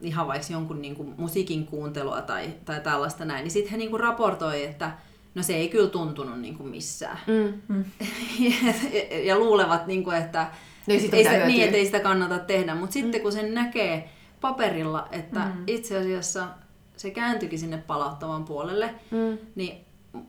ihan 0.00 0.26
vaikka 0.26 0.52
jonkun 0.52 0.82
niin 0.82 0.94
kuin 0.94 1.14
musiikin 1.16 1.66
kuuntelua 1.66 2.20
tai, 2.20 2.54
tai 2.64 2.80
tällaista 2.80 3.24
näin, 3.24 3.42
niin 3.42 3.50
sitten 3.50 3.70
he 3.70 3.76
niin 3.76 3.90
kuin 3.90 4.00
raportoi, 4.00 4.64
että 4.64 4.92
no 5.34 5.42
se 5.42 5.54
ei 5.54 5.68
kyllä 5.68 5.88
tuntunut 5.88 6.40
niin 6.40 6.56
kuin 6.56 6.68
missään. 6.68 7.18
Mm. 7.26 7.74
Mm. 7.76 7.84
ja, 8.38 8.74
ja 9.28 9.38
luulevat, 9.38 9.86
niin 9.86 10.04
kuin, 10.04 10.16
että, 10.16 10.50
niin, 10.86 11.04
et 11.04 11.14
ei 11.14 11.24
sitä, 11.24 11.46
niin, 11.46 11.64
että 11.64 11.76
ei 11.76 11.86
sitä 11.86 12.00
kannata 12.00 12.38
tehdä. 12.38 12.74
Mutta 12.74 12.98
mm. 12.98 13.02
sitten 13.02 13.20
kun 13.20 13.32
sen 13.32 13.54
näkee 13.54 14.10
paperilla, 14.40 15.08
että 15.12 15.40
mm. 15.40 15.64
itse 15.66 15.98
asiassa 15.98 16.48
se 16.96 17.10
kääntyikin 17.10 17.58
sinne 17.58 17.78
palauttavan 17.86 18.44
puolelle, 18.44 18.94
mm. 19.10 19.38
niin 19.54 19.84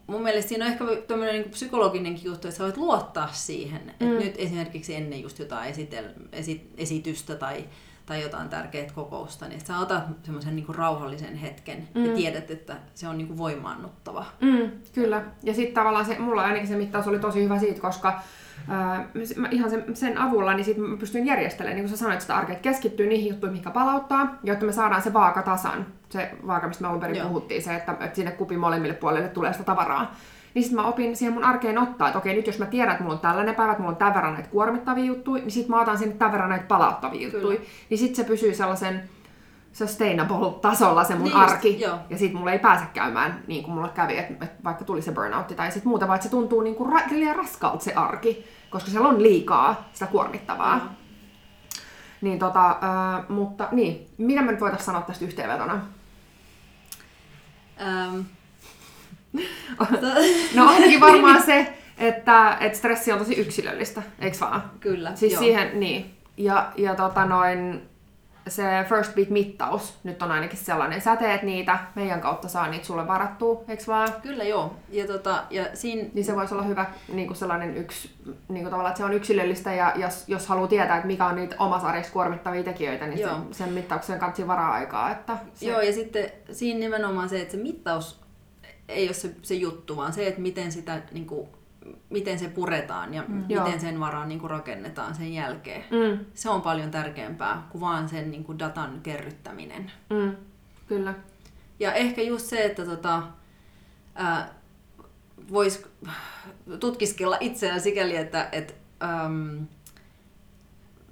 mun 0.08 0.24
mielestä 0.24 0.50
siinä 0.50 0.66
on 0.66 0.72
ehkä 0.72 0.86
tämmöinen 1.08 1.36
niin 1.36 1.50
psykologinenkin 1.50 2.26
juttu, 2.26 2.48
että 2.48 2.58
sä 2.58 2.64
voit 2.64 2.78
luottaa 2.78 3.30
siihen. 3.32 3.82
Mm. 3.82 3.90
Että 3.90 4.26
nyt 4.26 4.36
esimerkiksi 4.38 4.96
ennen 4.96 5.22
just 5.22 5.40
jotain 5.40 5.70
esitel, 5.70 6.06
esi, 6.32 6.72
esitystä 6.78 7.36
tai 7.36 7.66
tai 8.06 8.22
jotain 8.22 8.50
tärkeää 8.50 8.92
kokousta, 8.96 9.48
niin 9.48 9.62
sä 9.66 9.80
otat 9.80 10.04
semmoisen 10.24 10.56
niin 10.56 10.76
rauhallisen 10.76 11.36
hetken 11.36 11.88
mm. 11.96 12.06
ja 12.06 12.16
tiedät, 12.16 12.52
että 12.52 12.76
se 12.94 13.08
on 13.08 13.18
niin 13.18 13.28
kuin 13.28 13.38
voimaannuttava. 13.38 14.26
Mm, 14.42 14.72
kyllä. 14.94 15.24
Ja 15.44 15.54
sitten 15.54 15.74
tavallaan 15.74 16.06
se, 16.06 16.20
mulla 16.20 16.44
ainakin 16.44 16.68
se 16.68 16.76
mittaus 16.76 17.08
oli 17.08 17.20
tosi 17.20 17.44
hyvä 17.44 17.60
siitä, 17.60 17.82
koska 17.82 18.22
äh, 18.70 19.06
ihan 19.52 19.70
sen, 19.70 19.96
sen 19.96 20.18
avulla 20.18 20.54
niin 20.54 20.66
sit 20.66 20.78
mä 20.78 20.98
pystyn 20.98 21.26
järjestelemään, 21.26 21.76
niin 21.76 21.84
kuin 21.84 21.98
sä 21.98 21.98
sanoit, 21.98 22.22
sitä 22.22 22.36
arkea, 22.36 22.54
että 22.54 22.64
keskittyy 22.64 23.08
niihin 23.08 23.30
juttuihin, 23.30 23.58
mikä 23.58 23.72
palauttaa, 23.72 24.40
jotta 24.44 24.66
me 24.66 24.72
saadaan 24.72 25.02
se 25.02 25.14
vaaka 25.14 25.42
tasan. 25.42 25.86
Se 26.14 26.32
vaaka, 26.48 26.68
mistä 26.68 26.82
me 26.82 26.88
alun 26.88 27.00
perin 27.00 27.16
Joo. 27.16 27.28
puhuttiin, 27.28 27.64
se, 27.64 27.76
että, 27.76 27.92
että 27.92 28.16
sinne 28.16 28.32
kupin 28.32 28.60
molemmille 28.60 28.94
puolille 28.94 29.28
tulee 29.28 29.54
sitä 29.54 29.64
tavaraa 29.64 30.16
niin 30.54 30.64
sitten 30.64 30.82
mä 30.82 30.88
opin 30.88 31.18
siihen 31.18 31.34
mun 31.34 31.44
arkeen 31.44 31.78
ottaa, 31.78 32.08
että 32.08 32.18
okei, 32.18 32.36
nyt 32.36 32.48
jos 32.48 32.60
mä 32.60 32.66
tiedän, 32.66 32.92
että 32.92 33.04
mulla 33.04 33.16
on 33.16 33.22
tällainen 33.22 33.56
päivä, 33.56 33.72
että 33.72 33.82
mulla 33.82 33.92
on 33.92 33.98
tämän 33.98 34.14
verran 34.14 34.34
näitä 34.34 34.50
kuormittavia 34.50 35.04
juttuja, 35.04 35.42
niin 35.42 35.52
sitten 35.52 35.76
mä 35.76 35.82
otan 35.82 35.98
sinne 35.98 36.16
tämän 36.16 36.32
verran 36.32 36.50
näitä 36.50 36.66
palauttavia 36.66 37.22
juttuja. 37.22 37.60
Niin 37.90 37.98
sitten 37.98 38.16
se 38.16 38.24
pysyy 38.24 38.54
sellaisen 38.54 39.10
sustainable-tasolla 39.74 41.04
se 41.04 41.16
mun 41.16 41.24
niin 41.24 41.36
arki. 41.36 41.82
Just, 41.82 41.96
ja 42.10 42.18
sitten 42.18 42.38
mulla 42.38 42.52
ei 42.52 42.60
pääse 42.60 42.86
käymään 42.94 43.44
niin 43.48 43.64
kuin 43.64 43.76
mulla 43.76 43.90
kävi, 43.90 44.18
että, 44.18 44.46
että 44.46 44.64
vaikka 44.64 44.86
tuli 44.86 45.02
se 45.02 45.12
burnout 45.12 45.48
tai 45.48 45.72
sitten 45.72 45.90
muuta, 45.90 46.08
vaan 46.08 46.16
että 46.16 46.24
se 46.24 46.32
tuntuu 46.32 46.62
niin 46.62 46.76
kuin 46.76 46.94
ra- 46.94 47.12
liian 47.12 47.36
raskalta 47.36 47.84
se 47.84 47.94
arki, 47.94 48.46
koska 48.70 48.92
siellä 48.92 49.10
on 49.10 49.24
liikaa 49.24 49.90
sitä 49.94 50.08
kuormittavaa. 50.08 50.76
Mm. 50.76 50.90
Niin 52.22 52.40
tota, 52.40 52.70
äh, 52.70 53.30
mutta 53.30 53.68
niin, 53.72 54.08
mitä 54.18 54.42
me 54.42 54.52
nyt 54.52 54.62
voitaisiin 54.62 54.86
sanoa 54.86 55.02
tästä 55.02 55.26
yhteenvetona? 55.26 55.82
Um, 57.84 58.26
no 60.56 60.68
ainakin 60.68 61.00
varmaan 61.00 61.42
se, 61.44 61.74
että, 61.98 62.58
että 62.60 62.78
stressi 62.78 63.12
on 63.12 63.20
tosi 63.20 63.34
yksilöllistä, 63.36 64.02
eikö 64.20 64.38
vaan? 64.42 64.72
Kyllä, 64.80 65.16
Siis 65.16 65.34
joo. 65.34 65.42
siihen, 65.42 65.80
niin. 65.80 66.18
Ja, 66.38 66.72
ja 66.78 66.96
tota 66.96 67.26
noin, 67.26 67.82
se 68.48 68.64
first 68.90 69.16
beat 69.16 69.30
mittaus 69.30 69.94
nyt 70.04 70.22
on 70.22 70.32
ainakin 70.32 70.58
sellainen. 70.58 71.02
Sä 71.02 71.16
teet 71.16 71.44
niitä, 71.44 71.80
meidän 71.96 72.22
kautta 72.22 72.48
saa 72.48 72.68
niitä 72.68 72.86
sulle 72.86 73.08
varattua, 73.08 73.64
eikö 73.68 73.84
vaan? 73.88 74.10
Kyllä 74.22 74.44
joo. 74.44 74.76
Ja, 74.90 75.08
tota, 75.08 75.44
ja 75.50 75.66
siinä... 75.74 76.10
Niin 76.14 76.26
se 76.26 76.36
voisi 76.36 76.54
olla 76.54 76.64
hyvä 76.64 76.86
niin 77.14 77.28
kuin 77.28 77.38
sellainen 77.38 77.78
yksi, 77.78 78.12
niin 78.26 78.64
kuin 78.64 78.72
tavallaan, 78.72 78.92
että 78.92 78.98
se 78.98 79.06
on 79.06 79.14
yksilöllistä 79.14 79.74
ja 79.74 79.94
jos, 79.96 80.24
jos 80.28 80.48
haluaa 80.48 80.68
tietää, 80.68 80.96
että 80.96 81.08
mikä 81.08 81.26
on 81.26 81.36
niitä 81.36 81.56
omassa 81.60 81.88
arjessa 81.88 82.14
kuormittavia 82.14 82.64
tekijöitä, 82.64 83.08
niin 83.08 83.20
sen, 83.20 83.30
sen 83.52 83.70
mittauksen 83.70 84.20
kanssa 84.20 84.48
varaa 84.48 84.74
aikaa. 84.74 85.12
Että 85.12 85.38
se... 85.54 85.66
Joo, 85.66 85.82
ja 85.82 85.94
sitten 85.94 86.32
siinä 86.52 86.80
nimenomaan 86.80 87.30
se, 87.30 87.42
että 87.42 87.52
se 87.52 87.58
mittaus 87.58 88.24
ei 88.88 89.08
ole 89.08 89.14
se, 89.14 89.36
se 89.42 89.56
juttu, 89.56 89.98
vaan 89.98 90.14
se, 90.14 90.28
että 90.28 90.42
miten, 90.42 90.72
sitä, 90.72 91.02
niin 91.12 91.26
kuin, 91.26 91.48
miten 92.10 92.40
se 92.40 92.50
puretaan 92.50 93.14
ja 93.14 93.24
mm. 93.28 93.36
miten 93.36 93.56
Joo. 93.56 93.80
sen 93.80 94.00
varaan 94.00 94.30
niin 94.30 94.40
kuin, 94.40 94.50
rakennetaan 94.50 95.16
sen 95.16 95.34
jälkeen. 95.34 95.84
Mm. 95.92 96.26
Se 96.34 96.50
on 96.50 96.62
paljon 96.62 96.92
tärkeämpää 96.92 97.68
kuin 97.70 97.82
vaan 97.82 98.10
sen 98.10 98.32
niin 98.32 98.44
kuin, 98.44 98.60
datan 98.60 99.00
kerryttäminen. 99.04 99.92
Mm. 100.10 100.36
Kyllä. 100.88 101.14
Ja 101.80 101.94
ehkä 101.94 102.22
just 102.22 102.46
se, 102.46 102.66
että 102.66 102.86
tota, 102.86 103.24
voisi 105.52 105.86
tutkiskella 106.80 107.38
itseään 107.40 107.82
sikäli, 107.82 108.16
että 108.16 108.50
et, 108.52 108.76
äm, 109.04 109.68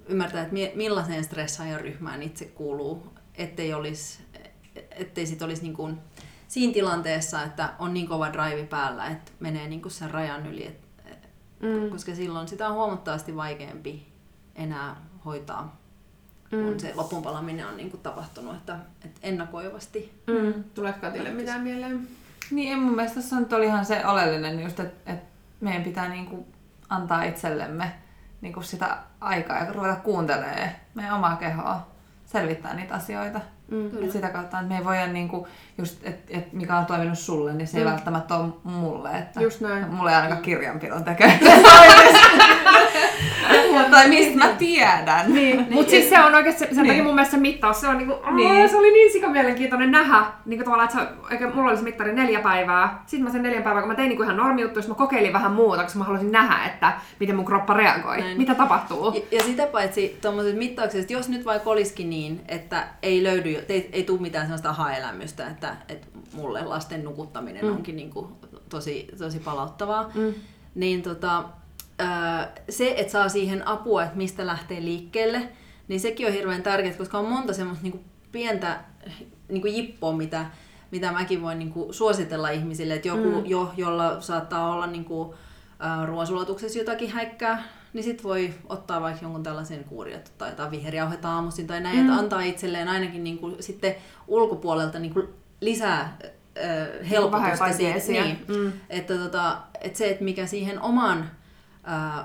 ymmärtää, 0.08 0.42
että 0.42 0.54
millaiseen 0.74 1.24
stressaajan 1.24 1.80
ryhmään 1.80 2.22
itse 2.22 2.44
kuuluu, 2.44 3.12
ettei, 3.34 3.74
olisi, 3.74 4.22
ettei 4.90 5.26
sit 5.26 5.42
olisi 5.42 5.62
niin 5.62 5.74
kuin, 5.74 5.98
siinä 6.52 6.72
tilanteessa, 6.72 7.42
että 7.42 7.72
on 7.78 7.94
niin 7.94 8.08
kova 8.08 8.32
drive 8.32 8.66
päällä, 8.66 9.06
että 9.06 9.32
menee 9.40 9.68
niin 9.68 9.82
kuin 9.82 9.92
sen 9.92 10.10
rajan 10.10 10.46
yli, 10.46 10.66
et, 10.66 11.28
mm. 11.60 11.90
koska 11.90 12.14
silloin 12.14 12.48
sitä 12.48 12.68
on 12.68 12.74
huomattavasti 12.74 13.36
vaikeampi 13.36 14.08
enää 14.54 14.96
hoitaa, 15.24 15.76
mm. 16.52 16.64
kun 16.64 16.80
se 16.80 16.92
lopunpalaminen 16.94 17.66
on 17.66 17.76
niin 17.76 17.90
kuin 17.90 18.00
tapahtunut, 18.00 18.56
että, 18.56 18.78
että 19.04 19.20
ennakoivasti. 19.22 20.22
Mm. 20.26 20.64
Tuleeko 20.64 21.00
Katille 21.00 21.30
mitään 21.30 21.60
mieleen? 21.60 22.08
Niin, 22.50 22.78
mun 22.78 22.96
mielestä 22.96 23.20
tässä 23.20 23.36
on 23.36 23.64
ihan 23.64 23.86
se 23.86 24.06
oleellinen, 24.06 24.62
just, 24.62 24.80
että, 24.80 25.12
että 25.12 25.26
meidän 25.60 25.82
pitää 25.82 26.08
niin 26.08 26.26
kuin 26.26 26.46
antaa 26.88 27.24
itsellemme 27.24 27.92
niin 28.40 28.52
kuin 28.52 28.64
sitä 28.64 28.98
aikaa 29.20 29.58
ja 29.58 29.72
ruveta 29.72 29.96
kuuntelemaan 29.96 30.70
meidän 30.94 31.14
omaa 31.14 31.36
kehoa, 31.36 31.86
selvittää 32.26 32.74
niitä 32.74 32.94
asioita. 32.94 33.40
Mm, 33.72 34.04
et 34.04 34.10
sitä 34.10 34.28
kautta, 34.28 34.58
että 34.58 34.68
me 34.68 34.78
ei 34.78 34.84
voida 34.84 35.06
niinku, 35.06 35.48
just, 35.78 36.06
että 36.06 36.38
et 36.38 36.52
mikä 36.52 36.76
on 36.76 36.86
toiminut 36.86 37.18
sulle, 37.18 37.52
niin 37.52 37.68
se 37.68 37.78
ei 37.78 37.84
mm. 37.84 37.90
välttämättä 37.90 38.34
ole 38.34 38.52
mulle. 38.64 39.18
Että 39.18 39.42
just 39.42 39.60
näin. 39.60 39.88
Mulle 39.90 40.10
ei 40.10 40.16
ainakaan 40.16 40.42
kirjanpidon 40.42 41.04
tekemistä. 41.04 41.50
tai 43.90 44.08
mistä 44.08 44.38
mä 44.38 44.48
tiedän. 44.48 45.34
Niin. 45.34 45.56
niin. 45.56 45.72
Mutta 45.72 45.90
siis 45.90 46.08
se 46.08 46.20
on 46.20 46.34
oikeasti, 46.34 46.64
sen 46.64 46.76
niin. 46.76 46.86
takia 46.86 47.04
mun 47.04 47.14
mielestä 47.14 47.36
se 47.36 47.40
mittaus, 47.40 47.80
se 47.80 47.88
on 47.88 47.98
niinku, 47.98 48.14
niin. 48.30 48.68
se 48.68 48.76
oli 48.76 48.92
niin 48.92 49.12
sikamielenkiintoinen 49.12 49.90
nähdä, 49.90 50.24
niinku 50.46 50.64
tavallaan, 50.64 50.88
että 50.88 51.04
se, 51.04 51.24
oikein, 51.30 51.56
mulla 51.56 51.70
oli 51.70 51.78
se 51.78 51.84
mittari 51.84 52.14
neljä 52.14 52.40
päivää, 52.40 53.02
sitten 53.06 53.24
mä 53.24 53.32
sen 53.32 53.42
neljän 53.42 53.62
päivää, 53.62 53.82
kun 53.82 53.88
mä 53.88 53.94
tein 53.94 54.08
niinku 54.08 54.22
ihan 54.22 54.36
normijuttu, 54.36 54.80
mä 54.88 54.94
kokeilin 54.94 55.32
vähän 55.32 55.52
muuta, 55.52 55.82
koska 55.82 55.98
mä 55.98 56.04
halusin 56.04 56.32
nähdä, 56.32 56.64
että 56.66 56.92
miten 57.20 57.36
mun 57.36 57.44
kroppa 57.44 57.74
reagoi, 57.74 58.20
Näin. 58.20 58.38
mitä 58.38 58.54
tapahtuu. 58.54 59.12
Ja, 59.14 59.38
ja 59.38 59.42
sitä 59.42 59.66
paitsi 59.66 60.18
tuommoiset 60.22 60.56
mittaukset, 60.56 61.10
jos 61.10 61.28
nyt 61.28 61.44
vaikka 61.44 61.70
olisikin 61.70 62.10
niin, 62.10 62.40
että 62.48 62.88
ei 63.02 63.22
löydy, 63.22 63.64
ei, 63.68 63.88
ei 63.92 64.02
tule 64.02 64.20
mitään 64.20 64.46
sellaista 64.46 64.70
aha-elämystä, 64.70 65.46
että, 65.46 65.76
että 65.88 66.06
mulle 66.32 66.64
lasten 66.64 67.04
nukuttaminen 67.04 67.64
mm. 67.64 67.72
onkin 67.72 67.96
niinku 67.96 68.32
tosi, 68.68 69.08
tosi 69.18 69.38
palauttavaa, 69.38 70.10
mm. 70.14 70.34
niin 70.74 71.02
tota, 71.02 71.44
se, 72.68 72.94
että 72.96 73.12
saa 73.12 73.28
siihen 73.28 73.68
apua, 73.68 74.04
että 74.04 74.16
mistä 74.16 74.46
lähtee 74.46 74.80
liikkeelle, 74.80 75.48
niin 75.88 76.00
sekin 76.00 76.26
on 76.26 76.32
hirveän 76.32 76.62
tärkeää, 76.62 76.94
koska 76.94 77.18
on 77.18 77.28
monta 77.28 77.52
semmoista 77.52 77.82
niin 77.82 77.92
kuin 77.92 78.04
pientä 78.32 78.80
niin 79.48 79.62
kuin 79.62 79.76
jippoa, 79.76 80.12
mitä, 80.12 80.46
mitä 80.90 81.12
mäkin 81.12 81.42
voin 81.42 81.58
niin 81.58 81.72
kuin 81.72 81.94
suositella 81.94 82.50
ihmisille, 82.50 82.94
että 82.94 83.08
joku, 83.08 83.40
mm. 83.40 83.46
jo, 83.46 83.72
jolla 83.76 84.20
saattaa 84.20 84.72
olla 84.72 84.86
niin 84.86 85.04
kuin, 85.04 85.34
ruoansulatuksessa 86.06 86.78
jotakin 86.78 87.10
häikkää, 87.10 87.62
niin 87.92 88.04
sit 88.04 88.24
voi 88.24 88.54
ottaa 88.68 89.00
vaikka 89.00 89.24
jonkun 89.24 89.42
tällaisen 89.42 89.84
kuurin, 89.84 90.20
tai 90.38 90.50
jotain 90.50 90.70
viheriauhetta 90.70 91.28
aamuisin 91.28 91.66
tai 91.66 91.80
näin, 91.80 91.96
mm. 91.96 92.02
että 92.02 92.18
antaa 92.18 92.42
itselleen 92.42 92.88
ainakin 92.88 93.24
niin 93.24 93.38
kuin, 93.38 93.56
sitten 93.60 93.94
ulkopuolelta 94.28 94.98
niin 94.98 95.14
kuin 95.14 95.28
lisää 95.60 96.00
äh, 96.00 97.10
helpotusta 97.10 97.72
siitä. 97.72 97.98
Niin, 98.08 98.44
mm. 98.48 98.72
että, 98.90 99.14
tota, 99.14 99.58
että 99.80 99.98
se, 99.98 100.10
että 100.10 100.24
mikä 100.24 100.46
siihen 100.46 100.82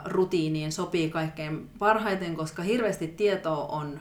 rutiiniin 0.05 0.71
sopii 0.71 1.09
kaikkein 1.09 1.69
parhaiten, 1.79 2.35
koska 2.35 2.63
hirveästi 2.63 3.07
tietoa 3.07 3.65
on 3.65 3.99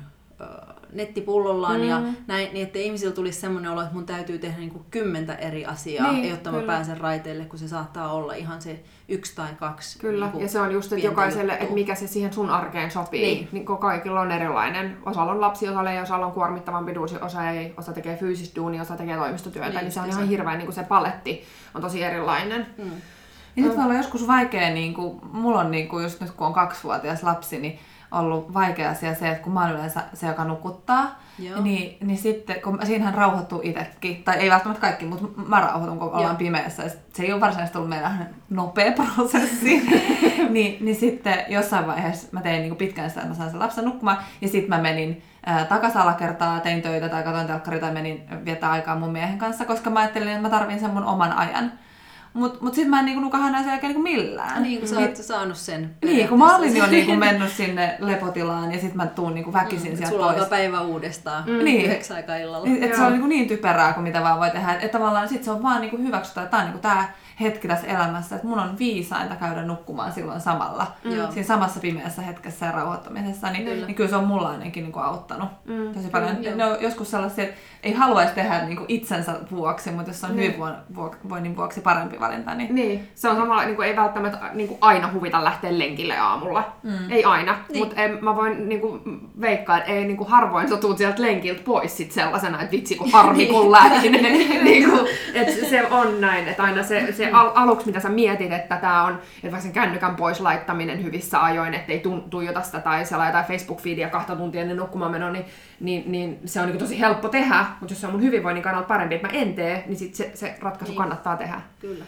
nettipullollaan 0.93 1.81
mm. 1.81 1.89
ja 1.89 2.03
näin, 2.27 2.49
niin 2.53 2.67
että 2.67 2.79
ihmisillä 2.79 3.15
tulisi 3.15 3.41
semmoinen 3.41 3.71
olo, 3.71 3.83
että 3.83 3.95
mun 3.95 4.07
täytyy 4.07 4.39
tehdä 4.39 4.59
niin 4.59 4.71
kuin 4.71 4.85
kymmentä 4.91 5.35
eri 5.35 5.67
asiaa, 5.67 6.13
niin, 6.13 6.31
jotta 6.31 6.51
kyllä. 6.51 6.63
mä 6.63 6.67
pääsen 6.67 7.01
raiteille, 7.01 7.45
kun 7.45 7.59
se 7.59 7.69
saattaa 7.69 8.13
olla 8.13 8.35
ihan 8.35 8.63
se 8.63 8.81
yksi 9.09 9.37
tai 9.37 9.49
kaksi. 9.59 9.99
Kyllä, 9.99 10.31
niin 10.33 10.41
ja 10.41 10.49
se 10.49 10.61
on 10.61 10.73
just, 10.73 10.93
että 10.93 11.07
jokaiselle, 11.07 11.53
juttu. 11.53 11.65
että 11.65 11.75
mikä 11.75 11.95
se 11.95 12.07
siihen 12.07 12.33
sun 12.33 12.51
arkeen 12.51 12.91
sopii. 12.91 13.23
Niin. 13.23 13.49
niin 13.53 13.67
kaikilla 13.67 14.21
on 14.21 14.33
erilainen. 14.33 14.97
Osalla 15.07 15.33
on 15.33 15.41
lapsi, 15.41 15.69
osalla 15.69 15.91
ei, 15.91 16.01
osalla 16.01 16.27
on 16.27 16.33
kuormittavampi 16.33 16.95
duusi, 16.95 17.17
osa 17.21 17.51
ei, 17.51 17.75
osa 17.77 17.93
tekee 17.93 18.17
fyysistä 18.17 18.57
duunia, 18.57 18.83
osa 18.83 18.97
tekee 18.97 19.17
toimistotyötä, 19.17 19.69
niin, 19.69 19.81
niin 19.81 19.93
se 19.93 20.01
on 20.01 20.09
ihan 20.09 20.29
hirveän, 20.29 20.59
niin 20.59 20.67
kuin 20.67 20.75
se 20.75 20.83
paletti 20.83 21.45
on 21.75 21.83
tosi 21.83 22.03
erilainen. 22.03 22.67
Mm. 22.79 22.91
Ja 23.57 23.63
sitten 23.63 23.77
voi 23.77 23.85
olla 23.85 23.95
joskus 23.95 24.27
vaikea, 24.27 24.71
niin 24.71 24.95
kuin, 24.95 25.21
mulla 25.33 25.61
on 25.61 25.71
niin 25.71 25.89
kuin 25.89 26.03
just 26.03 26.21
nyt 26.21 26.31
kun 26.31 26.47
on 26.47 26.53
kaksivuotias 26.53 27.23
lapsi, 27.23 27.59
niin 27.59 27.79
ollut 28.11 28.55
vaikea 28.55 28.91
asia 28.91 29.15
se, 29.15 29.29
että 29.29 29.43
kun 29.43 29.53
mä 29.53 29.61
oon 29.61 29.73
yleensä 29.73 30.03
se, 30.15 30.27
joka 30.27 30.45
nukuttaa, 30.45 31.23
Joo. 31.39 31.61
niin, 31.61 31.97
niin 32.07 32.19
sitten, 32.19 32.61
kun 32.61 32.79
siinähän 32.85 33.15
rauhoittuu 33.15 33.61
itsekin, 33.65 34.23
tai 34.25 34.37
ei 34.37 34.51
välttämättä 34.51 34.81
kaikki, 34.81 35.05
mutta 35.05 35.27
mä 35.47 35.61
rauhoitun, 35.61 35.99
kun 35.99 36.13
ollaan 36.13 36.37
pimeässä. 36.37 36.83
ja 36.83 36.91
Se 37.13 37.23
ei 37.23 37.33
ole 37.33 37.41
varsinaisesti 37.41 37.79
ollut 37.79 37.91
meidän 37.91 38.35
nopea 38.51 38.93
prosessi. 38.93 39.83
niin, 40.51 40.85
niin 40.85 40.97
sitten 40.97 41.45
jossain 41.49 41.87
vaiheessa 41.87 42.29
mä 42.33 42.41
tein 42.41 42.63
niin 42.63 42.77
pitkään 42.77 43.11
sitä, 43.11 43.21
että 43.21 43.33
mä 43.33 43.39
sain 43.39 43.51
sen 43.51 43.61
lapsen 43.61 43.85
nukkumaan, 43.85 44.19
ja 44.41 44.49
sitten 44.49 44.71
mä 44.71 44.83
menin 44.83 45.23
ää, 45.47 45.65
takaisin 45.65 46.01
alakertaa, 46.01 46.61
tein 46.61 46.83
töitä 46.83 47.09
tai 47.09 47.23
katsoin 47.23 47.47
telkkaria 47.47 47.81
tai 47.81 47.93
menin 47.93 48.23
viettää 48.45 48.71
aikaa 48.71 48.97
mun 48.97 49.13
miehen 49.13 49.39
kanssa, 49.39 49.65
koska 49.65 49.91
mä 49.91 50.01
ajattelin, 50.01 50.29
että 50.29 50.43
mä 50.43 50.51
tarvin 50.51 50.81
sen 50.81 50.91
mun 50.91 51.05
oman 51.05 51.33
ajan. 51.33 51.73
Mutta 52.37 52.59
mut 52.61 52.75
sitten 52.75 52.91
mä 52.91 52.99
en 52.99 53.05
niinku 53.05 53.21
nukahan 53.21 53.49
enää 53.49 53.63
sen 53.63 53.71
jälkeen 53.71 53.89
niinku 53.89 54.03
millään. 54.03 54.63
Niin, 54.63 54.79
kun 54.79 54.89
sä 54.89 54.99
oot 54.99 55.17
saanut 55.17 55.57
sen. 55.57 55.91
Niin, 56.05 56.29
kun 56.29 56.39
mä 56.39 56.57
olin 56.57 56.77
jo 56.77 56.87
niinku 56.87 57.17
mennyt 57.27 57.53
sinne 57.53 57.97
lepotilaan 57.99 58.73
ja 58.73 58.79
sitten 58.81 58.97
mä 58.97 59.07
tuun 59.07 59.35
niinku 59.35 59.53
väkisin 59.53 59.91
Mm, 59.93 59.97
sieltä 59.97 60.11
Sulla 60.13 60.25
pois. 60.25 60.35
alkaa 60.37 60.51
päivä 60.51 60.81
uudestaan 60.81 61.45
Niin. 61.47 61.65
niin. 61.65 61.85
yhdeksän 61.87 62.17
aikaa 62.17 62.37
illalla. 62.37 62.67
Niin, 62.67 62.83
että 62.83 62.97
se 62.97 63.03
on 63.03 63.13
niin, 63.13 63.29
niin 63.29 63.49
typerää 63.49 63.93
kuin 63.93 64.05
mitä 64.05 64.23
vaan 64.23 64.39
voi 64.41 64.51
tehdä. 64.51 64.73
Että 64.73 64.99
tavallaan 64.99 65.29
sit 65.29 65.45
se 65.45 65.51
on 65.51 65.63
vaan 65.63 65.81
niin 65.81 66.03
hyväksytty, 66.07 66.41
että 66.41 66.51
tämä 66.51 66.63
on 66.63 66.71
niin 66.71 66.81
tämä 66.81 67.09
hetki 67.41 67.69
tässä 67.69 67.87
elämässä, 67.87 68.37
että 68.37 68.49
mun 68.49 68.59
on 68.59 68.79
viisainta 68.79 69.37
käydä 69.37 69.63
nukkumaan 69.63 70.13
silloin 70.13 70.41
samalla. 70.41 70.87
Joo. 71.05 71.31
Siinä 71.33 71.47
samassa 71.47 71.81
pimeässä 71.81 72.23
hetkessä 72.23 72.67
ja 72.67 72.73
rauhoittumisessa, 72.73 73.51
niin, 73.51 73.65
Kyllä. 73.65 73.87
niin 73.87 73.95
kyllä 73.95 74.11
se 74.11 74.17
on 74.17 74.25
mulla 74.25 74.49
ainakin 74.51 74.85
niin 74.85 74.99
auttanut 74.99 75.49
Mm, 75.65 75.95
tosi 75.95 76.09
paljon. 76.09 76.37
kyllä, 76.37 76.57
Ne 76.57 76.65
on 76.65 76.77
joskus 76.81 77.11
sellaisia, 77.11 77.45
että 77.45 77.57
ei 77.83 77.93
haluaisi 77.93 78.35
tehdä 78.35 78.65
niin 78.65 78.79
itsensä 78.89 79.33
vuoksi, 79.51 79.91
mutta 79.91 80.11
jos 80.11 80.25
on 80.25 80.37
Niin. 80.37 80.55
hyvinvoinnin 80.89 81.57
vuoksi 81.57 81.81
parempi 81.81 82.21
valinta, 82.27 82.55
niin 82.55 82.75
Niin, 82.75 83.09
se 83.15 83.29
on 83.29 83.37
samalla, 83.37 83.65
niin 83.65 83.77
kuin, 83.77 83.89
ei 83.89 83.97
välttämättä 83.97 84.39
niin 84.55 84.69
kuin 84.69 84.79
aina 84.81 85.11
huvita 85.13 85.45
lähteä 85.45 85.79
lenkille 85.79 86.17
aamulla. 86.19 86.73
Mm. 86.83 87.11
Ei 87.11 87.25
aina, 87.25 87.53
Niin. 87.53 87.63
niin. 87.69 87.79
mutta 88.11 88.25
mä 88.25 88.37
voin 88.37 88.69
niin 88.69 88.81
kuin, 88.81 89.01
veikkaa, 89.41 89.79
että 89.79 89.91
ei 89.91 90.05
niin 90.05 90.17
kuin, 90.17 90.29
harvoin 90.31 90.69
sä 90.69 90.77
tuut 90.77 90.99
sieltä 90.99 91.23
lenkiltä 91.23 91.61
pois 91.65 91.97
sit 91.97 92.13
sellaisena, 92.13 92.61
että 92.61 92.73
vitsi 92.73 92.95
kun 92.97 93.11
harmi 93.13 93.47
kun 93.47 93.73
lähdin. 93.73 94.13
niin 94.65 94.91
kuin, 94.91 95.07
että 95.35 95.67
se 95.71 95.87
on 95.91 96.21
näin, 96.21 96.49
että 96.49 96.63
aina 96.63 96.83
se, 96.83 97.13
se 97.13 97.31
al- 97.31 97.51
aluksi 97.55 97.87
mitä 97.87 98.01
sä 98.01 98.09
mietit, 98.09 98.53
että 98.53 98.77
tämä 98.77 99.05
on, 99.05 99.13
että 99.13 99.43
vaikka 99.43 99.61
sen 99.61 99.73
kännykän 99.73 100.17
pois 100.17 100.41
laittaminen 100.41 101.05
hyvissä 101.05 101.43
ajoin, 101.45 101.75
ettei 101.75 102.01
tu- 102.01 102.25
tuijota 102.31 102.63
sitä 102.63 102.79
tai 102.81 103.05
siellä 103.05 103.27
jotain 103.27 103.45
Facebook-feedia 103.45 104.11
kahta 104.11 104.37
tuntia 104.37 104.61
ennen 104.61 104.77
nukkumaan 104.77 105.11
menoa, 105.13 105.31
niin, 105.31 105.45
niin, 105.81 106.13
niin 106.13 106.39
se 106.45 106.61
on 106.61 106.67
niin 106.69 106.79
tosi 106.79 107.01
helppo 107.01 107.29
tehdä, 107.29 107.65
mutta 107.81 107.93
jos 107.93 108.01
se 108.01 108.07
on 108.07 108.13
mun 108.13 108.23
hyvinvoinnin 108.23 108.63
kannalta 108.63 108.89
parempi, 108.89 109.15
että 109.15 109.27
mä 109.29 109.33
en 109.33 109.55
tee, 109.55 109.85
niin 109.87 109.97
sit 109.97 110.15
se, 110.15 110.31
se 110.35 110.55
ratkaisu 110.63 110.93
Niin. 110.93 110.99
kannattaa 110.99 111.17
kannattaa 111.17 111.37
tehdä. 111.37 111.61
Kyllä. 111.81 112.05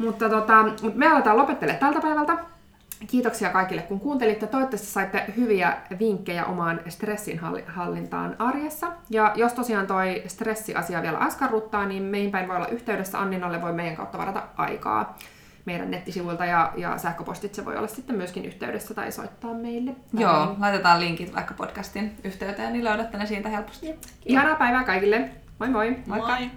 Mutta 0.00 0.28
tota, 0.28 0.62
mut 0.82 0.94
me 0.94 1.06
aletaan 1.06 1.36
lopettelemaan 1.36 1.80
tältä 1.80 2.00
päivältä. 2.00 2.38
Kiitoksia 3.06 3.50
kaikille, 3.50 3.82
kun 3.82 4.00
kuuntelitte. 4.00 4.46
Toivottavasti 4.46 4.86
saitte 4.86 5.24
hyviä 5.36 5.76
vinkkejä 5.98 6.44
omaan 6.44 6.80
stressin 6.88 7.38
halli- 7.38 7.64
hallintaan 7.66 8.36
arjessa. 8.38 8.92
Ja 9.10 9.32
jos 9.34 9.52
tosiaan 9.52 9.86
toi 9.86 10.22
stressiasia 10.26 11.02
vielä 11.02 11.18
askarruttaa, 11.18 11.86
niin 11.86 12.02
meihin 12.02 12.30
päin 12.30 12.48
voi 12.48 12.56
olla 12.56 12.66
yhteydessä. 12.66 13.20
Anninalle 13.20 13.62
voi 13.62 13.72
meidän 13.72 13.96
kautta 13.96 14.18
varata 14.18 14.42
aikaa 14.56 15.18
meidän 15.64 15.90
nettisivuilta 15.90 16.44
ja, 16.44 16.72
ja 16.76 16.98
sähköpostitse 16.98 17.64
voi 17.64 17.76
olla 17.76 17.88
sitten 17.88 18.16
myöskin 18.16 18.44
yhteydessä 18.44 18.94
tai 18.94 19.12
soittaa 19.12 19.54
meille. 19.54 19.90
joo, 20.12 20.56
laitetaan 20.58 21.00
linkit 21.00 21.34
vaikka 21.34 21.54
podcastin 21.54 22.16
yhteyteen, 22.24 22.72
niin 22.72 22.84
löydätte 22.84 23.18
ne 23.18 23.26
siitä 23.26 23.48
helposti. 23.48 23.94
Ihanaa 24.26 24.54
päivää 24.54 24.84
kaikille. 24.84 25.30
Moi 25.58 25.68
moi! 25.68 25.96
Moikka! 26.06 26.36
Moi. 26.36 26.50